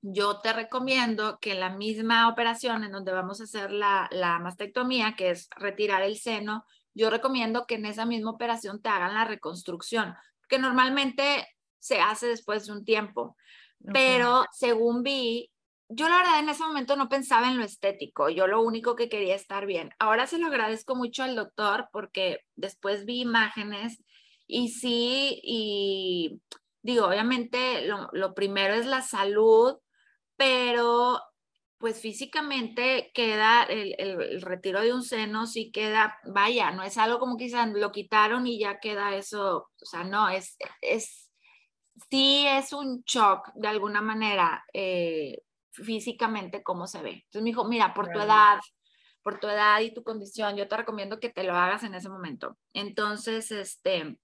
yo 0.00 0.40
te 0.40 0.52
recomiendo 0.52 1.38
que 1.40 1.54
la 1.54 1.70
misma 1.70 2.28
operación 2.28 2.84
en 2.84 2.92
donde 2.92 3.12
vamos 3.12 3.40
a 3.40 3.44
hacer 3.44 3.72
la, 3.72 4.08
la 4.12 4.38
mastectomía, 4.38 5.16
que 5.16 5.30
es 5.30 5.48
retirar 5.56 6.02
el 6.02 6.16
seno, 6.16 6.64
yo 6.94 7.10
recomiendo 7.10 7.66
que 7.66 7.74
en 7.74 7.86
esa 7.86 8.06
misma 8.06 8.30
operación 8.30 8.80
te 8.80 8.88
hagan 8.88 9.14
la 9.14 9.24
reconstrucción, 9.24 10.14
que 10.48 10.58
normalmente 10.58 11.48
se 11.78 12.00
hace 12.00 12.26
después 12.26 12.66
de 12.66 12.72
un 12.72 12.84
tiempo. 12.84 13.36
Okay. 13.80 13.92
Pero 13.92 14.44
según 14.52 15.02
vi, 15.02 15.50
yo 15.88 16.08
la 16.08 16.18
verdad 16.18 16.40
en 16.40 16.48
ese 16.50 16.62
momento 16.62 16.96
no 16.96 17.08
pensaba 17.08 17.48
en 17.48 17.58
lo 17.58 17.64
estético, 17.64 18.28
yo 18.28 18.46
lo 18.46 18.62
único 18.62 18.94
que 18.94 19.08
quería 19.08 19.34
estar 19.34 19.66
bien. 19.66 19.90
Ahora 19.98 20.26
se 20.26 20.38
lo 20.38 20.48
agradezco 20.48 20.94
mucho 20.94 21.22
al 21.22 21.36
doctor 21.36 21.88
porque 21.92 22.40
después 22.56 23.06
vi 23.06 23.20
imágenes 23.22 24.02
y 24.46 24.68
sí, 24.68 25.40
y 25.42 26.40
digo, 26.82 27.06
obviamente 27.06 27.86
lo, 27.86 28.08
lo 28.12 28.34
primero 28.34 28.74
es 28.74 28.86
la 28.86 29.02
salud, 29.02 29.76
pero 30.36 31.20
pues 31.78 32.00
físicamente 32.00 33.10
queda 33.14 33.62
el, 33.64 33.94
el, 33.98 34.20
el, 34.20 34.42
retiro 34.42 34.80
de 34.82 34.92
un 34.92 35.02
seno, 35.02 35.46
sí 35.46 35.70
queda, 35.70 36.18
vaya, 36.24 36.70
no 36.72 36.82
es 36.82 36.98
algo 36.98 37.18
como 37.20 37.36
quizás 37.36 37.68
lo 37.72 37.92
quitaron 37.92 38.46
y 38.46 38.58
ya 38.58 38.80
queda 38.80 39.16
eso, 39.16 39.70
o 39.80 39.84
sea, 39.86 40.04
no, 40.04 40.28
es, 40.28 40.56
es, 40.82 41.30
sí 42.10 42.44
es 42.48 42.72
un 42.72 43.02
shock 43.06 43.52
de 43.54 43.68
alguna 43.68 44.00
manera 44.02 44.64
eh, 44.72 45.38
físicamente 45.82 46.62
cómo 46.62 46.86
se 46.86 47.02
ve. 47.02 47.10
Entonces 47.10 47.42
me 47.42 47.50
dijo, 47.50 47.64
mira, 47.64 47.94
por 47.94 48.10
tu 48.10 48.18
edad, 48.18 48.58
por 49.22 49.40
tu 49.40 49.48
edad 49.48 49.80
y 49.80 49.92
tu 49.92 50.02
condición, 50.02 50.56
yo 50.56 50.68
te 50.68 50.76
recomiendo 50.76 51.20
que 51.20 51.30
te 51.30 51.44
lo 51.44 51.54
hagas 51.54 51.82
en 51.82 51.94
ese 51.94 52.08
momento. 52.08 52.56
Entonces, 52.72 53.50
este, 53.50 54.18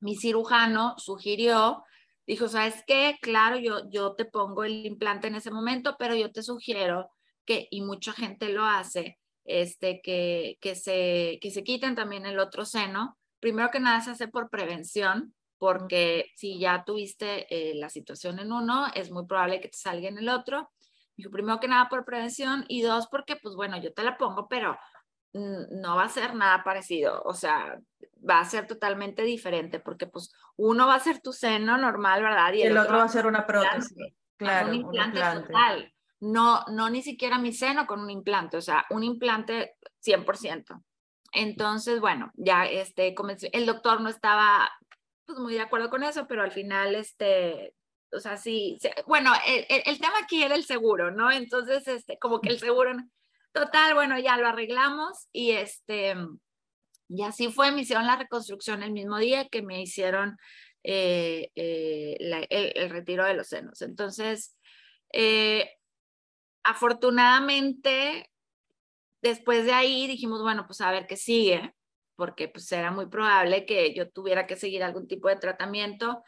mi 0.00 0.16
cirujano 0.16 0.94
sugirió, 0.98 1.84
dijo, 2.26 2.48
¿sabes 2.48 2.82
qué? 2.86 3.16
Claro, 3.20 3.58
yo, 3.58 3.88
yo 3.90 4.14
te 4.14 4.24
pongo 4.24 4.64
el 4.64 4.86
implante 4.86 5.28
en 5.28 5.36
ese 5.36 5.50
momento, 5.50 5.96
pero 5.98 6.14
yo 6.14 6.30
te 6.32 6.42
sugiero 6.42 7.10
que, 7.44 7.68
y 7.70 7.82
mucha 7.82 8.12
gente 8.12 8.48
lo 8.52 8.64
hace, 8.64 9.18
este, 9.44 10.00
que, 10.02 10.58
que, 10.60 10.74
se, 10.74 11.38
que 11.40 11.50
se 11.50 11.64
quiten 11.64 11.94
también 11.94 12.26
el 12.26 12.38
otro 12.38 12.64
seno. 12.64 13.18
Primero 13.40 13.70
que 13.70 13.80
nada 13.80 14.00
se 14.00 14.12
hace 14.12 14.28
por 14.28 14.50
prevención, 14.50 15.34
porque 15.62 16.32
si 16.34 16.58
ya 16.58 16.82
tuviste 16.84 17.46
eh, 17.48 17.76
la 17.76 17.88
situación 17.88 18.40
en 18.40 18.50
uno, 18.50 18.88
es 18.96 19.12
muy 19.12 19.26
probable 19.26 19.60
que 19.60 19.68
te 19.68 19.76
salga 19.76 20.08
en 20.08 20.18
el 20.18 20.28
otro. 20.28 20.72
Dijo, 21.16 21.30
primero 21.30 21.60
que 21.60 21.68
nada 21.68 21.88
por 21.88 22.04
prevención 22.04 22.64
y 22.66 22.82
dos, 22.82 23.06
porque 23.06 23.36
pues 23.36 23.54
bueno, 23.54 23.80
yo 23.80 23.94
te 23.94 24.02
la 24.02 24.18
pongo, 24.18 24.48
pero 24.48 24.76
no 25.32 25.94
va 25.94 26.02
a 26.02 26.08
ser 26.08 26.34
nada 26.34 26.64
parecido, 26.64 27.22
o 27.22 27.32
sea, 27.32 27.78
va 28.28 28.40
a 28.40 28.44
ser 28.44 28.66
totalmente 28.66 29.22
diferente, 29.22 29.78
porque 29.78 30.08
pues 30.08 30.32
uno 30.56 30.88
va 30.88 30.96
a 30.96 30.98
ser 31.00 31.20
tu 31.20 31.32
seno 31.32 31.78
normal, 31.78 32.24
¿verdad? 32.24 32.52
Y 32.54 32.62
el, 32.62 32.76
otro, 32.76 32.96
va 32.96 33.04
a 33.04 33.08
ser 33.08 33.28
una 33.28 33.46
prótesis. 33.46 33.94
Claro, 34.36 34.66
un 34.66 34.74
implante, 34.74 35.20
total. 35.20 35.94
No, 36.18 36.64
no 36.72 36.90
ni 36.90 37.02
siquiera 37.02 37.38
mi 37.38 37.52
seno 37.52 37.86
con 37.86 38.00
un 38.00 38.10
implante, 38.10 38.56
o 38.56 38.62
sea, 38.62 38.84
un 38.90 39.04
implante 39.04 39.76
100%. 40.04 40.82
Entonces, 41.34 42.00
bueno, 42.00 42.32
ya 42.34 42.64
este, 42.64 43.14
el 43.52 43.66
doctor 43.66 44.00
no 44.00 44.08
estaba 44.08 44.68
pues, 45.34 45.42
muy 45.42 45.54
de 45.54 45.60
acuerdo 45.60 45.90
con 45.90 46.02
eso, 46.02 46.26
pero 46.26 46.42
al 46.42 46.52
final, 46.52 46.94
este, 46.94 47.74
o 48.12 48.20
sea, 48.20 48.36
sí, 48.36 48.78
bueno, 49.06 49.32
el, 49.46 49.66
el, 49.68 49.98
tema 49.98 50.14
aquí 50.22 50.42
era 50.42 50.54
el 50.54 50.64
seguro, 50.64 51.10
¿no? 51.10 51.30
Entonces, 51.30 51.86
este, 51.88 52.18
como 52.18 52.40
que 52.40 52.50
el 52.50 52.58
seguro, 52.58 52.92
total, 53.52 53.94
bueno, 53.94 54.18
ya 54.18 54.36
lo 54.36 54.48
arreglamos 54.48 55.28
y 55.32 55.52
este, 55.52 56.14
y 57.08 57.22
así 57.22 57.52
fue, 57.52 57.72
me 57.72 57.82
hicieron 57.82 58.06
la 58.06 58.16
reconstrucción 58.16 58.82
el 58.82 58.92
mismo 58.92 59.18
día 59.18 59.46
que 59.48 59.62
me 59.62 59.82
hicieron 59.82 60.38
eh, 60.82 61.50
eh, 61.54 62.16
el, 62.18 62.90
retiro 62.90 63.24
de 63.26 63.34
los 63.34 63.48
senos. 63.48 63.82
Entonces, 63.82 64.56
eh, 65.12 65.70
afortunadamente, 66.64 68.30
después 69.20 69.66
de 69.66 69.74
ahí 69.74 70.06
dijimos, 70.06 70.42
bueno, 70.42 70.64
pues 70.66 70.80
a 70.80 70.90
ver 70.90 71.06
qué 71.06 71.16
sigue, 71.16 71.74
porque 72.16 72.48
pues 72.48 72.70
era 72.72 72.90
muy 72.90 73.06
probable 73.06 73.66
que 73.66 73.94
yo 73.94 74.10
tuviera 74.10 74.46
que 74.46 74.56
seguir 74.56 74.82
algún 74.82 75.06
tipo 75.06 75.28
de 75.28 75.36
tratamiento. 75.36 76.22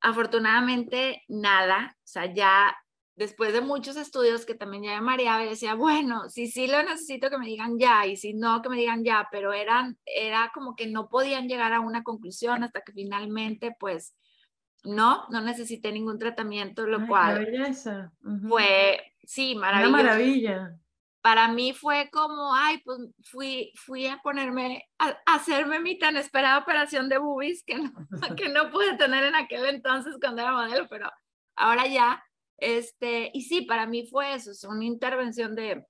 Afortunadamente, 0.00 1.22
nada, 1.28 1.96
o 1.96 2.06
sea, 2.06 2.32
ya 2.32 2.76
después 3.16 3.52
de 3.52 3.60
muchos 3.60 3.96
estudios 3.96 4.46
que 4.46 4.54
también 4.54 4.84
ya 4.84 4.94
me 4.94 5.00
mareaba 5.00 5.44
y 5.44 5.48
decía, 5.48 5.74
bueno, 5.74 6.28
si 6.28 6.46
sí 6.46 6.68
lo 6.68 6.82
necesito 6.82 7.30
que 7.30 7.38
me 7.38 7.46
digan 7.46 7.78
ya 7.78 8.06
y 8.06 8.16
si 8.16 8.32
no, 8.32 8.62
que 8.62 8.68
me 8.68 8.76
digan 8.76 9.04
ya, 9.04 9.28
pero 9.32 9.52
eran, 9.52 9.98
era 10.04 10.52
como 10.54 10.76
que 10.76 10.86
no 10.86 11.08
podían 11.08 11.48
llegar 11.48 11.72
a 11.72 11.80
una 11.80 12.04
conclusión 12.04 12.62
hasta 12.62 12.82
que 12.82 12.92
finalmente, 12.92 13.74
pues, 13.78 14.14
no, 14.84 15.26
no 15.30 15.40
necesité 15.40 15.90
ningún 15.90 16.18
tratamiento, 16.18 16.86
lo 16.86 17.08
cual 17.08 17.44
belleza. 17.44 18.12
fue, 18.48 19.00
sí, 19.24 19.56
maravilloso. 19.56 19.94
Una 19.94 20.02
maravilla 20.04 20.78
para 21.28 21.46
mí 21.46 21.74
fue 21.74 22.08
como, 22.10 22.54
ay, 22.54 22.78
pues 22.86 23.00
fui, 23.22 23.70
fui 23.74 24.06
a 24.06 24.18
ponerme, 24.22 24.88
a, 24.98 25.08
hacerme 25.26 25.78
mi 25.78 25.98
tan 25.98 26.16
esperada 26.16 26.56
operación 26.56 27.10
de 27.10 27.18
boobies 27.18 27.62
que 27.64 27.74
no, 27.74 27.92
que 28.34 28.48
no 28.48 28.70
pude 28.70 28.96
tener 28.96 29.24
en 29.24 29.34
aquel 29.34 29.66
entonces 29.66 30.16
cuando 30.18 30.40
era 30.40 30.52
modelo, 30.52 30.88
pero 30.88 31.10
ahora 31.54 31.86
ya, 31.86 32.24
este, 32.56 33.30
y 33.34 33.42
sí, 33.42 33.60
para 33.60 33.84
mí 33.84 34.06
fue 34.06 34.32
eso, 34.32 34.52
es 34.52 34.64
una 34.64 34.86
intervención 34.86 35.54
de, 35.54 35.84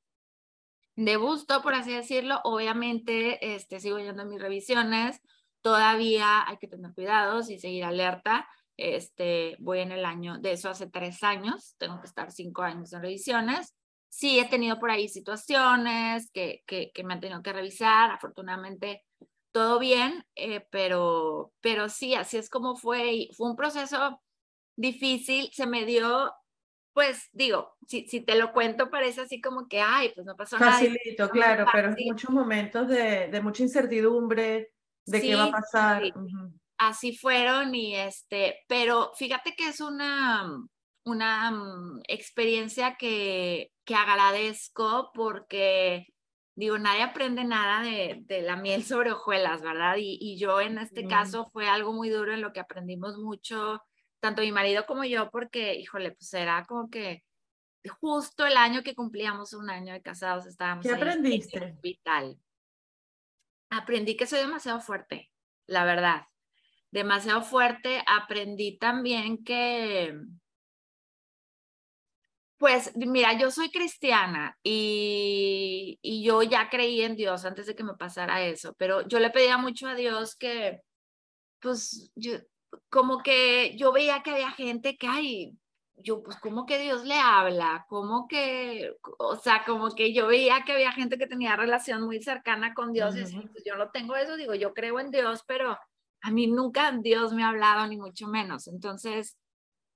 de 0.97 1.16
busto, 1.16 1.62
por 1.62 1.74
así 1.74 1.93
decirlo. 1.93 2.41
Obviamente, 2.43 3.55
este, 3.55 3.78
sigo 3.78 4.01
yendo 4.01 4.22
a 4.22 4.26
mis 4.26 4.43
revisiones, 4.43 5.20
todavía 5.61 6.49
hay 6.49 6.57
que 6.57 6.66
tener 6.66 6.93
cuidados 6.95 7.49
y 7.49 7.61
seguir 7.61 7.84
alerta. 7.84 8.49
Este, 8.76 9.55
voy 9.61 9.78
en 9.78 9.93
el 9.93 10.05
año, 10.05 10.39
de 10.41 10.51
eso 10.51 10.68
hace 10.68 10.89
tres 10.89 11.22
años, 11.22 11.76
tengo 11.78 12.01
que 12.01 12.09
estar 12.09 12.32
cinco 12.32 12.62
años 12.62 12.93
en 12.93 13.03
revisiones 13.03 13.76
sí 14.09 14.38
he 14.38 14.48
tenido 14.48 14.78
por 14.78 14.90
ahí 14.90 15.09
situaciones 15.09 16.30
que, 16.32 16.62
que, 16.66 16.92
me 17.04 17.14
han 17.14 17.20
tenido 17.20 17.42
que 17.42 17.52
revisar, 17.52 18.11
afortunadamente 18.11 19.04
todo 19.52 19.78
bien, 19.78 20.24
eh, 20.34 20.66
pero, 20.70 21.52
pero 21.61 21.88
sí, 21.88 22.14
así 22.14 22.36
es 22.36 22.50
como 22.50 22.76
fue 22.76 23.12
y 23.12 23.30
fue 23.34 23.50
un 23.50 23.56
proceso 23.56 24.20
difícil, 24.76 25.50
se 25.52 25.66
me 25.66 25.84
dio, 25.84 26.32
pues 26.92 27.28
digo, 27.32 27.76
si, 27.86 28.06
si 28.09 28.20
te 28.20 28.36
lo 28.36 28.52
cuento 28.52 28.90
parece 28.90 29.22
así 29.22 29.40
como 29.40 29.68
que, 29.68 29.80
ay, 29.80 30.12
pues 30.14 30.26
no 30.26 30.36
pasó 30.36 30.59
nada. 30.59 30.72
Facilito, 30.72 31.28
claro, 31.30 31.66
pero 31.72 31.88
en 31.88 32.06
muchos 32.06 32.30
momentos 32.30 32.88
de, 32.88 33.28
de, 33.28 33.40
mucha 33.40 33.62
incertidumbre 33.62 34.72
de 35.06 35.20
qué 35.20 35.34
va 35.34 35.44
a 35.44 35.50
pasar. 35.50 36.02
Así 36.76 37.16
fueron 37.16 37.74
y 37.74 37.96
este, 37.96 38.61
pero 38.68 39.11
fíjate 39.16 39.54
que 39.56 39.68
es 39.68 39.80
una, 39.80 40.48
una 41.04 41.50
mm, 41.50 42.02
experiencia 42.06 42.96
que, 42.96 43.72
que 43.89 43.95
agradezco 43.95 45.11
porque, 45.14 46.12
digo, 46.55 46.76
nadie 46.76 47.03
aprende 47.03 47.43
nada 47.43 47.82
de, 47.82 48.22
de 48.26 48.43
la 48.43 48.57
miel 48.57 48.84
sobre 48.84 49.12
hojuelas, 49.12 49.62
¿verdad? 49.62 49.97
Y, 49.97 50.18
y 50.20 50.39
yo 50.39 50.61
en 50.61 50.76
este 50.76 51.07
caso 51.07 51.47
fue 51.47 51.68
algo 51.68 51.95
muy 51.95 52.11
duro 52.11 52.34
en 52.34 52.43
lo 52.43 52.53
que 52.53 52.61
aprendimos 52.61 53.16
mucho, 53.16 53.82
tanto 54.20 54.43
mi 54.43 54.53
marido 54.53 54.84
como 54.84 55.05
yo, 55.05 55.30
porque, 55.30 55.74
híjole, 55.74 56.11
pues 56.11 56.34
era 56.34 56.66
como 56.66 56.91
que 56.91 57.24
justo 57.99 58.45
el 58.45 58.59
año 58.59 58.82
que 58.82 58.95
cumplíamos 58.95 59.55
un 59.55 59.70
año 59.70 59.95
de 59.95 60.03
casados 60.03 60.45
estábamos 60.45 60.84
¿Qué 60.84 60.93
aprendiste? 60.93 61.57
En 61.57 61.72
hospital. 61.72 62.39
Aprendí 63.70 64.18
que 64.18 64.26
soy 64.26 64.41
demasiado 64.41 64.80
fuerte, 64.80 65.30
la 65.66 65.86
verdad. 65.86 66.26
Demasiado 66.91 67.41
fuerte. 67.41 68.03
Aprendí 68.07 68.76
también 68.76 69.43
que, 69.45 70.14
pues 72.59 72.92
mira, 72.96 73.38
yo 73.38 73.50
soy 73.50 73.70
cristiana 73.70 74.59
y, 74.62 75.98
y, 76.02 76.24
yo 76.24 76.42
ya 76.42 76.68
creí 76.68 77.02
en 77.02 77.14
Dios 77.16 77.44
antes 77.44 77.66
de 77.66 77.76
que 77.76 77.84
me 77.84 77.94
pasara 77.94 78.44
eso, 78.44 78.74
pero 78.78 79.06
yo 79.06 79.20
le 79.20 79.30
pedía 79.30 79.59
mucho 79.59 79.86
a 79.86 79.94
Dios 79.94 80.36
que, 80.36 80.80
pues, 81.61 82.11
yo, 82.16 82.32
como 82.90 83.22
que 83.22 83.76
yo 83.76 83.92
veía 83.92 84.22
que 84.22 84.30
había 84.32 84.50
gente 84.50 84.96
que, 84.98 85.06
ay, 85.06 85.59
yo, 85.96 86.22
pues, 86.22 86.36
como 86.40 86.66
que 86.66 86.78
Dios 86.80 87.04
le 87.04 87.14
habla? 87.14 87.86
como 87.88 88.26
que, 88.28 88.92
o 89.18 89.36
sea, 89.36 89.64
como 89.64 89.94
que 89.94 90.12
yo 90.12 90.26
veía 90.26 90.64
que 90.64 90.72
había 90.72 90.92
gente 90.92 91.18
que 91.18 91.26
tenía 91.28 91.56
relación 91.56 92.02
muy 92.02 92.20
cercana 92.22 92.74
con 92.74 92.92
Dios 92.92 93.16
y 93.16 93.22
pues, 93.48 93.64
yo 93.64 93.76
no 93.76 93.90
tengo 93.90 94.16
eso, 94.16 94.36
digo, 94.36 94.54
yo 94.54 94.74
creo 94.74 94.98
en 95.00 95.11
Dios, 95.12 95.44
pero 95.46 95.78
a 96.22 96.30
mí 96.32 96.48
nunca 96.48 96.92
Dios 96.92 97.32
me 97.32 97.44
ha 97.44 97.50
hablado, 97.50 97.86
ni 97.86 97.96
mucho 97.96 98.26
menos. 98.28 98.66
Entonces, 98.66 99.36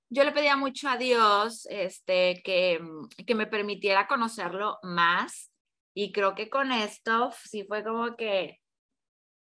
yo 0.09 0.23
le 0.23 0.31
pedía 0.31 0.55
mucho 0.55 0.89
a 0.89 0.97
Dios 0.97 1.67
este, 1.69 2.41
que, 2.43 2.79
que 3.25 3.35
me 3.35 3.47
permitiera 3.47 4.07
conocerlo 4.07 4.79
más 4.83 5.51
y 5.93 6.11
creo 6.11 6.35
que 6.35 6.49
con 6.49 6.71
esto 6.71 7.31
sí 7.43 7.63
fue 7.63 7.83
como 7.83 8.15
que 8.15 8.59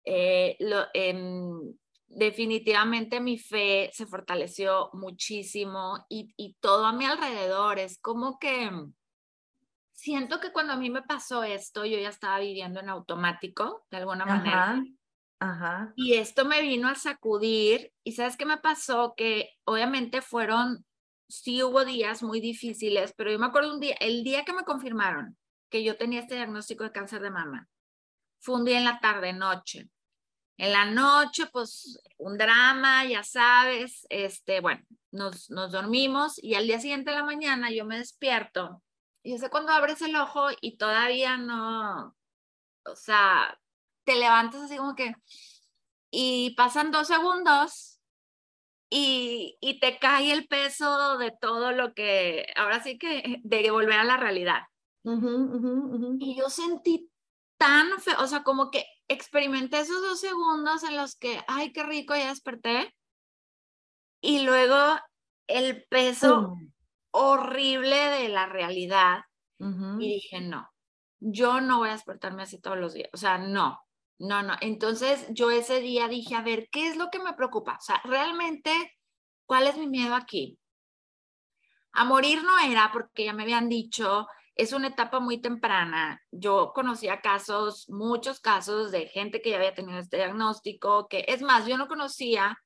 eh, 0.05 0.59
definitivamente 2.07 3.20
mi 3.20 3.38
fe 3.38 3.90
se 3.92 4.07
fortaleció 4.07 4.90
muchísimo 4.92 6.05
y, 6.09 6.32
y, 6.36 6.55
todo 6.61 6.86
a 6.86 6.92
mi 6.92 7.07
alrededor. 7.07 7.78
Es 7.78 7.99
como 8.01 8.38
que 8.38 8.70
siento 9.92 10.40
que 10.40 10.53
cuando 10.53 10.74
a 10.74 10.76
mí 10.76 10.90
me 10.90 11.03
pasó 11.03 11.45
esto 11.45 11.84
yo 11.84 11.99
ya 11.99 12.09
estaba 12.09 12.40
viviendo 12.40 12.80
en 12.80 12.88
automático 12.88 13.86
de 13.90 13.97
alguna 13.97 14.26
manera 14.26 14.82
y 15.97 16.14
esto 16.14 16.45
me 16.45 16.62
vino 16.62 16.89
a 16.89 16.95
sacudir 16.95 17.93
y 18.03 18.12
sabes 18.12 18.37
qué 18.37 18.47
me 18.47 18.59
pasó 18.59 19.14
que 19.16 19.51
obviamente 19.64 20.22
fueron, 20.22 20.87
sí 21.28 21.62
hubo 21.62 21.85
días 21.85 22.22
muy 22.22 22.41
difíciles, 22.41 23.12
pero 23.16 23.30
yo 23.30 23.39
me 23.39 23.47
acuerdo 23.47 23.74
un 23.74 23.80
día, 23.80 23.97
el 24.01 24.24
día 24.24 24.45
que 24.45 24.53
me 24.53 24.64
confirmaron 24.64 25.37
que 25.70 25.85
yo 25.85 25.97
tenía 25.97 26.20
este 26.20 26.37
diagnóstico 26.37 26.85
de 26.85 26.93
cáncer 26.93 27.20
de 27.20 27.30
mama, 27.30 27.68
fue 28.41 28.57
un 28.57 28.64
día 28.64 28.78
en 28.78 28.85
la 28.85 29.01
tarde, 29.01 29.32
noche. 29.32 29.89
En 30.57 30.72
la 30.72 30.85
noche, 30.85 31.47
pues 31.53 31.99
un 32.16 32.39
drama, 32.39 33.05
ya 33.05 33.24
sabes, 33.24 34.07
este, 34.09 34.61
bueno, 34.61 34.82
nos, 35.11 35.51
nos 35.51 35.72
dormimos 35.72 36.43
y 36.43 36.55
al 36.55 36.66
día 36.66 36.78
siguiente 36.78 37.11
de 37.11 37.16
la 37.16 37.24
mañana 37.24 37.72
yo 37.72 37.85
me 37.85 37.99
despierto 37.99 38.82
y 39.24 39.37
sé 39.39 39.51
cuando 39.51 39.72
abres 39.72 40.01
el 40.03 40.14
ojo 40.14 40.49
y 40.61 40.76
todavía 40.76 41.39
no, 41.39 42.14
o 42.85 42.97
sea, 42.97 43.59
te 44.05 44.16
levantas 44.16 44.62
así 44.62 44.76
como 44.76 44.94
que, 44.94 45.14
y 46.11 46.55
pasan 46.57 46.90
dos 46.90 47.09
segundos 47.09 48.00
y, 48.90 49.57
y, 49.61 49.80
te 49.80 49.98
cae 49.98 50.32
el 50.32 50.46
peso 50.46 51.18
de 51.18 51.32
todo 51.32 51.72
lo 51.72 51.94
que, 51.94 52.46
ahora 52.57 52.82
sí 52.82 52.98
que, 52.98 53.40
de 53.42 53.70
volver 53.70 53.98
a 53.98 54.05
la 54.05 54.16
realidad. 54.16 54.62
Y 55.05 56.36
yo 56.38 56.48
sentí 56.48 57.11
tan 57.59 58.00
feo, 58.00 58.16
o 58.20 58.26
sea, 58.26 58.42
como 58.42 58.70
que 58.70 58.86
experimenté 59.09 59.80
esos 59.80 60.00
dos 60.00 60.20
segundos 60.20 60.82
en 60.84 60.96
los 60.96 61.16
que, 61.16 61.42
ay, 61.48 61.72
qué 61.72 61.82
rico, 61.82 62.14
ya 62.14 62.28
desperté. 62.28 62.94
Y 64.20 64.40
luego 64.44 64.76
el 65.46 65.84
peso 65.88 66.57
horrible 67.11 67.96
de 67.96 68.28
la 68.28 68.46
realidad. 68.46 69.24
Y 69.59 70.14
dije, 70.14 70.40
no, 70.40 70.68
yo 71.20 71.61
no 71.61 71.78
voy 71.78 71.88
a 71.88 71.92
despertarme 71.92 72.42
así 72.42 72.61
todos 72.61 72.76
los 72.76 72.92
días. 72.92 73.09
O 73.12 73.16
sea, 73.16 73.38
no, 73.38 73.84
no, 74.18 74.42
no. 74.42 74.54
Entonces 74.60 75.26
yo 75.30 75.50
ese 75.50 75.80
día 75.80 76.08
dije, 76.08 76.34
a 76.34 76.42
ver, 76.42 76.68
¿qué 76.70 76.88
es 76.88 76.96
lo 76.96 77.10
que 77.10 77.18
me 77.18 77.32
preocupa? 77.34 77.76
O 77.78 77.80
sea, 77.80 78.00
realmente, 78.04 78.70
¿cuál 79.46 79.66
es 79.66 79.76
mi 79.76 79.86
miedo 79.86 80.14
aquí? 80.14 80.58
A 81.92 82.04
morir 82.04 82.42
no 82.42 82.58
era 82.58 82.90
porque 82.92 83.24
ya 83.24 83.32
me 83.32 83.42
habían 83.44 83.68
dicho, 83.68 84.26
es 84.56 84.72
una 84.72 84.88
etapa 84.88 85.20
muy 85.20 85.40
temprana. 85.40 86.20
Yo 86.30 86.72
conocía 86.74 87.20
casos, 87.20 87.88
muchos 87.88 88.40
casos 88.40 88.92
de 88.92 89.06
gente 89.06 89.42
que 89.42 89.50
ya 89.50 89.56
había 89.56 89.74
tenido 89.74 89.98
este 89.98 90.16
diagnóstico, 90.16 91.08
que 91.08 91.24
es 91.28 91.42
más, 91.42 91.66
yo 91.66 91.76
no 91.76 91.88
conocía 91.88 92.58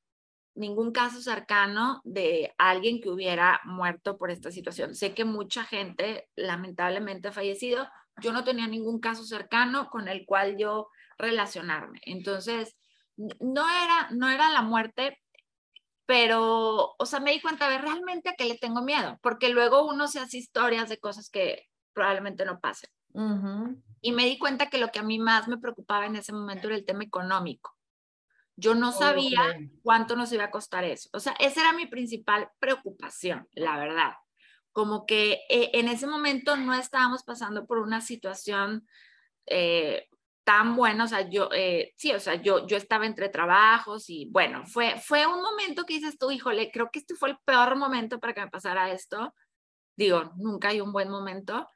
ningún 0.55 0.92
caso 0.92 1.20
cercano 1.20 2.01
de 2.05 2.55
alguien 2.59 3.01
que 3.01 3.09
hubiera 3.11 3.61
muerto 3.64 4.18
por 4.18 4.30
esta 4.30 4.51
situación. 4.51 4.94
Sé 4.94 5.14
que 5.14 5.24
mucha 5.24 5.64
gente 5.64 6.28
lamentablemente 6.36 7.28
ha 7.28 7.32
fallecido. 7.32 7.88
Yo 8.20 8.32
no 8.32 8.44
tenía 8.44 8.66
ningún 8.66 8.99
caso 8.99 9.24
cercano 9.24 9.88
con 9.88 10.09
el 10.09 10.26
cual 10.26 10.57
yo 10.59 10.88
relacionarme. 11.19 12.01
Entonces, 12.05 12.77
no 13.16 13.69
era, 13.69 14.09
no 14.12 14.29
era 14.29 14.51
la 14.51 14.62
muerte, 14.62 15.19
pero, 16.07 16.95
o 16.99 17.07
sea, 17.07 17.21
me 17.21 17.33
di 17.33 17.41
cuenta 17.41 17.69
de 17.69 17.79
realmente 17.79 18.31
a 18.31 18.35
qué 18.35 18.45
le 18.45 18.57
tengo 18.57 18.81
miedo, 18.81 19.19
porque 19.23 19.51
luego 19.51 19.87
uno 19.87 20.09
se 20.09 20.21
hace 20.21 20.39
historias 20.39 20.89
de 20.89 20.99
cosas 20.99 21.29
que 21.29 21.66
probablemente 21.93 22.45
no 22.45 22.61
pasen. 22.61 22.91
Y 24.01 24.12
me 24.12 24.27
di 24.27 24.39
cuenta 24.39 24.71
que 24.71 24.79
lo 24.79 24.89
que 24.89 25.01
a 25.01 25.03
mí 25.03 25.19
más 25.19 25.49
me 25.49 25.59
preocupaba 25.59 26.07
en 26.07 26.14
ese 26.14 26.33
momento 26.33 26.69
era 26.69 26.77
el 26.77 26.85
tema 26.85 27.03
económico. 27.03 27.75
Yo 28.55 28.75
no 28.75 28.93
sabía 28.93 29.41
cuánto 29.83 30.16
nos 30.16 30.33
iba 30.33 30.45
a 30.45 30.51
costar 30.51 30.85
eso. 30.85 31.09
O 31.12 31.21
sea, 31.21 31.33
esa 31.39 31.61
era 31.61 31.73
mi 31.73 31.87
principal 31.87 32.51
preocupación, 32.59 33.49
la 33.53 33.77
verdad. 33.77 34.14
Como 34.73 35.07
que 35.07 35.41
eh, 35.49 35.71
en 35.75 35.89
ese 35.89 36.07
momento 36.07 36.57
no 36.57 36.75
estábamos 36.75 37.23
pasando 37.25 37.66
por 37.66 37.79
una 37.79 38.01
situación 38.01 38.87
eh, 39.47 40.07
tan 40.49 40.76
buena, 40.76 41.05
o 41.05 41.07
sea, 41.09 41.28
yo, 41.28 41.51
eh, 41.53 41.92
sí, 41.99 42.11
o 42.12 42.20
sea, 42.20 42.36
yo, 42.36 42.66
yo 42.66 42.78
estaba 42.78 43.05
entre 43.05 43.28
trabajos 43.28 44.09
y 44.09 44.30
bueno, 44.30 44.64
fue, 44.64 44.99
fue 44.99 45.26
un 45.26 45.42
momento 45.42 45.84
que 45.84 45.92
dices 45.92 46.16
tú, 46.18 46.30
híjole, 46.30 46.70
creo 46.72 46.88
que 46.90 47.01
este 47.01 47.14
fue 47.16 47.28
el 47.28 47.38
peor 47.44 47.76
momento 47.76 48.18
para 48.18 48.32
que 48.32 48.40
me 48.40 48.49
pasara 48.49 48.90
esto. 48.90 49.34
Digo, 49.94 50.32
nunca 50.38 50.68
hay 50.70 50.80
un 50.80 50.90
buen 50.90 51.11
momento, 51.11 51.68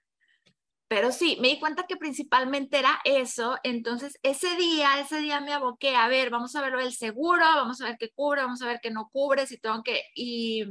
pero 0.89 1.13
sí, 1.13 1.37
me 1.43 1.49
di 1.49 1.61
cuenta 1.61 1.87
que 1.87 1.99
principalmente 1.99 2.79
era 2.79 2.99
eso. 3.05 3.59
Entonces, 3.63 4.19
ese 4.23 4.57
día, 4.57 5.01
ese 5.01 5.21
día 5.21 5.43
me 5.43 5.53
aboqué 5.53 5.95
a 5.95 6.09
ver, 6.09 6.31
vamos 6.31 6.57
a 6.57 6.63
ver 6.63 6.75
el 6.81 6.95
seguro, 6.95 7.45
vamos 7.45 7.83
a 7.83 7.87
ver 7.89 7.97
qué 7.99 8.11
cubre, 8.11 8.41
vamos 8.43 8.63
a 8.63 8.69
ver 8.69 8.81
qué 8.83 8.91
no 8.91 9.11
cubre, 9.13 9.47
si 9.47 9.59
tengo 9.59 9.83
que. 9.83 10.03
Y, 10.15 10.65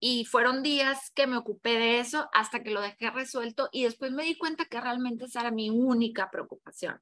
y 0.00 0.24
fueron 0.24 0.64
días 0.64 1.12
que 1.14 1.28
me 1.28 1.36
ocupé 1.36 1.78
de 1.78 2.00
eso 2.00 2.28
hasta 2.32 2.64
que 2.64 2.72
lo 2.72 2.80
dejé 2.80 3.10
resuelto 3.10 3.68
y 3.70 3.84
después 3.84 4.10
me 4.10 4.24
di 4.24 4.36
cuenta 4.36 4.64
que 4.64 4.80
realmente 4.80 5.26
esa 5.26 5.42
era 5.42 5.52
mi 5.52 5.70
única 5.70 6.28
preocupación. 6.30 7.00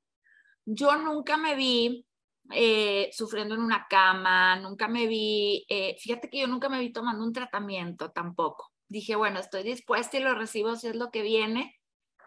Yo 0.71 0.97
nunca 0.99 1.37
me 1.37 1.55
vi 1.55 2.05
eh, 2.51 3.09
sufriendo 3.13 3.55
en 3.55 3.63
una 3.63 3.87
cama, 3.89 4.57
nunca 4.57 4.89
me 4.89 5.07
vi, 5.07 5.65
eh, 5.69 5.97
fíjate 5.99 6.29
que 6.29 6.41
yo 6.41 6.47
nunca 6.47 6.69
me 6.69 6.81
vi 6.81 6.93
tomando 6.93 7.25
un 7.25 7.33
tratamiento 7.33 8.11
tampoco. 8.11 8.73
Dije, 8.89 9.17
bueno, 9.17 9.41
estoy 9.41 9.63
dispuesta 9.63 10.17
y 10.17 10.21
lo 10.21 10.35
recibo 10.35 10.77
si 10.77 10.89
es 10.89 10.97
lo 10.97 11.11
que 11.11 11.23
viene 11.23 11.79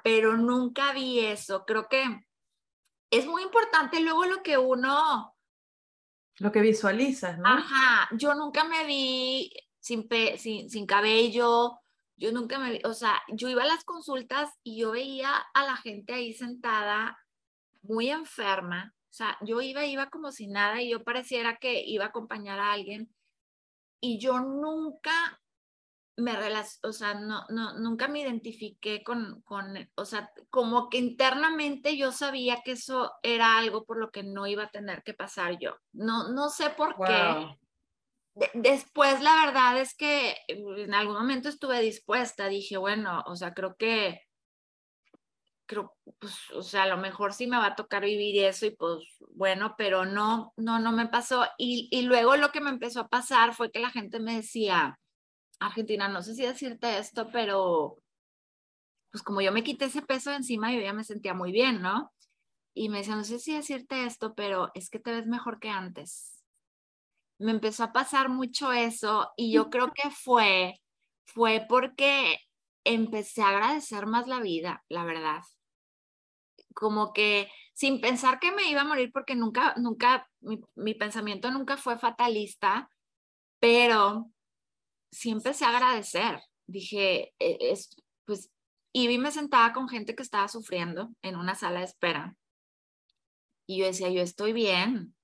pero 0.03 0.37
nunca 0.37 0.93
vi 0.93 1.19
eso. 1.19 1.65
Creo 1.65 1.87
que 1.87 2.03
es 3.11 3.25
muy 3.25 3.43
importante 3.43 3.99
luego 3.99 4.25
lo 4.25 4.43
que 4.43 4.57
uno... 4.57 5.35
Lo 6.37 6.51
que 6.51 6.61
visualizas, 6.61 7.37
¿no? 7.37 7.49
Ajá, 7.49 8.09
yo 8.15 8.33
nunca 8.33 8.63
me 8.63 8.85
vi 8.85 9.51
sin, 9.79 10.07
sin, 10.37 10.69
sin 10.69 10.85
cabello, 10.85 11.79
yo 12.15 12.31
nunca 12.31 12.57
me 12.57 12.71
vi, 12.71 12.81
o 12.83 12.93
sea, 12.93 13.21
yo 13.27 13.49
iba 13.49 13.63
a 13.63 13.67
las 13.67 13.83
consultas 13.83 14.49
y 14.63 14.79
yo 14.79 14.91
veía 14.91 15.35
a 15.35 15.65
la 15.65 15.75
gente 15.75 16.13
ahí 16.13 16.33
sentada 16.33 17.17
muy 17.81 18.09
enferma, 18.09 18.93
o 19.11 19.13
sea, 19.13 19.37
yo 19.41 19.61
iba, 19.61 19.85
iba 19.85 20.09
como 20.09 20.31
si 20.31 20.47
nada 20.47 20.81
y 20.81 20.91
yo 20.91 21.03
pareciera 21.03 21.57
que 21.57 21.83
iba 21.85 22.05
a 22.05 22.09
acompañar 22.09 22.59
a 22.59 22.71
alguien 22.71 23.13
y 23.99 24.19
yo 24.19 24.39
nunca 24.39 25.41
me 26.17 26.37
o 26.83 26.93
sea, 26.93 27.15
no, 27.15 27.45
no, 27.49 27.77
nunca 27.79 28.07
me 28.07 28.21
identifiqué 28.21 29.03
con, 29.03 29.41
con, 29.41 29.75
o 29.95 30.05
sea, 30.05 30.31
como 30.49 30.89
que 30.89 30.97
internamente 30.97 31.97
yo 31.97 32.11
sabía 32.11 32.61
que 32.63 32.73
eso 32.73 33.11
era 33.23 33.57
algo 33.57 33.85
por 33.85 33.97
lo 33.97 34.11
que 34.11 34.23
no 34.23 34.47
iba 34.47 34.63
a 34.63 34.71
tener 34.71 35.03
que 35.03 35.13
pasar 35.13 35.57
yo. 35.59 35.75
No, 35.93 36.29
no 36.31 36.49
sé 36.49 36.69
por 36.69 36.95
qué. 37.05 37.57
después, 38.53 39.21
la 39.21 39.45
verdad 39.45 39.79
es 39.79 39.95
que 39.95 40.35
en 40.47 40.93
algún 40.93 41.15
momento 41.15 41.49
estuve 41.49 41.81
dispuesta, 41.81 42.47
dije, 42.47 42.77
bueno, 42.77 43.23
o 43.25 43.35
sea, 43.35 43.53
creo 43.53 43.75
que, 43.75 44.21
creo, 45.71 45.95
pues, 46.19 46.35
o 46.53 46.61
sea, 46.61 46.83
a 46.83 46.87
lo 46.87 46.97
mejor 46.97 47.33
sí 47.33 47.47
me 47.47 47.55
va 47.57 47.67
a 47.67 47.75
tocar 47.75 48.03
vivir 48.03 48.43
eso 48.43 48.65
y 48.65 48.71
pues, 48.71 48.99
bueno, 49.29 49.75
pero 49.77 50.03
no, 50.03 50.53
no, 50.57 50.79
no 50.79 50.91
me 50.91 51.07
pasó. 51.07 51.45
Y, 51.57 51.87
y 51.91 52.01
luego 52.01 52.35
lo 52.35 52.51
que 52.51 52.59
me 52.59 52.69
empezó 52.69 52.99
a 52.99 53.07
pasar 53.07 53.53
fue 53.53 53.71
que 53.71 53.79
la 53.79 53.89
gente 53.89 54.19
me 54.19 54.35
decía, 54.35 54.99
Argentina, 55.59 56.09
no 56.09 56.21
sé 56.23 56.35
si 56.35 56.43
decirte 56.45 56.97
esto, 56.97 57.29
pero 57.31 57.97
pues 59.11 59.23
como 59.23 59.39
yo 59.41 59.53
me 59.53 59.63
quité 59.63 59.85
ese 59.85 60.01
peso 60.01 60.29
de 60.29 60.37
encima, 60.37 60.73
yo 60.73 60.81
ya 60.81 60.91
me 60.91 61.05
sentía 61.05 61.33
muy 61.33 61.53
bien, 61.53 61.81
¿no? 61.81 62.11
Y 62.73 62.89
me 62.89 62.97
decía, 62.99 63.15
no 63.15 63.23
sé 63.23 63.39
si 63.39 63.53
decirte 63.53 64.05
esto, 64.05 64.33
pero 64.35 64.71
es 64.73 64.89
que 64.89 64.99
te 64.99 65.11
ves 65.11 65.27
mejor 65.27 65.59
que 65.59 65.69
antes. 65.69 66.43
Me 67.39 67.51
empezó 67.51 67.85
a 67.85 67.93
pasar 67.93 68.27
mucho 68.27 68.73
eso 68.73 69.31
y 69.37 69.53
yo 69.53 69.69
creo 69.69 69.93
que 69.93 70.09
fue, 70.09 70.81
fue 71.25 71.65
porque 71.69 72.39
empecé 72.83 73.41
a 73.41 73.49
agradecer 73.49 74.05
más 74.05 74.27
la 74.27 74.41
vida, 74.41 74.83
la 74.89 75.05
verdad. 75.05 75.43
Como 76.73 77.13
que 77.13 77.49
sin 77.73 78.01
pensar 78.01 78.39
que 78.39 78.51
me 78.51 78.69
iba 78.69 78.81
a 78.81 78.85
morir, 78.85 79.11
porque 79.11 79.35
nunca, 79.35 79.73
nunca, 79.77 80.29
mi, 80.39 80.61
mi 80.75 80.93
pensamiento 80.93 81.51
nunca 81.51 81.77
fue 81.77 81.97
fatalista, 81.97 82.89
pero 83.59 84.31
sí 85.11 85.29
empecé 85.29 85.65
a 85.65 85.69
agradecer. 85.69 86.41
Dije, 86.67 87.33
e, 87.39 87.57
es, 87.71 87.95
pues, 88.25 88.51
y 88.93 89.07
vi 89.07 89.17
me 89.17 89.31
sentaba 89.31 89.73
con 89.73 89.87
gente 89.87 90.15
que 90.15 90.23
estaba 90.23 90.47
sufriendo 90.47 91.09
en 91.21 91.35
una 91.35 91.55
sala 91.55 91.79
de 91.79 91.85
espera. 91.85 92.35
Y 93.67 93.79
yo 93.79 93.85
decía, 93.85 94.09
yo 94.09 94.21
estoy 94.21 94.53
bien. 94.53 95.15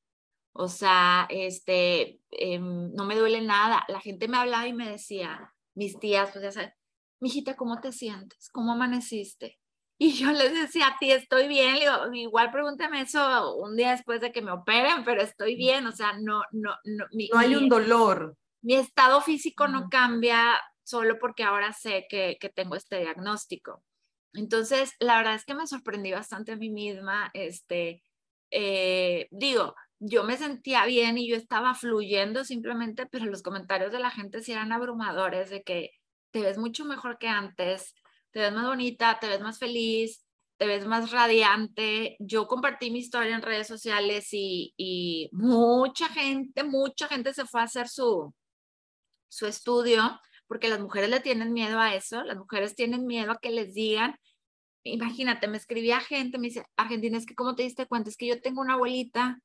O 0.54 0.70
sea, 0.70 1.28
este, 1.30 2.20
em, 2.32 2.92
no 2.94 3.06
me 3.06 3.16
duele 3.16 3.42
nada. 3.42 3.86
La 3.90 4.00
gente 4.00 4.28
me 4.28 4.38
hablaba 4.38 4.68
y 4.68 4.74
me 4.74 4.90
decía, 4.90 5.54
mis 5.76 6.00
tías, 6.00 6.32
pues 6.32 6.44
ya 6.44 6.52
sabes, 6.52 6.74
mijita, 7.20 7.56
¿cómo 7.56 7.80
te 7.80 7.92
sientes? 7.92 8.50
¿Cómo 8.50 8.72
amaneciste? 8.72 9.60
Y 10.00 10.14
yo 10.14 10.32
les 10.32 10.54
decía, 10.54 10.90
a 10.90 10.98
ti 11.00 11.12
estoy 11.12 11.48
bien. 11.48 11.78
igual 12.14 12.52
pregúntame 12.52 13.02
eso 13.02 13.56
un 13.58 13.76
día 13.76 13.92
después 13.92 14.22
de 14.22 14.32
que 14.32 14.44
me 14.44 14.52
operen, 14.52 15.04
pero 15.04 15.22
estoy 15.22 15.56
bien. 15.56 15.88
O 15.88 15.92
sea, 15.92 16.14
no, 16.20 16.44
no, 16.52 16.76
no. 16.84 17.06
no 17.32 17.40
hay 17.40 17.56
un 17.56 17.68
dolor 17.68 18.38
mi 18.62 18.76
estado 18.76 19.22
físico 19.22 19.68
no 19.68 19.88
cambia 19.90 20.60
solo 20.84 21.18
porque 21.20 21.44
ahora 21.44 21.74
sé 21.74 22.06
que, 22.10 22.38
que, 22.40 22.50
tengo 22.50 22.76
este 22.76 23.00
diagnóstico. 23.00 23.84
Entonces, 24.34 24.94
la 25.00 25.18
verdad 25.18 25.36
es 25.36 25.46
que 25.46 25.56
me 25.56 25.68
sorprendí 25.68 26.12
bastante 26.12 26.52
a 26.52 26.58
mí 26.58 26.70
misma. 26.70 27.30
Este, 27.34 28.04
eh, 28.52 29.28
digo, 29.32 29.74
yo 30.00 30.24
me 30.24 30.38
sentía 30.38 30.86
bien 30.86 31.18
y 31.18 31.30
yo 31.30 31.36
estaba 31.36 31.76
fluyendo 31.76 32.44
simplemente, 32.44 33.06
pero 33.06 33.26
los 33.26 33.42
comentarios 33.42 33.92
de 33.92 34.00
la 34.00 34.12
gente 34.12 34.42
sí 34.42 34.52
eran 34.52 34.72
abrumadores 34.72 35.50
de 35.50 35.64
que 35.64 35.92
te 36.32 36.42
ves 36.42 36.58
mucho 36.58 36.86
mejor 36.86 37.18
que 37.18 37.28
antes, 37.28 37.96
te 38.38 38.44
ves 38.44 38.54
más 38.54 38.68
bonita, 38.68 39.18
te 39.20 39.28
ves 39.28 39.42
más 39.42 39.58
feliz, 39.58 40.24
te 40.58 40.68
ves 40.68 40.86
más 40.86 41.10
radiante. 41.10 42.18
Yo 42.20 42.48
compartí 42.48 42.92
mi 42.92 43.00
historia 43.00 43.36
en 43.36 43.42
redes 43.42 43.66
sociales 43.66 44.28
y, 44.32 45.28
mucha 45.32 46.08
gente, 46.10 46.64
mucha 46.64 47.08
gente 47.08 47.34
se 47.34 47.48
fue 47.48 47.62
a 47.62 47.64
hacer 47.64 47.88
su, 47.88 48.32
su 49.28 49.48
estudio, 49.48 50.22
porque 50.46 50.70
las 50.70 50.80
mujeres 50.80 51.10
le 51.10 51.20
tienen 51.20 51.52
miedo 51.52 51.80
a 51.80 51.96
eso, 51.96 52.24
las 52.26 52.38
mujeres 52.38 52.76
tienen 52.76 53.08
miedo 53.08 53.32
a 53.32 53.40
que 53.40 53.50
les 53.50 53.74
digan, 53.74 54.16
imagínate, 54.84 55.48
me 55.48 55.58
escribía 55.58 56.00
gente, 56.00 56.38
me 56.38 56.50
dice, 56.50 56.64
Argentina, 56.76 57.18
es 57.18 57.26
que 57.26 57.34
¿cómo 57.34 57.56
te 57.56 57.64
diste 57.64 57.88
cuenta? 57.88 58.12
Es 58.12 58.18
que 58.18 58.28
yo 58.28 58.40
tengo 58.40 58.62
una 58.62 58.74
abuelita, 58.74 59.40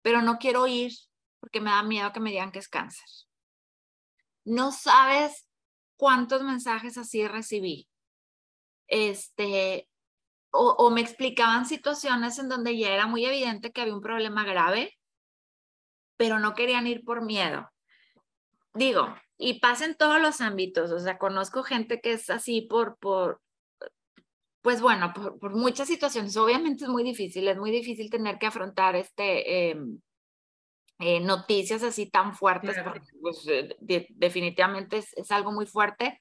pero 0.00 0.22
no 0.22 0.38
quiero 0.38 0.68
ir 0.68 0.92
porque 1.40 1.60
me 1.60 1.70
da 1.70 1.82
miedo 1.82 2.12
que 2.12 2.20
me 2.20 2.30
digan 2.30 2.52
que 2.52 2.60
es 2.60 2.68
cáncer. 2.68 3.08
No 4.44 4.70
sabes 4.70 5.48
cuántos 5.96 6.44
mensajes 6.44 6.96
así 6.98 7.26
recibí. 7.26 7.88
Este, 8.88 9.88
o, 10.50 10.70
o, 10.78 10.90
me 10.90 11.00
explicaban 11.00 11.66
situaciones 11.66 12.38
en 12.38 12.48
donde 12.48 12.76
ya 12.76 12.90
era 12.90 13.06
muy 13.06 13.24
evidente 13.24 13.70
que 13.70 13.82
había 13.82 13.94
un 13.94 14.00
problema 14.00 14.44
grave, 14.44 14.98
pero 16.16 16.38
no 16.38 16.54
querían 16.54 16.86
ir 16.86 17.04
por 17.04 17.22
miedo 17.22 17.70
digo, 18.78 19.14
y 19.36 19.60
pasa 19.60 19.84
en 19.84 19.96
todos 19.96 20.20
los 20.20 20.40
ámbitos, 20.40 20.90
o 20.90 20.98
sea, 20.98 21.18
conozco 21.18 21.62
gente 21.62 22.00
que 22.00 22.12
es 22.12 22.30
así 22.30 22.62
por, 22.62 22.96
por 22.98 23.40
pues 24.62 24.80
bueno, 24.80 25.12
por, 25.14 25.54
muchas 25.54 25.88
situaciones. 25.88 26.36
Obviamente 26.36 26.84
es 26.84 26.90
muy 26.90 27.04
difícil, 27.04 27.46
es 27.48 27.56
muy 27.56 27.70
difícil 27.70 28.10
tener 28.10 28.38
que 28.38 28.46
afrontar 28.46 28.96
este, 28.96 29.70
em, 29.70 30.00
eh, 30.98 31.20
noticias 31.20 31.82
así 31.82 32.10
tan 32.10 32.34
fuertes, 32.34 32.76
porque 32.82 33.06
pues, 33.20 33.46
eh, 33.48 33.76
definitivamente 34.10 34.98
es, 34.98 35.16
es 35.16 35.30
algo 35.30 35.52
muy 35.52 35.66
fuerte, 35.66 36.20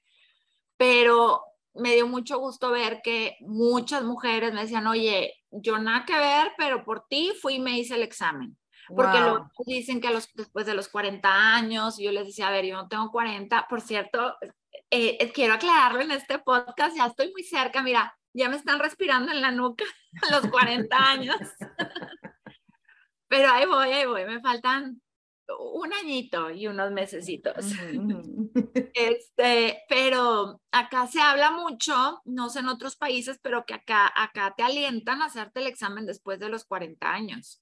pero 0.77 1.41
me 1.77 1.93
dio 1.93 2.07
mucho 2.07 2.39
gusto 2.39 2.71
ver 2.71 3.01
que 3.03 3.37
muchas 3.41 4.03
mujeres 4.03 4.53
me 4.53 4.61
decían, 4.61 4.87
oye, 4.87 5.33
yo 5.51 5.77
nada 5.79 6.05
que 6.05 6.17
ver, 6.17 6.51
pero 6.57 6.83
por 6.83 7.05
ti 7.07 7.31
fui 7.41 7.55
y 7.55 7.59
me 7.59 7.77
hice 7.77 7.95
el 7.95 8.03
examen. 8.03 8.57
Porque 8.87 9.19
luego 9.19 9.49
dicen 9.65 9.99
que 9.99 10.11
los, 10.11 10.29
después 10.33 10.65
de 10.65 10.73
los 10.73 10.87
40 10.87 11.55
años, 11.55 11.97
yo 11.97 12.11
les 12.11 12.25
decía, 12.25 12.47
a 12.47 12.51
ver, 12.51 12.65
yo 12.65 12.75
no 12.75 12.87
tengo 12.87 13.11
40, 13.11 13.67
por 13.69 13.81
cierto, 13.81 14.35
eh, 14.89 15.17
eh, 15.19 15.31
quiero 15.33 15.53
aclararlo 15.53 16.01
en 16.01 16.11
este 16.11 16.39
podcast, 16.39 16.95
ya 16.95 17.07
estoy 17.07 17.31
muy 17.33 17.43
cerca, 17.43 17.83
mira, 17.83 18.17
ya 18.33 18.47
me 18.47 18.55
están 18.55 18.79
respirando 18.79 19.31
en 19.31 19.41
la 19.41 19.51
nuca 19.51 19.83
a 20.29 20.35
los 20.35 20.49
40 20.49 20.95
años. 20.95 21.35
Pero 23.27 23.49
ahí 23.51 23.65
voy, 23.65 23.91
ahí 23.91 24.05
voy, 24.05 24.25
me 24.25 24.39
faltan 24.39 25.01
un 25.59 25.93
añito 25.93 26.51
y 26.51 26.67
unos 26.67 26.91
mesecitos. 26.91 27.55
Este, 28.93 29.83
pero 29.87 30.59
acá 30.71 31.07
se 31.07 31.21
habla 31.21 31.51
mucho, 31.51 32.21
no 32.25 32.49
sé 32.49 32.59
en 32.59 32.67
otros 32.67 32.95
países, 32.95 33.39
pero 33.41 33.63
que 33.65 33.75
acá, 33.75 34.11
acá 34.15 34.53
te 34.57 34.63
alientan 34.63 35.21
a 35.21 35.25
hacerte 35.25 35.59
el 35.59 35.67
examen 35.67 36.05
después 36.05 36.39
de 36.39 36.49
los 36.49 36.65
40 36.65 37.11
años. 37.11 37.61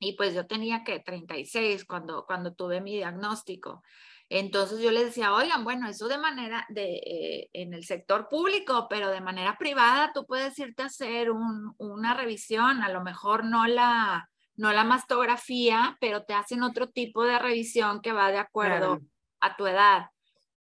Y 0.00 0.14
pues 0.16 0.34
yo 0.34 0.46
tenía 0.46 0.84
que 0.84 1.00
36 1.00 1.84
cuando, 1.84 2.24
cuando 2.26 2.54
tuve 2.54 2.80
mi 2.80 2.96
diagnóstico. 2.96 3.82
Entonces 4.30 4.80
yo 4.80 4.90
les 4.90 5.06
decía, 5.06 5.34
oigan, 5.34 5.64
bueno, 5.64 5.88
eso 5.88 6.06
de 6.06 6.18
manera 6.18 6.66
de 6.68 6.96
eh, 6.96 7.50
en 7.52 7.72
el 7.72 7.84
sector 7.84 8.28
público, 8.28 8.86
pero 8.88 9.10
de 9.10 9.20
manera 9.22 9.56
privada 9.58 10.12
tú 10.14 10.26
puedes 10.26 10.58
irte 10.58 10.82
a 10.82 10.86
hacer 10.86 11.30
un, 11.30 11.74
una 11.78 12.14
revisión, 12.14 12.82
a 12.82 12.90
lo 12.90 13.02
mejor 13.02 13.44
no 13.44 13.66
la, 13.66 14.28
no 14.58 14.72
la 14.72 14.84
mastografía, 14.84 15.96
pero 16.00 16.24
te 16.24 16.34
hacen 16.34 16.62
otro 16.62 16.88
tipo 16.88 17.24
de 17.24 17.38
revisión 17.38 18.02
que 18.02 18.12
va 18.12 18.30
de 18.30 18.38
acuerdo 18.38 19.00
a 19.40 19.56
tu 19.56 19.66
edad. 19.66 20.10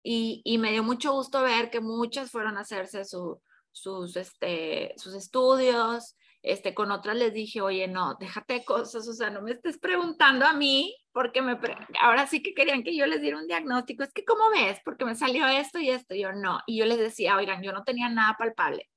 Y, 0.02 0.42
y, 0.44 0.58
me 0.58 0.70
dio 0.70 0.82
mucho 0.82 1.12
gusto 1.12 1.42
ver 1.42 1.70
que 1.70 1.80
muchas 1.80 2.30
fueron 2.30 2.56
a 2.56 2.60
hacerse 2.60 3.04
su, 3.04 3.40
sus, 3.72 4.14
este, 4.16 4.92
sus 4.96 5.14
estudios, 5.14 6.16
este, 6.42 6.74
con 6.74 6.90
otras 6.90 7.16
les 7.16 7.32
dije, 7.32 7.60
oye, 7.62 7.88
no, 7.88 8.14
déjate 8.20 8.64
cosas, 8.64 9.08
o 9.08 9.12
sea, 9.12 9.30
no 9.30 9.42
me 9.42 9.52
estés 9.52 9.78
preguntando 9.78 10.44
a 10.44 10.52
mí, 10.52 10.94
porque 11.12 11.42
me, 11.42 11.58
ahora 12.00 12.26
sí 12.26 12.42
que 12.42 12.54
querían 12.54 12.84
que 12.84 12.94
yo 12.94 13.06
les 13.06 13.22
diera 13.22 13.38
un 13.38 13.46
diagnóstico, 13.46 14.02
es 14.02 14.12
que, 14.12 14.24
¿cómo 14.24 14.50
ves? 14.50 14.78
Porque 14.84 15.04
me 15.04 15.14
salió 15.14 15.46
esto 15.48 15.78
y 15.78 15.90
esto, 15.90 16.14
y 16.14 16.20
yo 16.20 16.32
no, 16.32 16.60
y 16.66 16.78
yo 16.78 16.84
les 16.84 16.98
decía, 16.98 17.36
oigan, 17.36 17.62
yo 17.62 17.72
no 17.72 17.84
tenía 17.84 18.08
nada 18.08 18.36
palpable, 18.38 18.88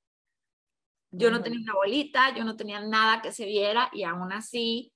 yo 1.12 1.30
no 1.30 1.42
tenía 1.42 1.60
una 1.60 1.74
bolita, 1.74 2.34
yo 2.34 2.44
no 2.44 2.56
tenía 2.56 2.80
nada 2.80 3.22
que 3.22 3.32
se 3.32 3.46
viera, 3.46 3.90
y 3.92 4.02
aún 4.02 4.32
así 4.32 4.92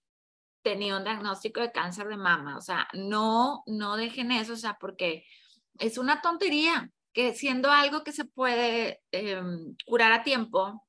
tenía 0.62 0.96
un 0.96 1.04
diagnóstico 1.04 1.60
de 1.60 1.70
cáncer 1.70 2.08
de 2.08 2.16
mama, 2.16 2.56
o 2.56 2.60
sea, 2.60 2.88
no, 2.92 3.62
no 3.66 3.96
dejen 3.96 4.32
eso, 4.32 4.54
o 4.54 4.56
sea, 4.56 4.76
porque 4.80 5.24
es 5.78 5.98
una 5.98 6.22
tontería, 6.22 6.90
que 7.12 7.34
siendo 7.34 7.70
algo 7.70 8.04
que 8.04 8.12
se 8.12 8.24
puede 8.24 9.00
em, 9.10 9.74
curar 9.86 10.12
a 10.12 10.22
tiempo, 10.22 10.86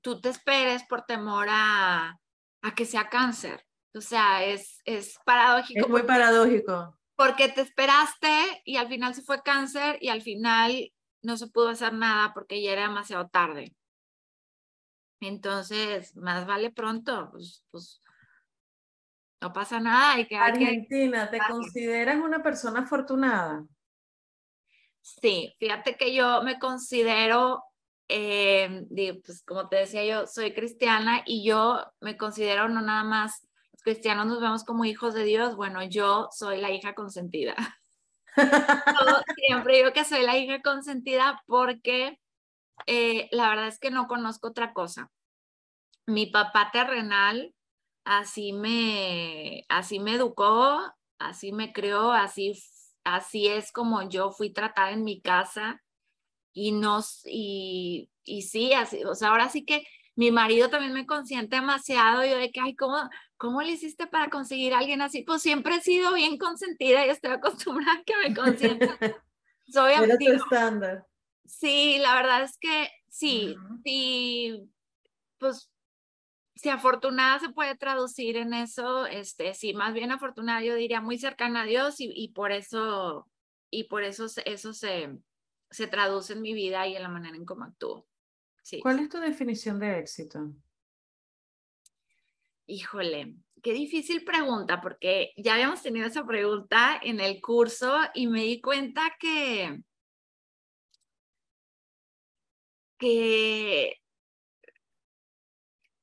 tú 0.00 0.20
te 0.20 0.30
esperes 0.30 0.84
por 0.84 1.02
temor 1.02 1.48
a, 1.50 2.18
a 2.62 2.74
que 2.74 2.86
sea 2.86 3.08
cáncer. 3.08 3.66
O 3.94 4.00
sea, 4.00 4.44
es, 4.44 4.80
es 4.84 5.18
paradójico. 5.24 5.80
Es 5.80 5.88
muy 5.88 6.02
paradójico. 6.04 6.98
Porque 7.16 7.48
te 7.48 7.60
esperaste 7.60 8.62
y 8.64 8.76
al 8.76 8.88
final 8.88 9.14
se 9.14 9.22
fue 9.22 9.42
cáncer 9.42 9.98
y 10.00 10.08
al 10.08 10.22
final 10.22 10.92
no 11.22 11.36
se 11.36 11.48
pudo 11.48 11.68
hacer 11.68 11.92
nada 11.92 12.32
porque 12.32 12.62
ya 12.62 12.72
era 12.72 12.88
demasiado 12.88 13.28
tarde. 13.28 13.74
Entonces, 15.20 16.16
más 16.16 16.46
vale 16.46 16.70
pronto, 16.70 17.28
pues, 17.30 17.64
pues 17.70 18.02
no 19.40 19.52
pasa 19.52 19.80
nada. 19.80 20.14
Hay 20.14 20.26
que, 20.26 20.36
Argentina, 20.36 21.30
¿te 21.30 21.38
consideras 21.38 22.16
una 22.16 22.42
persona 22.42 22.80
afortunada? 22.80 23.64
Sí, 25.00 25.54
fíjate 25.58 25.96
que 25.96 26.14
yo 26.14 26.42
me 26.42 26.58
considero 26.58 27.64
eh, 28.12 28.86
pues 29.24 29.42
como 29.44 29.68
te 29.68 29.76
decía 29.76 30.04
yo, 30.04 30.26
soy 30.26 30.52
cristiana 30.52 31.22
y 31.24 31.44
yo 31.44 31.84
me 32.00 32.16
considero 32.16 32.68
no 32.68 32.80
nada 32.80 33.04
más 33.04 33.46
los 33.72 33.82
cristianos 33.82 34.26
nos 34.26 34.40
vemos 34.40 34.64
como 34.64 34.84
hijos 34.84 35.14
de 35.14 35.22
Dios, 35.22 35.54
bueno, 35.54 35.82
yo 35.84 36.28
soy 36.32 36.60
la 36.60 36.70
hija 36.70 36.94
consentida. 36.94 37.54
siempre 39.36 39.76
digo 39.76 39.92
que 39.92 40.04
soy 40.04 40.24
la 40.24 40.36
hija 40.36 40.60
consentida 40.60 41.42
porque 41.46 42.18
eh, 42.86 43.28
la 43.32 43.48
verdad 43.48 43.68
es 43.68 43.78
que 43.78 43.90
no 43.90 44.06
conozco 44.06 44.48
otra 44.48 44.72
cosa. 44.72 45.10
Mi 46.06 46.26
papá 46.26 46.70
terrenal 46.72 47.54
así 48.04 48.52
me, 48.52 49.64
así 49.68 50.00
me 50.00 50.14
educó, 50.14 50.80
así 51.18 51.52
me 51.52 51.72
crió, 51.72 52.12
así, 52.12 52.60
así 53.04 53.46
es 53.48 53.72
como 53.72 54.08
yo 54.08 54.32
fui 54.32 54.52
tratada 54.52 54.90
en 54.90 55.04
mi 55.04 55.20
casa 55.20 55.82
y 56.52 56.72
nos, 56.72 57.22
y, 57.24 58.10
y 58.24 58.42
sí, 58.42 58.72
así, 58.72 59.04
o 59.04 59.14
sea, 59.14 59.28
ahora 59.28 59.48
sí 59.48 59.64
que 59.64 59.84
mi 60.16 60.30
marido 60.30 60.68
también 60.68 60.92
me 60.92 61.06
consiente 61.06 61.56
demasiado, 61.56 62.24
yo 62.24 62.36
de 62.36 62.50
que, 62.50 62.60
ay, 62.60 62.74
¿cómo, 62.74 62.96
¿cómo 63.36 63.62
le 63.62 63.72
hiciste 63.72 64.06
para 64.06 64.28
conseguir 64.28 64.74
a 64.74 64.78
alguien 64.78 65.00
así? 65.00 65.22
Pues 65.22 65.40
siempre 65.40 65.76
he 65.76 65.80
sido 65.80 66.12
bien 66.12 66.36
consentida 66.36 67.06
y 67.06 67.10
estoy 67.10 67.30
acostumbrada 67.30 68.00
a 68.00 68.02
que 68.02 68.14
me 68.28 68.34
consientan. 68.34 68.98
Soy 69.72 69.92
Era 70.02 70.18
tu 70.18 70.32
estándar. 70.32 71.06
Sí, 71.50 71.98
la 71.98 72.14
verdad 72.14 72.44
es 72.44 72.56
que 72.58 72.88
sí, 73.08 73.56
sí, 73.84 74.70
pues 75.38 75.70
si 76.54 76.68
afortunada 76.68 77.40
se 77.40 77.48
puede 77.48 77.76
traducir 77.76 78.36
en 78.36 78.54
eso, 78.54 79.06
este, 79.06 79.54
sí, 79.54 79.74
más 79.74 79.92
bien 79.92 80.12
afortunada 80.12 80.62
yo 80.62 80.74
diría 80.74 81.00
muy 81.00 81.18
cercana 81.18 81.62
a 81.62 81.66
Dios 81.66 82.00
y, 82.00 82.12
y 82.14 82.28
por 82.28 82.52
eso, 82.52 83.28
y 83.68 83.84
por 83.84 84.04
eso 84.04 84.26
eso 84.44 84.72
se, 84.72 85.18
se 85.70 85.86
traduce 85.86 86.34
en 86.34 86.42
mi 86.42 86.54
vida 86.54 86.86
y 86.86 86.96
en 86.96 87.02
la 87.02 87.08
manera 87.08 87.36
en 87.36 87.44
cómo 87.44 87.64
actúo. 87.64 88.06
Sí. 88.62 88.80
¿Cuál 88.80 89.00
es 89.00 89.08
tu 89.08 89.18
definición 89.18 89.80
de 89.80 89.98
éxito? 89.98 90.52
Híjole, 92.66 93.34
qué 93.62 93.72
difícil 93.72 94.24
pregunta, 94.24 94.80
porque 94.80 95.32
ya 95.36 95.54
habíamos 95.54 95.82
tenido 95.82 96.06
esa 96.06 96.24
pregunta 96.24 97.00
en 97.02 97.18
el 97.18 97.40
curso 97.40 97.96
y 98.14 98.28
me 98.28 98.42
di 98.42 98.60
cuenta 98.60 99.16
que, 99.18 99.82
que 103.00 103.96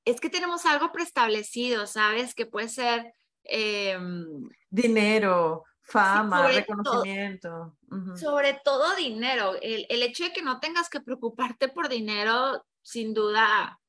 es 0.03 0.19
que 0.19 0.29
tenemos 0.29 0.65
algo 0.65 0.91
preestablecido, 0.91 1.87
¿sabes? 1.87 2.33
Que 2.33 2.45
puede 2.45 2.69
ser... 2.69 3.13
Em, 3.43 4.49
Dinero, 4.69 5.63
Fama, 5.81 6.47
reconocimiento. 6.47 7.77
Sobre 8.19 8.59
todo 8.65 8.93
dinero. 8.95 9.55
El, 9.61 9.85
el, 9.87 10.03
hecho 10.03 10.25
de 10.25 10.33
que 10.33 10.41
no 10.41 10.59
tengas 10.59 10.89
que 10.89 10.99
preocuparte 10.99 11.69
por 11.69 11.87
dinero, 11.87 12.65
sin 12.81 13.13
duda, 13.13 13.79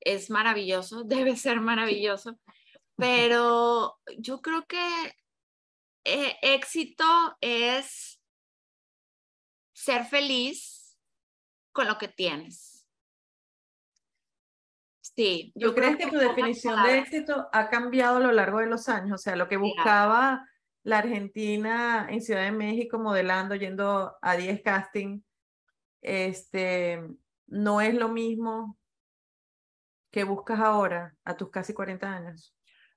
es 0.00 0.28
maravilloso, 0.28 1.04
debe 1.04 1.36
ser 1.36 1.60
maravilloso. 1.60 2.38
Pero 2.96 3.98
yo 4.18 4.42
creo 4.42 4.66
que 4.66 5.16
eh, 6.04 6.36
éxito 6.42 7.36
es 7.40 8.20
ser 9.72 10.04
feliz 10.04 10.79
con 11.80 11.88
lo 11.88 11.96
que 11.96 12.08
tienes. 12.08 12.86
Sí. 15.00 15.50
Yo 15.54 15.74
creo 15.74 15.96
que 15.96 16.10
tu 16.10 16.18
definición 16.18 16.82
de 16.82 16.98
éxito 16.98 17.48
ha 17.54 17.70
cambiado 17.70 18.18
a 18.18 18.20
lo 18.20 18.32
largo 18.32 18.58
de 18.58 18.66
los 18.66 18.90
años? 18.90 19.14
O 19.14 19.22
sea, 19.22 19.34
lo 19.34 19.48
que 19.48 19.56
buscaba 19.56 20.46
la 20.82 20.98
Argentina 20.98 22.06
en 22.10 22.20
Ciudad 22.20 22.42
de 22.42 22.52
México 22.52 22.98
modelando, 22.98 23.54
yendo 23.54 24.14
a 24.20 24.36
10 24.36 24.60
casting, 24.62 25.22
este, 26.02 27.02
no 27.46 27.80
es 27.80 27.94
lo 27.94 28.10
mismo 28.10 28.78
que 30.10 30.24
buscas 30.24 30.60
ahora 30.60 31.16
a 31.24 31.34
tus 31.34 31.48
casi 31.48 31.72
40 31.72 32.14
años. 32.14 32.54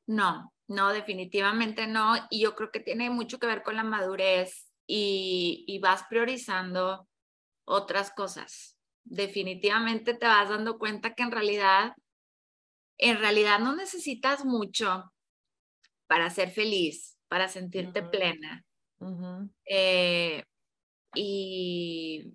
No, 0.07 0.53
no, 0.67 0.91
definitivamente 0.91 1.87
no. 1.87 2.15
Y 2.29 2.41
yo 2.41 2.53
creo 2.53 2.69
que 2.69 2.81
tiene 2.81 3.09
mucho 3.09 3.39
que 3.39 3.47
ver 3.47 3.63
con 3.63 3.77
la 3.77 3.83
madurez 3.83 4.69
y, 4.85 5.63
y 5.69 5.79
vas 5.79 6.03
priorizando 6.09 7.07
otras 7.65 8.11
cosas. 8.11 8.72
Definitivamente 9.03 10.13
te 10.13 10.25
vas 10.25 10.49
dando 10.49 10.77
cuenta 10.77 11.13
que 11.13 11.23
en 11.23 11.31
realidad, 11.31 11.93
en 12.97 13.17
realidad 13.19 13.59
no 13.59 13.75
necesitas 13.75 14.45
mucho 14.45 15.11
para 16.07 16.29
ser 16.29 16.49
feliz 16.49 17.13
para 17.33 17.47
sentirte 17.47 18.03
plena. 18.03 18.63
Eh, 19.65 20.43
y 21.15 22.31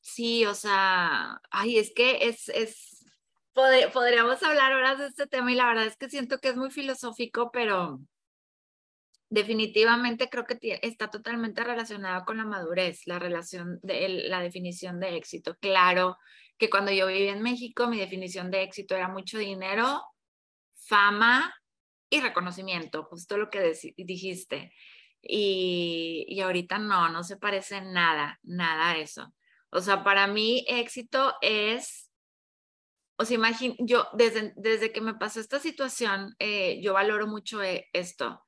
sí, 0.00 0.46
o 0.46 0.54
sea, 0.54 1.40
ay, 1.50 1.78
es 1.78 1.92
que 1.92 2.28
es, 2.28 2.48
es, 2.50 3.04
podríamos 3.52 4.40
hablar 4.44 4.72
horas 4.72 4.98
de 4.98 5.08
este 5.08 5.26
tema 5.26 5.50
y 5.50 5.56
la 5.56 5.66
verdad 5.66 5.86
es 5.86 5.96
que 5.96 6.08
siento 6.08 6.38
que 6.38 6.50
es 6.50 6.56
muy 6.56 6.70
filosófico, 6.70 7.50
pero 7.50 7.98
definitivamente 9.28 10.28
creo 10.28 10.44
que 10.44 10.58
está 10.82 11.10
totalmente 11.10 11.64
relacionado 11.64 12.24
con 12.24 12.36
la 12.36 12.44
madurez, 12.44 13.06
la 13.06 13.18
relación 13.18 13.78
de 13.82 14.24
la 14.28 14.40
definición 14.40 15.00
de 15.00 15.16
éxito. 15.16 15.56
Claro 15.60 16.16
que 16.58 16.70
cuando 16.70 16.92
yo 16.92 17.06
viví 17.06 17.28
en 17.28 17.42
México, 17.42 17.88
mi 17.88 17.98
definición 17.98 18.50
de 18.50 18.62
éxito 18.62 18.94
era 18.94 19.08
mucho 19.08 19.38
dinero, 19.38 20.02
fama 20.74 21.54
y 22.08 22.20
reconocimiento, 22.20 23.04
justo 23.04 23.36
lo 23.36 23.50
que 23.50 23.74
dijiste. 23.96 24.72
Y, 25.20 26.24
y 26.28 26.40
ahorita 26.40 26.78
no, 26.78 27.08
no 27.08 27.24
se 27.24 27.36
parece 27.36 27.80
nada, 27.80 28.38
nada 28.42 28.90
a 28.90 28.98
eso. 28.98 29.34
O 29.70 29.80
sea, 29.80 30.04
para 30.04 30.28
mí 30.28 30.64
éxito 30.68 31.34
es 31.40 32.06
o 33.18 33.24
sea, 33.24 33.38
yo 33.78 34.08
desde, 34.12 34.52
desde 34.56 34.92
que 34.92 35.00
me 35.00 35.14
pasó 35.14 35.40
esta 35.40 35.58
situación, 35.58 36.34
eh, 36.38 36.80
yo 36.82 36.92
valoro 36.92 37.26
mucho 37.26 37.62
eh, 37.62 37.88
esto. 37.92 38.42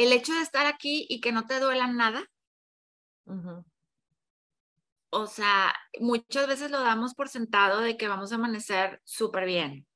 El 0.00 0.14
hecho 0.14 0.32
de 0.32 0.40
estar 0.40 0.64
aquí 0.64 1.04
y 1.10 1.20
que 1.20 1.30
no 1.30 1.46
te 1.46 1.60
duela 1.60 1.86
nada. 1.86 2.24
O 5.10 5.26
sea, 5.26 5.74
muchas 6.00 6.46
veces 6.46 6.70
lo 6.70 6.80
damos 6.80 7.12
por 7.12 7.28
sentado 7.28 7.82
de 7.82 7.98
que 7.98 8.08
vamos 8.08 8.32
a 8.32 8.36
amanecer 8.36 9.02
súper 9.04 9.44
bien. 9.44 9.86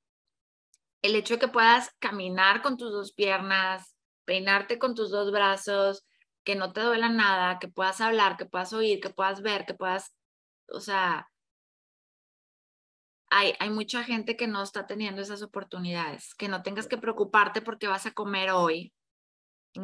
El 1.01 1.17
hecho 1.17 1.35
de 1.35 1.41
que 1.41 1.49
puedas 1.49 1.91
caminar 2.01 2.61
con 2.61 2.77
tus 2.77 2.93
dos 2.93 3.15
piernas, 3.15 3.97
peinarte 4.27 4.79
con 4.79 4.95
tus 4.95 5.11
dos 5.11 5.33
brazos, 5.33 6.05
que 6.45 6.55
no 6.55 6.75
te 6.75 6.83
duela 6.83 7.09
nada, 7.09 7.59
que 7.59 7.69
puedas 7.69 8.03
hablar, 8.03 8.37
que 8.37 8.45
puedas 8.45 8.75
oír, 8.75 9.01
que 9.01 9.09
puedas 9.09 9.41
ver, 9.41 9.65
que 9.65 9.73
puedas, 9.73 10.15
o 10.69 10.81
sea, 10.81 11.31
hay, 13.31 13.55
hay 13.59 13.71
mucha 13.71 14.05
gente 14.05 14.37
que 14.37 14.49
no 14.49 14.63
está 14.63 14.87
teniendo 14.87 15.23
esas 15.23 15.41
oportunidades, 15.41 16.35
que 16.35 16.49
no 16.49 16.63
tengas 16.63 16.89
que 16.89 16.99
preocuparte 16.99 17.63
porque 17.63 17.89
vas 17.89 18.05
a 18.05 18.13
comer 18.13 18.51
hoy. 18.51 18.93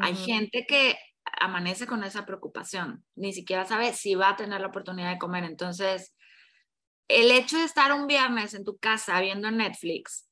Hay 0.00 0.14
gente 0.14 0.66
que 0.68 0.96
amanece 1.40 1.86
con 1.86 2.04
esa 2.04 2.26
preocupación, 2.26 3.04
ni 3.16 3.32
siquiera 3.32 3.64
sabe 3.64 3.92
si 3.92 4.14
va 4.14 4.30
a 4.30 4.36
tener 4.36 4.60
la 4.60 4.68
oportunidad 4.68 5.10
de 5.10 5.18
comer. 5.18 5.44
Entonces, 5.44 6.14
el 7.08 7.30
hecho 7.30 7.58
de 7.58 7.64
estar 7.64 7.92
un 7.92 8.06
viernes 8.06 8.54
en 8.54 8.64
tu 8.64 8.78
casa 8.78 9.20
viendo 9.20 9.50
Netflix 9.50 10.28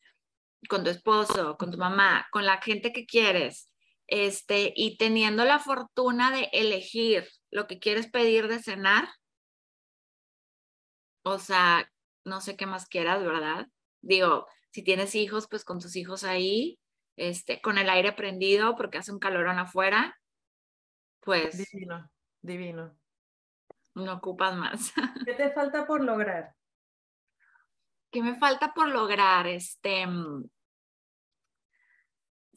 con 0.69 0.85
tu 0.85 0.91
esposo, 0.91 1.57
con 1.57 1.71
tu 1.71 1.79
mamá, 1.79 2.27
con 2.31 2.45
la 2.45 2.61
gente 2.61 2.93
que 2.93 3.07
quieres, 3.07 3.71
este, 4.07 4.73
y 4.75 4.97
teniendo 4.97 5.45
la 5.45 5.59
fortuna 5.59 6.31
de 6.31 6.49
elegir 6.53 7.29
lo 7.51 7.67
que 7.67 7.79
quieres 7.79 8.11
pedir 8.11 8.49
de 8.49 8.63
cenar, 8.63 9.09
o 11.25 11.39
sea, 11.39 11.91
no 12.25 12.41
sé 12.41 12.57
qué 12.57 12.67
más 12.67 12.87
quieras, 12.87 13.23
¿verdad? 13.23 13.67
Digo, 14.01 14.47
si 14.71 14.83
tienes 14.83 15.15
hijos, 15.15 15.47
pues 15.49 15.65
con 15.65 15.79
tus 15.79 15.97
hijos 15.97 16.25
ahí, 16.25 16.79
este, 17.19 17.61
con 17.61 17.79
el 17.79 17.91
aire 17.91 18.12
prendido 18.12 18.77
porque 18.77 18.99
hace 18.99 19.12
un 19.12 19.19
calorón 19.19 19.59
afuera, 19.59 20.19
pues... 21.21 21.59
Divino, 21.71 22.11
divino. 22.41 22.97
No 23.95 24.14
ocupas 24.14 24.57
más. 24.57 24.93
¿Qué 25.27 25.35
te 25.35 25.51
falta 25.51 25.87
por 25.87 26.03
lograr? 26.03 26.55
¿Qué 28.11 28.23
me 28.23 28.37
falta 28.37 28.73
por 28.73 28.89
lograr? 28.89 29.47
Este, 29.47 30.07
mm, 30.07 30.49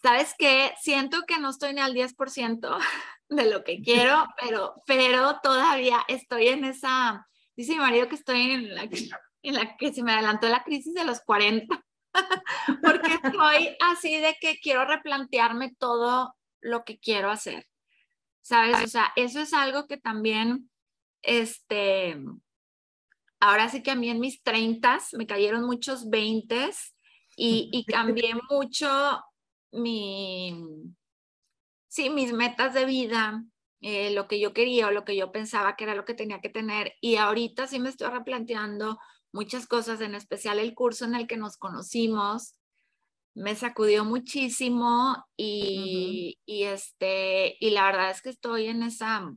¿sabes 0.02 0.34
qué? 0.38 0.74
Siento 0.80 1.24
que 1.28 1.40
no 1.40 1.50
estoy 1.50 1.74
ni 1.74 1.82
al 1.82 1.94
10% 1.94 2.78
de 3.30 3.50
lo 3.50 3.64
que 3.64 3.82
quiero, 3.82 4.26
pero, 4.42 4.76
pero 4.86 5.40
todavía 5.42 6.04
estoy 6.08 6.48
en 6.48 6.66
esa, 6.66 7.28
dice 7.56 7.74
mi 7.74 7.80
marido 7.80 8.08
que 8.08 8.16
estoy 8.16 8.52
en 8.52 8.76
la, 8.76 8.84
en 8.84 9.56
la 9.56 9.78
que 9.78 9.94
se 9.94 10.04
me 10.04 10.14
adelantó 10.14 10.48
la 10.48 10.64
crisis 10.64 10.94
de 10.94 11.06
los 11.06 11.22
40, 11.22 11.84
porque 12.84 13.14
estoy 13.14 13.76
así 13.80 14.18
de 14.18 14.36
que 14.40 14.60
quiero 14.60 14.86
replantearme 14.86 15.74
todo 15.78 16.36
lo 16.62 16.84
que 16.84 17.00
quiero 17.00 17.30
hacer, 17.30 17.68
¿sabes? 18.42 18.84
O 18.84 18.88
sea, 18.88 19.12
eso 19.16 19.40
es 19.40 19.54
algo 19.54 19.88
que 19.88 19.98
también, 19.98 20.70
este, 21.22 22.18
ahora 23.40 23.70
sí 23.70 23.82
que 23.84 23.92
a 23.92 23.96
mí 23.96 24.10
en 24.10 24.20
mis 24.20 24.44
30 24.44 25.00
me 25.14 25.28
cayeron 25.28 25.66
muchos 25.66 26.10
20 26.10 26.72
y, 27.36 27.70
y 27.72 27.86
cambié 27.86 28.34
mucho 28.50 29.24
mi, 29.72 30.54
sí, 31.88 32.10
mis 32.10 32.34
metas 32.34 32.74
de 32.74 32.86
vida, 32.86 33.44
eh, 33.82 34.12
lo 34.12 34.28
que 34.28 34.40
yo 34.40 34.54
quería 34.54 34.88
o 34.88 34.92
lo 34.92 35.04
que 35.04 35.16
yo 35.16 35.32
pensaba 35.32 35.76
que 35.76 35.86
era 35.86 35.96
lo 35.96 36.06
que 36.06 36.14
tenía 36.14 36.40
que 36.40 36.50
tener. 36.50 36.94
Y 37.02 37.16
ahorita 37.16 37.68
sí 37.68 37.80
me 37.80 37.90
estoy 37.90 38.10
replanteando 38.10 39.00
muchas 39.32 39.68
cosas, 39.68 40.02
en 40.02 40.16
especial 40.16 40.60
el 40.60 40.74
curso 40.74 41.06
en 41.06 41.16
el 41.16 41.28
que 41.28 41.38
nos 41.38 41.58
conocimos. 41.58 42.56
Me 43.34 43.56
sacudió 43.56 44.04
muchísimo 44.04 45.26
y, 45.38 46.40
y, 46.46 46.64
este, 46.64 47.56
y 47.60 47.70
la 47.72 47.86
verdad 47.86 48.12
es 48.12 48.22
que 48.22 48.30
estoy 48.30 48.68
en 48.68 48.84
esa, 48.84 49.34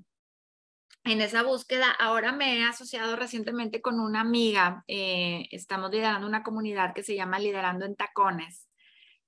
en 1.05 1.20
esa 1.20 1.42
búsqueda. 1.42 1.90
Ahora 1.92 2.32
me 2.32 2.59
he 2.59 2.64
asociado 2.64 3.14
recientemente 3.16 3.80
con 3.80 4.01
una 4.01 4.20
amiga. 4.20 4.84
Eh, 4.88 5.47
estamos 5.53 5.90
liderando 5.90 6.26
una 6.26 6.42
comunidad 6.42 6.95
que 6.95 7.05
se 7.05 7.14
llama 7.14 7.38
Liderando 7.38 7.84
en 7.84 7.95
Tacones 7.95 8.68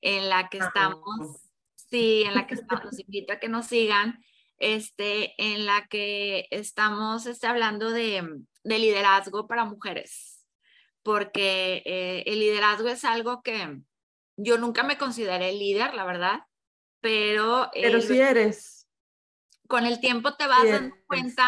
en 0.00 0.28
la 0.28 0.48
que 0.48 0.58
estamos, 0.58 1.40
sí, 1.74 2.22
en 2.24 2.34
la 2.34 2.46
que 2.46 2.54
estamos, 2.54 2.84
los 2.84 2.98
invito 3.00 3.32
a 3.32 3.38
que 3.38 3.48
nos 3.48 3.66
sigan, 3.66 4.22
este, 4.58 5.34
en 5.38 5.66
la 5.66 5.86
que 5.88 6.46
estamos 6.50 7.26
este, 7.26 7.46
hablando 7.46 7.90
de, 7.90 8.22
de, 8.64 8.78
liderazgo 8.78 9.46
para 9.46 9.64
mujeres, 9.64 10.35
porque 11.06 11.84
eh, 11.86 12.24
el 12.26 12.40
liderazgo 12.40 12.88
es 12.88 13.04
algo 13.04 13.40
que 13.40 13.80
yo 14.36 14.58
nunca 14.58 14.82
me 14.82 14.98
consideré 14.98 15.52
líder, 15.52 15.94
la 15.94 16.04
verdad, 16.04 16.40
pero... 17.00 17.70
Pero 17.72 18.00
si 18.00 18.18
eres. 18.18 18.88
Con 19.68 19.86
el 19.86 20.00
tiempo 20.00 20.34
te 20.34 20.48
vas 20.48 20.68
dando 20.68 20.96
cuenta 21.06 21.44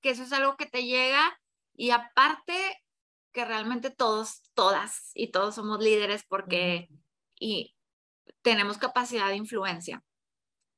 que 0.00 0.08
eso 0.08 0.22
es 0.22 0.32
algo 0.32 0.56
que 0.56 0.64
te 0.64 0.86
llega 0.86 1.38
y 1.74 1.90
aparte 1.90 2.54
que 3.34 3.44
realmente 3.44 3.90
todos, 3.90 4.50
todas 4.54 5.10
y 5.14 5.30
todos 5.30 5.56
somos 5.56 5.80
líderes 5.80 6.24
porque, 6.26 6.88
y 7.38 7.76
tenemos 8.40 8.78
capacidad 8.78 9.28
de 9.28 9.36
influencia. 9.36 10.02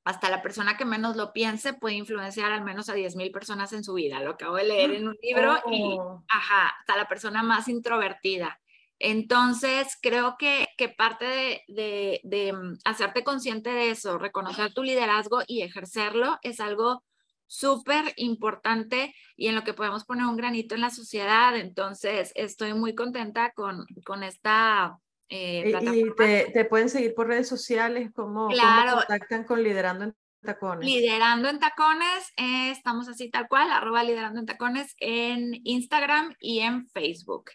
Hasta 0.05 0.29
la 0.29 0.43
persona 0.43 0.77
que 0.77 0.85
menos 0.85 1.17
lo 1.17 1.33
piense 1.33 1.73
puede 1.73 1.95
influenciar 1.95 2.53
al 2.53 2.63
menos 2.63 2.89
a 2.91 2.95
10.000 2.95 3.33
personas 3.33 3.73
en 3.73 3.83
su 3.83 3.95
vida. 3.95 4.21
Lo 4.21 4.33
acabo 4.33 4.57
de 4.57 4.65
leer 4.65 4.93
en 4.93 5.09
un 5.09 5.17
libro 5.23 5.57
y, 5.71 5.97
oh. 5.99 6.23
ajá, 6.29 6.75
hasta 6.79 6.97
la 6.97 7.09
persona 7.09 7.43
más 7.43 7.69
introvertida. 7.69 8.61
Entonces, 8.99 9.99
creo 10.01 10.37
que, 10.39 10.69
que 10.77 10.89
parte 10.89 11.25
de, 11.25 11.63
de, 11.69 12.21
de, 12.23 12.53
mm, 12.53 12.79
hacerte 12.85 13.25
consciente 13.25 13.71
de 13.71 13.91
eso, 13.91 14.19
reconocer 14.19 14.73
tu 14.73 14.83
liderazgo 14.83 15.41
y 15.47 15.63
ejercerlo 15.63 16.39
es 16.43 16.61
algo 16.61 17.03
súper 17.47 18.13
importante 18.17 19.15
y 19.37 19.49
en 19.49 19.55
lo 19.55 19.65
que 19.65 19.75
podemos 19.75 20.05
poner 20.05 20.27
un 20.27 20.37
granito 20.37 20.75
en 20.75 20.81
la 20.81 20.91
sociedad. 20.91 21.57
Entonces, 21.57 22.33
estoy 22.35 22.75
muy 22.75 22.95
contenta 22.95 23.53
con, 23.53 23.87
con 24.05 24.23
esta 24.23 24.99
eh, 25.37 25.73
y 25.83 26.53
te, 26.53 26.65
pueden 26.67 26.89
seguir 26.89 27.13
por 27.13 27.27
redes 27.27 27.49
sociales, 27.49 28.11
¿cómo, 28.15 28.49
contactan 28.49 29.43
con 29.43 29.65
Liderando 29.65 30.05
en 30.05 30.17
Tacones? 30.41 30.89
Liderando 30.89 31.49
en 31.49 31.59
Tacones, 31.59 32.33
eh, 32.37 32.71
estamos 32.71 33.09
así 33.09 33.31
tal 33.31 33.49
cual, 33.49 33.69
arroba 33.73 34.05
Liderando 34.05 34.39
en 34.39 34.47
Tacones 34.47 34.95
en 34.99 35.61
Instagram 35.65 36.37
y 36.39 36.61
en 36.61 36.87
Facebook. 36.87 37.51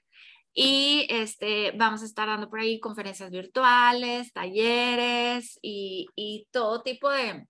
Y 0.53 1.07
este, 1.09 1.71
vamos 1.77 2.01
a 2.01 2.05
estar 2.05 2.27
dando 2.27 2.49
por 2.49 2.59
ahí 2.59 2.81
conferencias 2.81 3.31
virtuales, 3.31 4.33
talleres 4.33 5.57
y, 5.61 6.07
y 6.17 6.49
todo 6.51 6.81
tipo 6.81 7.09
de, 7.09 7.47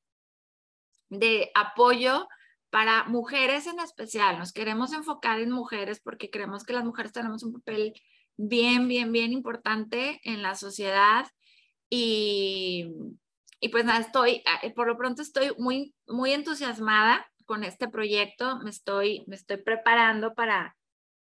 de 1.09 1.49
apoyo 1.55 2.27
para 2.69 3.05
mujeres 3.05 3.65
en 3.65 3.79
especial. 3.79 4.37
Nos 4.37 4.53
queremos 4.53 4.93
enfocar 4.93 5.39
en 5.39 5.49
mujeres 5.49 5.99
porque 5.99 6.29
creemos 6.29 6.65
que 6.65 6.73
las 6.73 6.85
mujeres 6.85 7.13
tenemos 7.13 7.41
un 7.41 7.53
papel 7.53 7.93
bien, 8.41 8.87
bien, 8.87 9.11
bien 9.11 9.33
importante 9.33 10.21
en 10.23 10.41
la 10.41 10.55
sociedad 10.55 11.27
y, 11.89 12.87
y 13.59 13.69
pues 13.69 13.83
nada, 13.83 13.99
estoy, 13.99 14.41
ah, 14.45 14.61
por 14.75 14.87
lo 14.87 14.97
pronto 14.97 15.21
estoy 15.21 15.51
muy, 15.57 15.93
muy 16.07 16.31
entusiasmada 16.31 17.29
con 17.45 17.65
este 17.65 17.89
proyecto, 17.89 18.59
me 18.59 18.69
estoy, 18.69 19.25
me 19.27 19.35
estoy 19.35 19.57
preparando 19.57 20.35
para, 20.35 20.77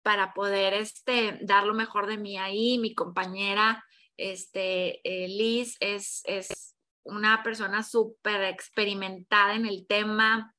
para 0.02 0.34
poder 0.34 0.74
este, 0.74 1.38
dar 1.42 1.64
lo 1.64 1.74
mejor 1.74 2.08
de 2.08 2.18
mí 2.18 2.36
ahí. 2.36 2.78
Mi 2.78 2.94
compañera 2.94 3.84
este, 4.16 5.00
eh, 5.04 5.28
Liz 5.28 5.76
es, 5.78 6.22
es 6.24 6.74
una 7.04 7.44
persona 7.44 7.84
súper 7.84 8.42
experimentada 8.42 9.54
en 9.54 9.66
el 9.66 9.86
tema 9.86 10.52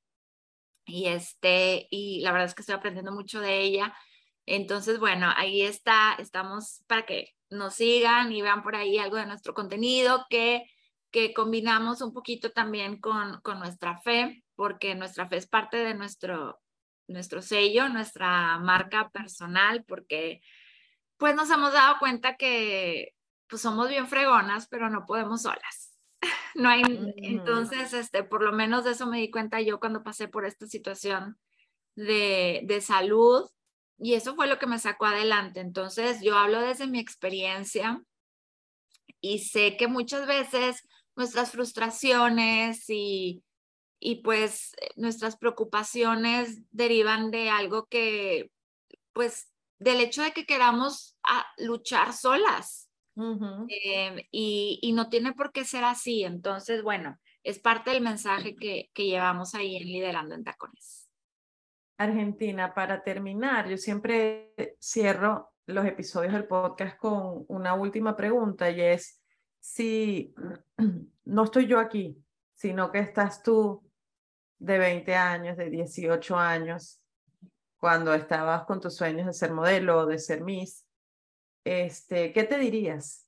y, 0.85 1.07
este, 1.07 1.87
y 1.89 2.21
la 2.21 2.31
verdad 2.31 2.47
es 2.47 2.55
que 2.55 2.61
estoy 2.61 2.75
aprendiendo 2.75 3.11
mucho 3.11 3.41
de 3.41 3.59
ella. 3.59 3.93
Entonces, 4.45 4.99
bueno, 4.99 5.31
ahí 5.35 5.61
está, 5.61 6.15
estamos 6.19 6.83
para 6.87 7.05
que 7.05 7.35
nos 7.49 7.75
sigan 7.75 8.31
y 8.31 8.41
vean 8.41 8.63
por 8.63 8.75
ahí 8.75 8.97
algo 8.97 9.17
de 9.17 9.25
nuestro 9.25 9.53
contenido 9.53 10.25
que, 10.29 10.65
que 11.11 11.33
combinamos 11.33 12.01
un 12.01 12.13
poquito 12.13 12.51
también 12.51 12.99
con, 12.99 13.39
con 13.41 13.59
nuestra 13.59 13.97
fe, 13.97 14.43
porque 14.55 14.95
nuestra 14.95 15.27
fe 15.27 15.37
es 15.37 15.47
parte 15.47 15.77
de 15.77 15.93
nuestro, 15.93 16.59
nuestro 17.07 17.41
sello, 17.41 17.89
nuestra 17.89 18.59
marca 18.59 19.09
personal, 19.09 19.83
porque 19.85 20.41
pues 21.17 21.35
nos 21.35 21.49
hemos 21.49 21.73
dado 21.73 21.97
cuenta 21.99 22.35
que 22.35 23.13
pues 23.47 23.61
somos 23.61 23.89
bien 23.89 24.07
fregonas, 24.07 24.67
pero 24.67 24.89
no 24.89 25.05
podemos 25.05 25.43
solas. 25.43 25.91
No 26.55 26.69
hay, 26.69 26.83
entonces, 27.17 27.91
este, 27.91 28.23
por 28.23 28.41
lo 28.41 28.53
menos 28.53 28.85
de 28.85 28.91
eso 28.91 29.05
me 29.07 29.19
di 29.19 29.29
cuenta 29.29 29.59
yo 29.59 29.77
cuando 29.77 30.03
pasé 30.03 30.29
por 30.29 30.45
esta 30.45 30.67
situación 30.67 31.37
de, 31.95 32.61
de 32.63 32.79
salud, 32.79 33.49
y 33.97 34.13
eso 34.13 34.35
fue 34.35 34.47
lo 34.47 34.59
que 34.59 34.67
me 34.67 34.79
sacó 34.79 35.05
adelante. 35.05 35.59
Entonces, 35.59 36.21
yo 36.21 36.37
hablo 36.37 36.61
desde 36.61 36.87
mi 36.87 36.99
experiencia 36.99 38.03
y 39.21 39.39
sé 39.39 39.77
que 39.77 39.87
muchas 39.87 40.27
veces 40.27 40.87
nuestras 41.15 41.51
frustraciones 41.51 42.89
y, 42.89 43.43
y 43.99 44.21
pues 44.21 44.75
nuestras 44.95 45.37
preocupaciones 45.37 46.61
derivan 46.71 47.31
de 47.31 47.49
algo 47.49 47.87
que, 47.87 48.51
pues, 49.13 49.51
del 49.79 50.01
hecho 50.01 50.23
de 50.23 50.31
que 50.31 50.45
queramos 50.45 51.17
a, 51.23 51.39
ah, 51.39 51.45
luchar 51.57 52.13
solas. 52.13 52.89
Em, 53.17 54.19
y, 54.29 54.79
y, 54.81 54.91
no 54.91 55.09
tiene 55.09 55.31
por 55.31 55.53
qué 55.53 55.63
ser 55.63 55.85
así. 55.85 56.25
Entonces, 56.25 56.83
bueno, 56.83 57.17
es 57.43 57.59
parte 57.59 57.91
del 57.91 58.01
mensaje 58.01 58.57
que, 58.57 58.89
que 58.93 59.05
llevamos 59.05 59.55
ahí 59.55 59.77
en 59.77 59.87
Liderando 59.87 60.35
en 60.35 60.43
Tacones. 60.43 61.04
Argentina, 61.97 62.73
para 62.73 63.03
terminar, 63.03 63.67
yo 63.67 63.77
siempre 63.77 64.53
cierro 64.81 65.51
los 65.65 65.85
episodios 65.85 66.33
del 66.33 66.47
podcast 66.47 66.97
con 66.97 67.45
una 67.47 67.73
última 67.73 68.15
pregunta 68.15 68.69
y 68.69 68.81
es 68.81 69.21
si 69.59 70.33
no 71.25 71.43
estoy 71.43 71.67
yo 71.67 71.79
aquí, 71.79 72.17
sino 72.53 72.91
que 72.91 72.99
estás 72.99 73.41
tú 73.41 73.83
de 74.59 74.77
20 74.77 75.15
años, 75.15 75.57
de 75.57 75.69
18 75.69 76.37
años, 76.37 77.01
cuando 77.77 78.13
estabas 78.13 78.65
con 78.65 78.79
tus 78.79 78.95
sueños 78.95 79.25
de 79.25 79.33
ser 79.33 79.51
modelo 79.51 79.99
o 79.99 80.05
de 80.05 80.19
ser 80.19 80.41
Miss, 80.41 80.85
este, 81.63 82.31
¿qué 82.31 82.43
te 82.43 82.57
dirías? 82.57 83.27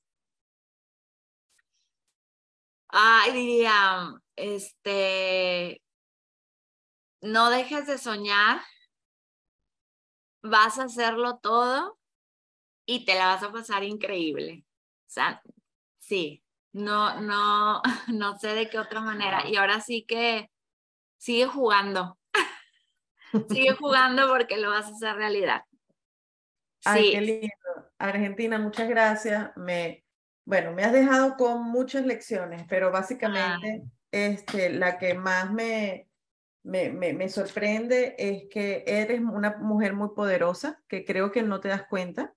Ay, 2.88 3.32
diría, 3.32 4.14
este, 4.36 5.82
no 7.20 7.50
dejes 7.50 7.86
de 7.86 7.98
soñar, 7.98 8.60
vas 10.42 10.78
a 10.78 10.84
hacerlo 10.84 11.38
todo 11.38 11.98
y 12.86 13.04
te 13.04 13.14
la 13.14 13.26
vas 13.26 13.42
a 13.42 13.52
pasar 13.52 13.84
increíble. 13.84 14.64
O 15.06 15.10
sea, 15.10 15.42
sí, 15.98 16.42
no, 16.72 17.20
no, 17.20 17.82
no 18.08 18.38
sé 18.38 18.48
de 18.54 18.68
qué 18.68 18.78
otra 18.78 19.00
manera. 19.00 19.46
Y 19.48 19.56
ahora 19.56 19.80
sí 19.80 20.04
que 20.06 20.50
sigue 21.18 21.46
jugando. 21.46 22.18
sigue 23.50 23.72
jugando 23.72 24.28
porque 24.28 24.56
lo 24.56 24.70
vas 24.70 24.86
a 24.86 24.90
hacer 24.90 25.16
realidad. 25.16 25.62
Ay, 26.84 27.12
qué 27.12 27.20
lindo. 27.20 27.48
Argentina, 27.98 28.58
muchas 28.58 28.88
gracias. 28.88 29.50
Me, 29.56 30.04
bueno, 30.44 30.72
me 30.72 30.84
has 30.84 30.92
dejado 30.92 31.36
con 31.36 31.62
muchas 31.62 32.06
lecciones, 32.06 32.64
pero 32.68 32.90
básicamente 32.90 33.82
este, 34.10 34.70
la 34.70 34.98
que 34.98 35.14
más 35.14 35.52
me, 35.52 36.07
me, 36.62 36.90
me, 36.90 37.12
me, 37.12 37.28
sorprende 37.28 38.14
es 38.18 38.44
que 38.50 38.84
eres 38.86 39.20
una 39.20 39.56
mujer 39.58 39.94
muy 39.94 40.10
poderosa, 40.14 40.82
que 40.88 41.04
creo 41.04 41.32
que 41.32 41.42
no 41.42 41.60
te 41.60 41.68
das 41.68 41.86
cuenta. 41.86 42.34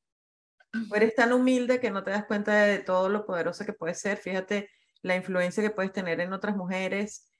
eres 0.95 1.15
tan 1.15 1.33
humilde 1.33 1.79
que 1.79 1.91
no 1.91 2.03
te 2.03 2.11
das 2.11 2.25
cuenta 2.25 2.63
de 2.63 2.79
todo 2.79 3.09
lo 3.09 3.25
poderosa 3.25 3.65
que 3.65 3.73
puedes 3.73 3.99
ser. 3.99 4.17
Fíjate 4.17 4.69
la 5.01 5.15
influencia 5.15 5.63
que 5.63 5.71
puedes 5.71 5.91
tener 5.91 6.19
en 6.19 6.33
otras 6.33 6.55
mujeres 6.55 7.31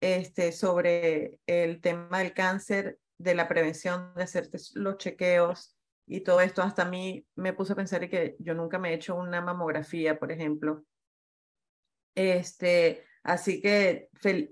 este, 0.00 0.52
sobre 0.52 1.40
el 1.46 1.80
tema 1.80 2.18
del 2.18 2.34
cáncer, 2.34 2.98
de 3.18 3.34
la 3.34 3.48
prevención, 3.48 4.12
de 4.14 4.24
hacerte 4.24 4.58
los 4.74 4.98
chequeos 4.98 5.76
y 6.06 6.20
todo 6.20 6.40
esto. 6.40 6.62
Hasta 6.62 6.82
a 6.82 6.90
mí 6.90 7.26
me 7.34 7.52
puse 7.52 7.72
a 7.72 7.76
pensar 7.76 8.08
que 8.08 8.36
yo 8.38 8.54
nunca 8.54 8.78
me 8.78 8.90
he 8.90 8.94
hecho 8.94 9.14
una 9.14 9.40
mamografía, 9.40 10.18
por 10.18 10.32
ejemplo. 10.32 10.84
Este, 12.14 13.04
así 13.26 13.60
que, 13.60 14.08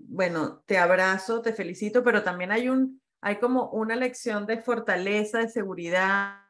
bueno, 0.09 0.62
te 0.66 0.79
abrazo, 0.79 1.41
te 1.41 1.53
felicito, 1.53 2.03
pero 2.03 2.22
también 2.22 2.53
hay 2.53 2.68
un, 2.68 3.01
hay 3.20 3.37
como 3.37 3.70
una 3.70 3.97
lección 3.97 4.47
de 4.47 4.61
fortaleza, 4.61 5.39
de 5.39 5.49
seguridad, 5.49 6.41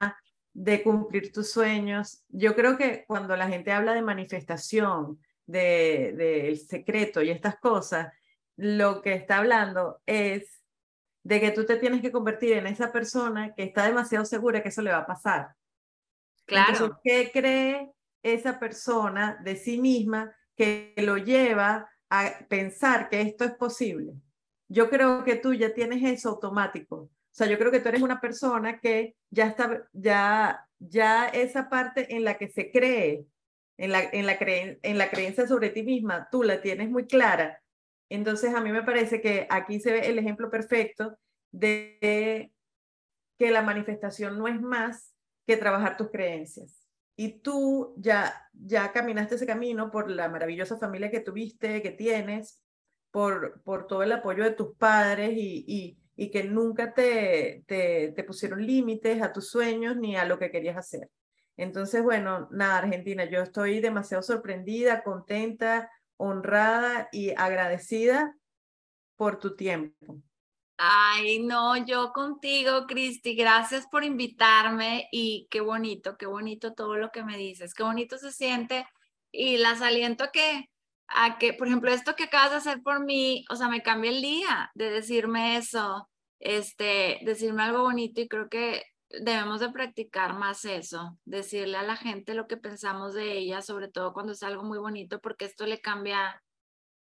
de 0.53 0.83
cumplir 0.83 1.33
tus 1.33 1.51
sueños. 1.51 2.25
Yo 2.29 2.55
creo 2.55 2.77
que 2.77 3.05
cuando 3.07 3.37
la 3.37 3.49
gente 3.49 3.72
habla 3.72 3.93
de 3.93 4.03
manifestación, 4.03 5.20
del 5.47 6.16
de, 6.16 6.49
el 6.49 6.59
secreto 6.59 7.22
y 7.22 7.31
estas 7.31 7.59
cosas, 7.59 8.12
lo 8.57 9.03
que 9.03 9.14
está 9.14 9.39
hablando 9.39 10.01
es 10.07 10.62
de 11.22 11.41
que 11.41 11.51
tú 11.51 11.66
te 11.66 11.77
tienes 11.77 12.01
que 12.01 12.12
convertir 12.12 12.55
en 12.55 12.66
esa 12.66 12.93
persona 12.93 13.55
que 13.55 13.64
está 13.64 13.87
demasiado 13.87 14.25
segura 14.25 14.62
que 14.62 14.68
eso 14.68 14.83
le 14.83 14.93
va 14.93 14.99
a 14.99 15.07
pasar. 15.07 15.55
Claro. 16.47 17.01
¿qué 17.03 17.31
cree 17.33 17.93
esa 18.22 18.59
persona 18.59 19.39
de 19.43 19.57
sí 19.57 19.81
misma 19.81 20.35
que 20.57 20.95
lo 20.99 21.16
lleva 21.16 21.91
a 22.11 22.46
pensar 22.48 23.09
que 23.09 23.20
esto 23.20 23.44
es 23.44 23.52
posible? 23.52 24.14
Yo 24.68 24.88
creo 24.90 25.24
que 25.24 25.36
tú 25.36 25.55
ya 25.55 25.74
tienes 25.74 26.02
eso 26.02 26.30
automático. 26.30 26.96
O 26.96 27.11
sea, 27.30 27.46
yo 27.46 27.59
creo 27.59 27.70
que 27.70 27.80
tú 27.80 27.88
eres 27.88 28.02
una 28.02 28.20
persona 28.20 28.80
que 28.80 29.16
ya 29.30 29.46
está, 29.46 29.88
ya, 29.92 30.68
ya 30.78 31.26
esa 31.28 31.68
parte 31.68 32.14
en 32.14 32.24
la 32.24 32.38
que 32.38 32.48
se 32.48 32.70
cree, 32.70 33.26
en 33.76 33.92
la, 33.92 34.02
en 34.02 34.26
la, 34.26 34.36
en 34.38 34.98
la 34.98 35.11
creencia 35.11 35.46
sobre 35.46 35.70
ti 35.70 35.82
misma, 35.82 36.28
tú 36.30 36.42
la 36.44 36.61
tienes 36.62 36.90
muy 36.90 37.07
clara 37.07 37.61
entonces, 38.09 38.55
a 38.55 38.61
mí 38.61 38.70
me 38.70 38.82
parece 38.82 39.20
que 39.20 39.46
aquí 39.50 39.80
se 39.80 39.92
ve 39.92 40.07
el 40.07 40.18
ejemplo 40.18 40.50
perfecto 40.50 41.18
de 41.50 42.52
que 43.38 43.50
la 43.50 43.62
manifestación 43.62 44.38
no 44.38 44.46
es 44.46 44.61
más 44.61 45.14
que 45.46 45.57
trabajar 45.57 45.96
tus 45.96 46.11
creencias. 46.11 46.84
Y 47.17 47.41
tú 47.41 47.95
ya, 47.97 48.51
ya 48.53 48.93
caminaste 48.93 49.37
ese 49.37 49.47
camino 49.47 49.91
por 49.91 50.11
la 50.11 50.29
maravillosa 50.29 50.79
familia 50.79 51.11
que 51.11 51.21
tuviste, 51.21 51.83
que 51.83 51.91
tienes, 51.91 52.62
por, 53.11 53.62
por 53.62 53.87
todo 53.87 54.03
el 54.03 54.12
apoyo 54.12 54.43
de 54.43 54.51
tus 54.51 54.75
padres 54.77 55.33
y, 55.37 55.97
y, 56.17 56.31
que 56.31 56.45
nunca 56.45 56.93
te, 56.95 57.62
te, 57.67 58.12
te 58.15 58.25
pusieron 58.25 58.67
límites 58.67 59.23
a 59.23 59.33
tus 59.33 59.51
sueños 59.51 59.97
ni 59.97 60.17
a 60.17 60.25
lo 60.25 60.39
que 60.39 60.51
querías 60.51 60.77
hacer. 60.77 61.11
Entonces, 61.57 62.03
bueno, 62.03 62.49
nada, 62.51 62.79
Argentina, 62.79 63.25
yo 63.25 63.41
estoy 63.41 63.81
demasiado 63.81 64.23
sorprendida, 64.23 65.05
contenta, 65.05 65.91
honrada 66.17 67.09
y 67.12 67.31
agradecida 67.37 68.37
por 69.17 69.39
tu 69.39 69.55
tiempo. 69.55 70.21
Ay, 70.77 71.39
no, 71.41 71.77
yo 71.87 72.12
contigo, 72.12 72.87
Cristi, 72.89 73.37
gracias 73.37 73.87
por 73.87 74.03
invitarme 74.05 75.09
y 75.12 75.47
qué 75.51 75.61
bonito, 75.61 76.16
qué 76.18 76.27
bonito 76.27 76.75
todo 76.75 76.97
lo 76.97 77.11
que 77.11 77.22
me 77.22 77.37
dices, 77.37 77.75
qué 77.75 77.85
bonito 77.85 78.18
se 78.18 78.33
siente 78.33 78.85
y 79.31 79.57
las 79.59 79.83
aliento 79.83 80.25
a 80.25 80.33
que, 80.33 80.68
a 81.09 81.39
que, 81.39 81.53
por 81.55 81.68
ejemplo, 81.68 81.91
esto 81.93 82.16
que 82.16 82.25
acabas 82.25 82.51
de 82.51 82.57
hacer 82.57 82.83
por 82.83 83.05
mí, 83.05 83.45
o 83.51 83.57
sea, 83.57 83.68
me 83.68 83.83
cambia 83.83 84.11
el 84.11 84.20
día 84.22 84.70
de 84.75 84.91
decirme 84.91 85.57
eso, 85.59 86.09
este, 86.41 87.20
decirme 87.25 87.62
algo 87.62 87.83
bonito 87.83 88.20
y 88.20 88.29
creo 88.29 88.49
que 88.49 88.83
debemos 89.11 89.61
de 89.61 89.70
practicar 89.70 90.35
más 90.37 90.64
eso, 90.64 91.18
decirle 91.25 91.77
a 91.79 91.83
la 91.85 91.97
gente 91.97 92.35
lo 92.35 92.49
que 92.49 92.57
pensamos 92.57 93.14
de 93.14 93.39
ella, 93.39 93.62
sobre 93.62 93.89
todo 93.89 94.12
cuando 94.12 94.33
es 94.33 94.43
algo 94.43 94.64
muy 94.64 94.79
bonito, 94.79 95.20
porque 95.20 95.45
esto 95.45 95.66
le 95.66 95.81
cambia 95.81 96.43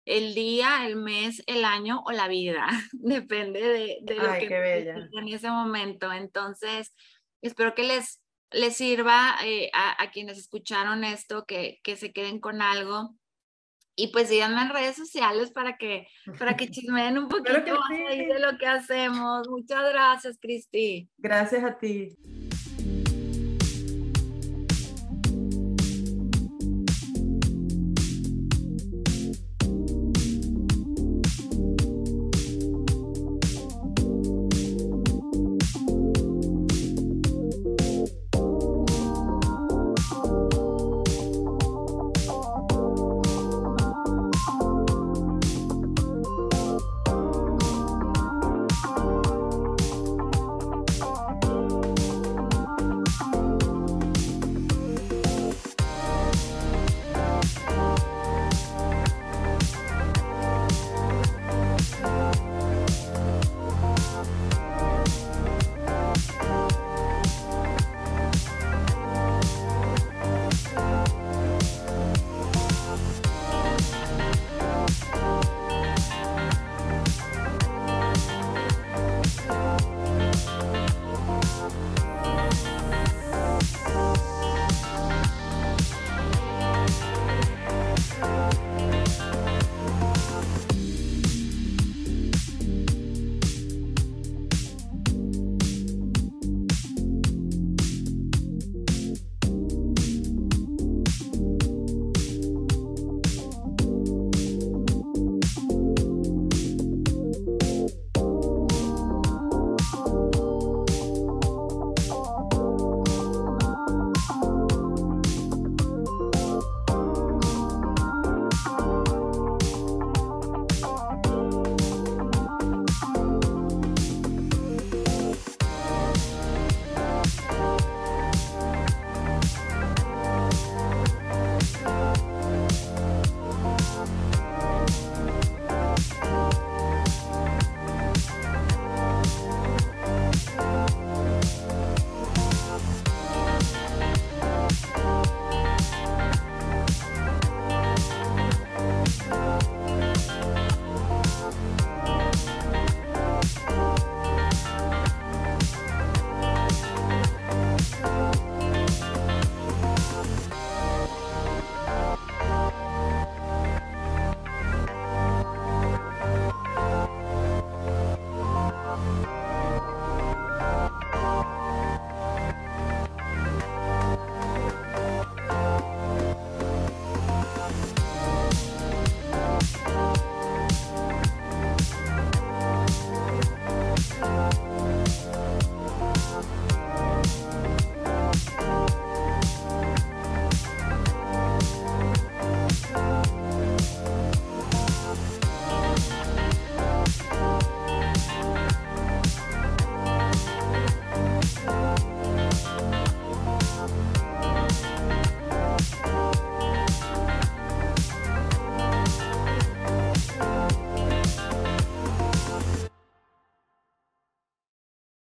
el 0.10 0.34
día, 0.34 0.88
el 0.88 0.96
mes, 0.96 1.44
el 1.46 1.64
año 1.64 2.02
o 2.04 2.12
la 2.12 2.28
vida, 2.28 2.66
depende 2.94 3.62
de, 3.62 3.98
de 4.02 4.16
lo 4.16 4.34
que 4.34 4.90
en 5.14 5.28
ese 5.28 5.50
momento. 5.50 6.12
Entonces, 6.12 6.94
espero 7.42 7.76
que 7.76 7.84
les, 7.84 8.20
les 8.52 8.76
sirva 8.76 9.36
eh, 9.46 9.70
a, 9.74 10.10
quienes 10.12 10.40
escucharon 10.40 11.04
esto, 11.04 11.46
que, 11.46 11.80
que 11.84 11.96
se 11.96 12.12
queden 12.12 12.40
con 12.40 12.64
algo 12.64 13.16
y 13.96 14.08
pues 14.08 14.30
síganme 14.30 14.62
en 14.62 14.70
redes 14.70 14.96
sociales 14.96 15.52
para 15.52 15.78
que, 15.78 16.08
para 16.40 16.56
que 16.56 16.68
chismeen 16.72 17.20
un 17.20 17.28
poquito 17.28 17.80
más 17.80 17.90
de 17.90 18.40
lo 18.40 18.58
que 18.58 18.66
hacemos. 18.66 19.48
Muchas 19.48 19.92
gracias, 19.92 20.38
Cristi. 20.42 21.08
Gracias 21.18 21.64
a 21.64 21.78
ti. 21.78 22.18